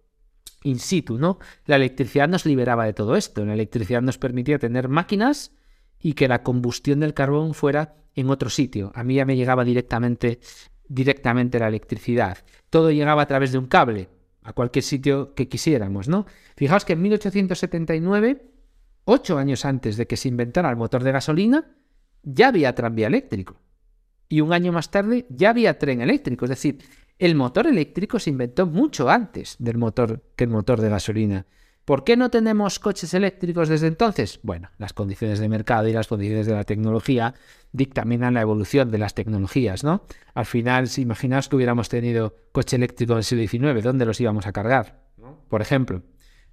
in 0.65 0.79
situ, 0.79 1.19
¿no? 1.19 1.39
La 1.67 1.77
electricidad 1.77 2.29
nos 2.29 2.47
liberaba 2.47 2.85
de 2.85 2.93
todo 2.93 3.17
esto. 3.17 3.45
La 3.45 3.55
electricidad 3.55 4.03
nos 4.03 4.19
permitía 4.19 4.59
tener 4.59 4.89
máquinas 4.89 5.53
y 5.99 6.15
que 6.15 6.29
la 6.29 6.43
combustión 6.43 7.01
del 7.01 7.15
carbón 7.15 7.55
fuera 7.55 7.97
en 8.15 8.31
otro 8.31 8.51
sitio. 8.51 8.93
A 8.95 9.05
mí 9.05 9.15
ya 9.15 9.25
me 9.25 9.37
llegaba 9.37 9.65
directamente, 9.65 10.41
directamente 10.89 11.59
la 11.59 11.69
electricidad. 11.69 12.39
Todo 12.71 12.91
llegaba 12.91 13.23
a 13.23 13.27
través 13.27 13.53
de 13.53 13.59
un 13.59 13.67
cable, 13.67 14.09
a 14.43 14.53
cualquier 14.53 14.83
sitio 14.83 15.35
que 15.35 15.49
quisiéramos, 15.49 16.09
¿no? 16.09 16.27
Fijaos 16.57 16.85
que 16.85 16.95
en 16.95 17.03
1879, 17.03 18.51
ocho 19.05 19.39
años 19.39 19.65
antes 19.65 19.97
de 19.97 20.07
que 20.07 20.17
se 20.17 20.29
inventara 20.29 20.71
el 20.71 20.77
motor 20.77 21.03
de 21.03 21.13
gasolina, 21.13 21.77
ya 22.23 22.49
había 22.49 22.75
tranvía 22.75 23.09
eléctrico 23.09 23.61
y 24.33 24.41
un 24.41 24.55
año 24.55 24.73
más 24.73 24.91
tarde 24.91 25.27
ya 25.29 25.51
había 25.51 25.79
tren 25.79 26.01
eléctrico. 26.01 26.47
Es 26.47 26.49
decir, 26.49 26.79
el 27.19 27.35
motor 27.35 27.67
eléctrico 27.67 28.19
se 28.19 28.31
inventó 28.31 28.67
mucho 28.67 29.09
antes 29.09 29.57
del 29.59 29.79
motor 29.79 30.23
que 30.37 30.45
el 30.45 30.51
motor 30.51 30.81
de 30.81 30.89
gasolina. 30.89 31.47
¿Por 31.85 32.05
qué 32.05 32.17
no 32.17 32.31
tenemos 32.31 32.79
coches 32.79 33.13
eléctricos 33.13 33.69
desde 33.69 33.89
entonces? 33.89 34.39
Bueno, 34.45 34.71
las 34.79 34.93
condiciones 34.93 35.41
de 35.41 35.49
mercado 35.49 35.89
y 35.89 35.93
las 35.93 36.07
condiciones 36.07 36.47
de 36.47 36.55
la 36.55 36.63
tecnología 36.63 37.35
dictaminan 37.73 38.35
la 38.35 38.41
evolución 38.41 38.91
de 38.93 38.99
las 38.99 39.15
tecnologías, 39.15 39.83
¿no? 39.83 40.05
Al 40.35 40.47
final, 40.47 40.87
si 40.87 41.03
imaginaos 41.03 41.49
que 41.49 41.57
hubiéramos 41.57 41.89
tenido 41.89 42.37
coche 42.53 42.77
eléctrico 42.77 43.15
en 43.15 43.19
el 43.19 43.25
siglo 43.25 43.73
XIX, 43.73 43.83
¿dónde 43.83 44.07
los 44.07 44.21
íbamos 44.21 44.47
a 44.47 44.53
cargar? 44.53 45.03
Por 45.49 45.61
ejemplo. 45.61 46.03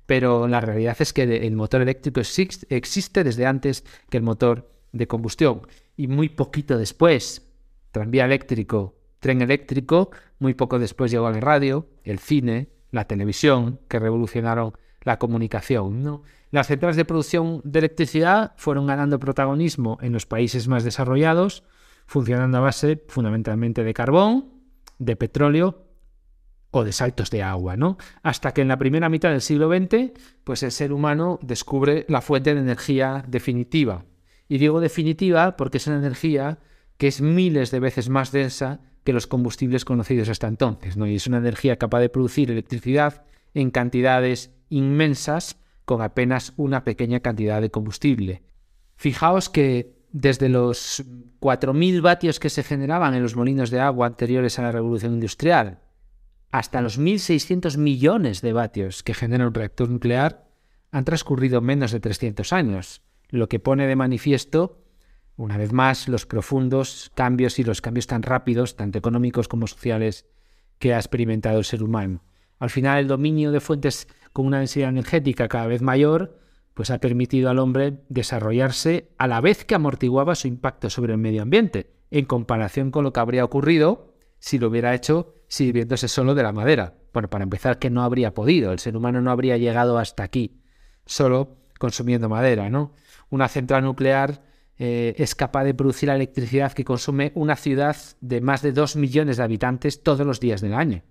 Pero 0.08 0.48
la 0.48 0.62
realidad 0.62 0.98
es 1.00 1.14
que 1.14 1.22
el 1.22 1.56
motor 1.56 1.84
eléctrico 1.84 2.20
existe 2.22 3.24
desde 3.24 3.46
antes 3.46 3.84
que 4.10 4.18
el 4.18 4.24
motor 4.24 4.72
de 4.92 5.08
combustión. 5.08 5.62
Y 5.96 6.08
muy 6.08 6.30
poquito 6.30 6.76
después, 6.76 7.48
tranvía 7.92 8.26
eléctrico, 8.26 8.99
tren 9.20 9.42
eléctrico, 9.42 10.12
muy 10.40 10.54
poco 10.54 10.80
después 10.80 11.12
llegó 11.12 11.30
el 11.30 11.42
radio, 11.42 11.88
el 12.04 12.20
cine, 12.20 12.70
la 12.92 13.06
televisión, 13.06 13.80
que 13.88 14.00
revolucionaron 14.00 14.74
la 15.02 15.20
comunicación. 15.20 16.22
Las 16.52 16.68
centrales 16.68 16.96
de 16.96 17.06
producción 17.06 17.62
de 17.64 17.80
electricidad 17.80 18.54
fueron 18.58 18.88
ganando 18.88 19.20
protagonismo 19.20 19.98
en 20.02 20.14
los 20.14 20.26
países 20.26 20.68
más 20.68 20.84
desarrollados, 20.84 21.64
funcionando 22.06 22.58
a 22.58 22.62
base 22.62 23.04
fundamentalmente 23.08 23.84
de 23.84 23.94
carbón, 23.94 24.50
de 24.98 25.16
petróleo 25.16 25.86
o 26.72 26.84
de 26.84 26.92
saltos 26.92 27.30
de 27.32 27.44
agua, 27.44 27.78
¿no? 27.78 27.98
Hasta 28.24 28.54
que 28.54 28.62
en 28.62 28.68
la 28.68 28.78
primera 28.78 29.10
mitad 29.10 29.30
del 29.30 29.42
siglo 29.42 29.70
XX, 29.70 30.12
pues 30.44 30.64
el 30.64 30.72
ser 30.72 30.92
humano 30.94 31.40
descubre 31.42 32.06
la 32.08 32.22
fuente 32.22 32.54
de 32.54 32.62
energía 32.62 33.24
definitiva. 33.28 34.06
Y 34.48 34.58
digo 34.58 34.80
definitiva 34.80 35.56
porque 35.56 35.78
es 35.78 35.88
una 35.88 35.98
energía 35.98 36.60
que 36.98 37.08
es 37.08 37.22
miles 37.22 37.72
de 37.72 37.80
veces 37.80 38.10
más 38.10 38.32
densa 38.32 38.82
que 39.04 39.14
los 39.14 39.28
combustibles 39.28 39.86
conocidos 39.86 40.30
hasta 40.30 40.48
entonces, 40.48 40.98
¿no? 40.98 41.08
Y 41.08 41.16
es 41.16 41.28
una 41.28 41.38
energía 41.38 41.78
capaz 41.78 42.00
de 42.00 42.10
producir 42.10 42.52
electricidad 42.52 43.26
en 43.54 43.72
cantidades 43.72 44.52
inmensas 44.70 45.58
con 45.86 46.02
apenas 46.02 46.54
una 46.58 46.84
pequeña 46.84 47.20
cantidad 47.20 47.62
de 47.62 47.72
combustible. 47.72 48.44
Fijaos 48.96 49.50
que 49.50 49.98
desde 50.12 50.50
los 50.50 51.04
4.000 51.40 52.02
vatios 52.02 52.40
que 52.40 52.50
se 52.50 52.64
generaban 52.64 53.14
en 53.14 53.24
los 53.24 53.36
molinos 53.36 53.70
de 53.70 53.80
agua 53.80 54.08
anteriores 54.08 54.60
a 54.60 54.64
la 54.64 54.72
revolución 54.72 55.14
industrial 55.14 55.80
hasta 56.52 56.82
los 56.82 57.00
1.600 57.00 57.78
millones 57.78 58.42
de 58.42 58.54
vatios 58.54 59.04
que 59.04 59.14
genera 59.14 59.48
un 59.48 59.54
reactor 59.54 59.90
nuclear, 59.90 60.48
han 60.92 61.06
transcurrido 61.06 61.62
menos 61.62 61.92
de 61.92 62.00
300 62.00 62.54
años, 62.54 63.04
lo 63.30 63.48
que 63.48 63.60
pone 63.60 63.86
de 63.86 63.96
manifiesto 63.96 64.84
una 65.40 65.58
vez 65.58 65.72
más, 65.72 66.10
los 66.10 66.26
profundos 66.26 67.12
cambios 67.16 67.60
y 67.60 67.64
los 67.64 67.80
cambios 67.80 68.08
tan 68.08 68.24
rápidos, 68.24 68.76
tanto 68.76 68.98
económicos 68.98 69.48
como 69.48 69.68
sociales, 69.68 70.26
que 70.80 70.94
ha 70.94 70.98
experimentado 70.98 71.60
el 71.60 71.64
ser 71.64 71.82
humano. 71.82 72.24
Al 72.60 72.70
final, 72.70 73.00
el 73.00 73.08
dominio 73.08 73.52
de 73.52 73.62
fuentes 73.62 74.10
con 74.34 74.46
una 74.46 74.60
densidad 74.60 74.90
energética 74.90 75.48
cada 75.48 75.68
vez 75.68 75.82
mayor, 75.82 76.38
pues 76.74 76.92
ha 76.92 77.00
permitido 77.00 77.50
al 77.50 77.60
hombre 77.60 78.02
desarrollarse 78.10 79.12
a 79.18 79.28
la 79.28 79.40
vez 79.40 79.64
que 79.64 79.76
amortiguaba 79.76 80.36
su 80.36 80.50
impacto 80.50 80.90
sobre 80.90 81.14
el 81.14 81.20
medio 81.20 81.42
ambiente, 81.42 81.90
en 82.12 82.26
comparación 82.26 82.92
con 82.92 83.06
lo 83.06 83.14
que 83.14 83.22
habría 83.22 83.46
ocurrido 83.46 84.14
si 84.40 84.60
lo 84.60 84.68
hubiera 84.68 84.94
hecho 84.94 85.34
sirviéndose 85.48 86.10
solo 86.10 86.36
de 86.36 86.44
la 86.44 86.52
madera. 86.52 86.96
Bueno, 87.14 87.30
para 87.30 87.44
empezar, 87.44 87.80
que 87.80 87.90
no 87.90 88.04
habría 88.04 88.34
podido, 88.34 88.74
el 88.74 88.80
ser 88.80 88.98
humano 88.98 89.22
no 89.22 89.32
habría 89.32 89.56
llegado 89.56 90.00
hasta 90.00 90.24
aquí, 90.24 90.62
solo 91.06 91.56
consumiendo 91.80 92.28
madera, 92.28 92.70
¿no? 92.70 92.94
Una 93.30 93.48
central 93.48 93.84
nuclear 93.84 94.49
eh, 94.82 95.14
es 95.18 95.36
capaz 95.36 95.66
de 95.66 95.74
producir 95.74 96.08
la 96.08 96.16
electricidad 96.16 96.72
que 96.72 96.86
consume 96.86 97.34
una 97.36 97.58
ciudad 97.58 97.98
de 98.22 98.40
más 98.40 98.62
de 98.62 98.72
2 98.72 98.96
millones 98.96 99.36
de 99.36 99.44
habitantes 99.44 100.02
todos 100.04 100.26
los 100.26 100.40
días 100.40 100.62
del 100.62 100.74
año. 100.74 101.04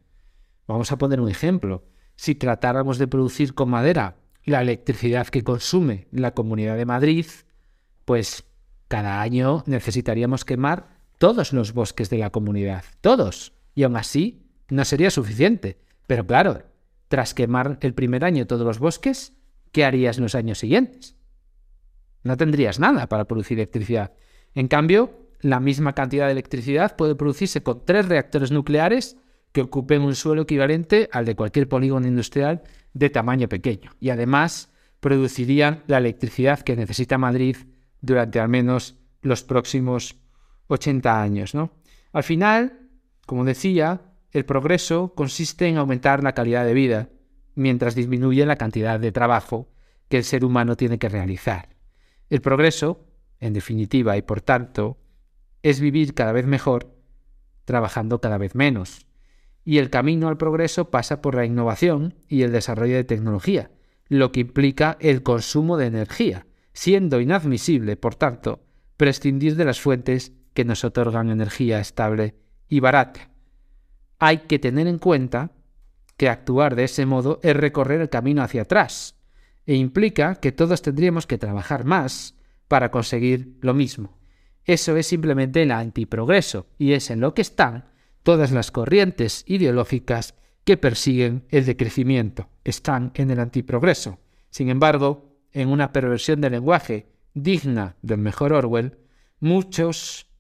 Vamos 0.66 0.90
a 0.90 0.96
poner 0.96 1.20
un 1.20 1.28
ejemplo. 1.28 1.84
Si 2.16 2.34
tratáramos 2.34 2.96
de 2.96 3.08
producir 3.08 3.54
con 3.54 3.68
madera 3.68 4.16
la 4.44 4.62
electricidad 4.62 5.28
que 5.28 5.44
consume 5.44 6.08
la 6.10 6.32
Comunidad 6.32 6.78
de 6.78 6.86
Madrid, 6.86 7.26
pues 8.06 8.44
cada 8.88 9.20
año 9.20 9.64
necesitaríamos 9.66 10.46
quemar 10.46 10.96
todos 11.18 11.52
los 11.52 11.74
bosques 11.74 12.08
de 12.08 12.16
la 12.16 12.30
comunidad, 12.30 12.84
todos. 13.02 13.52
Y 13.74 13.82
aún 13.82 13.96
así 13.96 14.46
no 14.70 14.86
sería 14.86 15.10
suficiente. 15.10 15.78
Pero 16.06 16.26
claro, 16.26 16.62
tras 17.08 17.34
quemar 17.34 17.76
el 17.82 17.92
primer 17.92 18.24
año 18.24 18.46
todos 18.46 18.66
los 18.66 18.78
bosques, 18.78 19.34
¿qué 19.72 19.84
harías 19.84 20.18
los 20.18 20.34
años 20.34 20.58
siguientes? 20.58 21.17
No 22.22 22.36
tendrías 22.36 22.78
nada 22.78 23.08
para 23.08 23.26
producir 23.26 23.58
electricidad. 23.58 24.12
En 24.54 24.68
cambio, 24.68 25.28
la 25.40 25.60
misma 25.60 25.94
cantidad 25.94 26.26
de 26.26 26.32
electricidad 26.32 26.96
puede 26.96 27.14
producirse 27.14 27.62
con 27.62 27.84
tres 27.84 28.06
reactores 28.06 28.50
nucleares 28.50 29.16
que 29.52 29.62
ocupen 29.62 30.02
un 30.02 30.14
suelo 30.14 30.42
equivalente 30.42 31.08
al 31.12 31.24
de 31.24 31.36
cualquier 31.36 31.68
polígono 31.68 32.06
industrial 32.06 32.62
de 32.92 33.10
tamaño 33.10 33.48
pequeño. 33.48 33.92
Y 34.00 34.10
además 34.10 34.72
producirían 35.00 35.84
la 35.86 35.98
electricidad 35.98 36.60
que 36.60 36.76
necesita 36.76 37.18
Madrid 37.18 37.56
durante 38.00 38.40
al 38.40 38.48
menos 38.48 38.98
los 39.22 39.44
próximos 39.44 40.16
80 40.68 41.22
años. 41.22 41.54
¿no? 41.54 41.72
Al 42.12 42.22
final, 42.22 42.88
como 43.26 43.44
decía, 43.44 44.02
el 44.32 44.44
progreso 44.44 45.14
consiste 45.14 45.66
en 45.66 45.78
aumentar 45.78 46.22
la 46.22 46.34
calidad 46.34 46.64
de 46.64 46.74
vida 46.74 47.08
mientras 47.54 47.94
disminuye 47.94 48.44
la 48.46 48.56
cantidad 48.56 49.00
de 49.00 49.12
trabajo 49.12 49.68
que 50.08 50.18
el 50.18 50.24
ser 50.24 50.44
humano 50.44 50.76
tiene 50.76 50.98
que 50.98 51.08
realizar. 51.08 51.68
El 52.30 52.40
progreso, 52.40 53.06
en 53.40 53.52
definitiva, 53.52 54.16
y 54.16 54.22
por 54.22 54.40
tanto, 54.40 54.98
es 55.62 55.80
vivir 55.80 56.14
cada 56.14 56.32
vez 56.32 56.46
mejor 56.46 56.94
trabajando 57.64 58.20
cada 58.20 58.38
vez 58.38 58.54
menos. 58.54 59.06
Y 59.64 59.78
el 59.78 59.90
camino 59.90 60.28
al 60.28 60.38
progreso 60.38 60.90
pasa 60.90 61.20
por 61.20 61.34
la 61.34 61.44
innovación 61.44 62.14
y 62.26 62.42
el 62.42 62.52
desarrollo 62.52 62.96
de 62.96 63.04
tecnología, 63.04 63.70
lo 64.08 64.32
que 64.32 64.40
implica 64.40 64.96
el 65.00 65.22
consumo 65.22 65.76
de 65.76 65.86
energía, 65.86 66.46
siendo 66.72 67.20
inadmisible, 67.20 67.96
por 67.96 68.14
tanto, 68.14 68.60
prescindir 68.96 69.56
de 69.56 69.66
las 69.66 69.80
fuentes 69.80 70.32
que 70.54 70.64
nos 70.64 70.84
otorgan 70.84 71.30
energía 71.30 71.78
estable 71.80 72.34
y 72.68 72.80
barata. 72.80 73.30
Hay 74.18 74.38
que 74.38 74.58
tener 74.58 74.86
en 74.86 74.98
cuenta 74.98 75.52
que 76.16 76.30
actuar 76.30 76.74
de 76.74 76.84
ese 76.84 77.04
modo 77.04 77.38
es 77.42 77.54
recorrer 77.54 78.00
el 78.00 78.08
camino 78.08 78.42
hacia 78.42 78.62
atrás 78.62 79.17
e 79.68 79.74
implica 79.74 80.36
que 80.36 80.50
todos 80.50 80.80
tendríamos 80.80 81.26
que 81.26 81.36
trabajar 81.36 81.84
más 81.84 82.34
para 82.68 82.90
conseguir 82.90 83.58
lo 83.60 83.74
mismo. 83.74 84.18
Eso 84.64 84.96
es 84.96 85.06
simplemente 85.06 85.62
el 85.62 85.72
antiprogreso 85.72 86.68
y 86.78 86.94
es 86.94 87.10
en 87.10 87.20
lo 87.20 87.34
que 87.34 87.42
están 87.42 87.90
todas 88.22 88.50
las 88.50 88.70
corrientes 88.70 89.44
ideológicas 89.46 90.34
que 90.64 90.78
persiguen 90.78 91.44
el 91.50 91.66
decrecimiento. 91.66 92.48
Están 92.64 93.12
en 93.14 93.30
el 93.30 93.40
antiprogreso. 93.40 94.18
Sin 94.48 94.70
embargo, 94.70 95.36
en 95.52 95.68
una 95.68 95.92
perversión 95.92 96.40
del 96.40 96.52
lenguaje 96.52 97.12
digna 97.34 97.96
del 98.00 98.18
mejor 98.18 98.54
Orwell, 98.54 98.96
muchos 99.38 100.30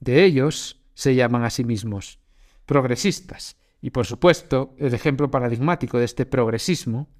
de 0.00 0.24
ellos 0.24 0.80
se 0.94 1.14
llaman 1.14 1.44
a 1.44 1.50
sí 1.50 1.62
mismos 1.62 2.20
progresistas. 2.64 3.58
Y 3.82 3.90
por 3.90 4.06
supuesto, 4.06 4.74
el 4.78 4.94
ejemplo 4.94 5.30
paradigmático 5.30 5.98
de 5.98 6.06
este 6.06 6.24
progresismo 6.24 7.10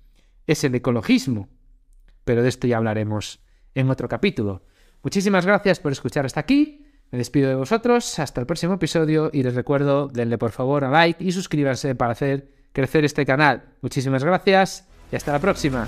es 0.46 0.64
el 0.64 0.74
ecologismo. 0.74 1.57
Pero 2.28 2.42
de 2.42 2.50
esto 2.50 2.66
ya 2.66 2.76
hablaremos 2.76 3.40
en 3.74 3.88
otro 3.88 4.06
capítulo. 4.06 4.60
Muchísimas 5.02 5.46
gracias 5.46 5.80
por 5.80 5.92
escuchar 5.92 6.26
hasta 6.26 6.40
aquí. 6.40 6.84
Me 7.10 7.16
despido 7.16 7.48
de 7.48 7.54
vosotros. 7.54 8.18
Hasta 8.18 8.42
el 8.42 8.46
próximo 8.46 8.74
episodio 8.74 9.30
y 9.32 9.42
les 9.42 9.54
recuerdo, 9.54 10.08
denle 10.08 10.36
por 10.36 10.50
favor 10.50 10.84
a 10.84 10.90
like 10.90 11.24
y 11.24 11.32
suscríbanse 11.32 11.94
para 11.94 12.12
hacer 12.12 12.50
crecer 12.74 13.06
este 13.06 13.24
canal. 13.24 13.62
Muchísimas 13.80 14.24
gracias 14.24 14.86
y 15.10 15.16
hasta 15.16 15.32
la 15.32 15.38
próxima. 15.38 15.86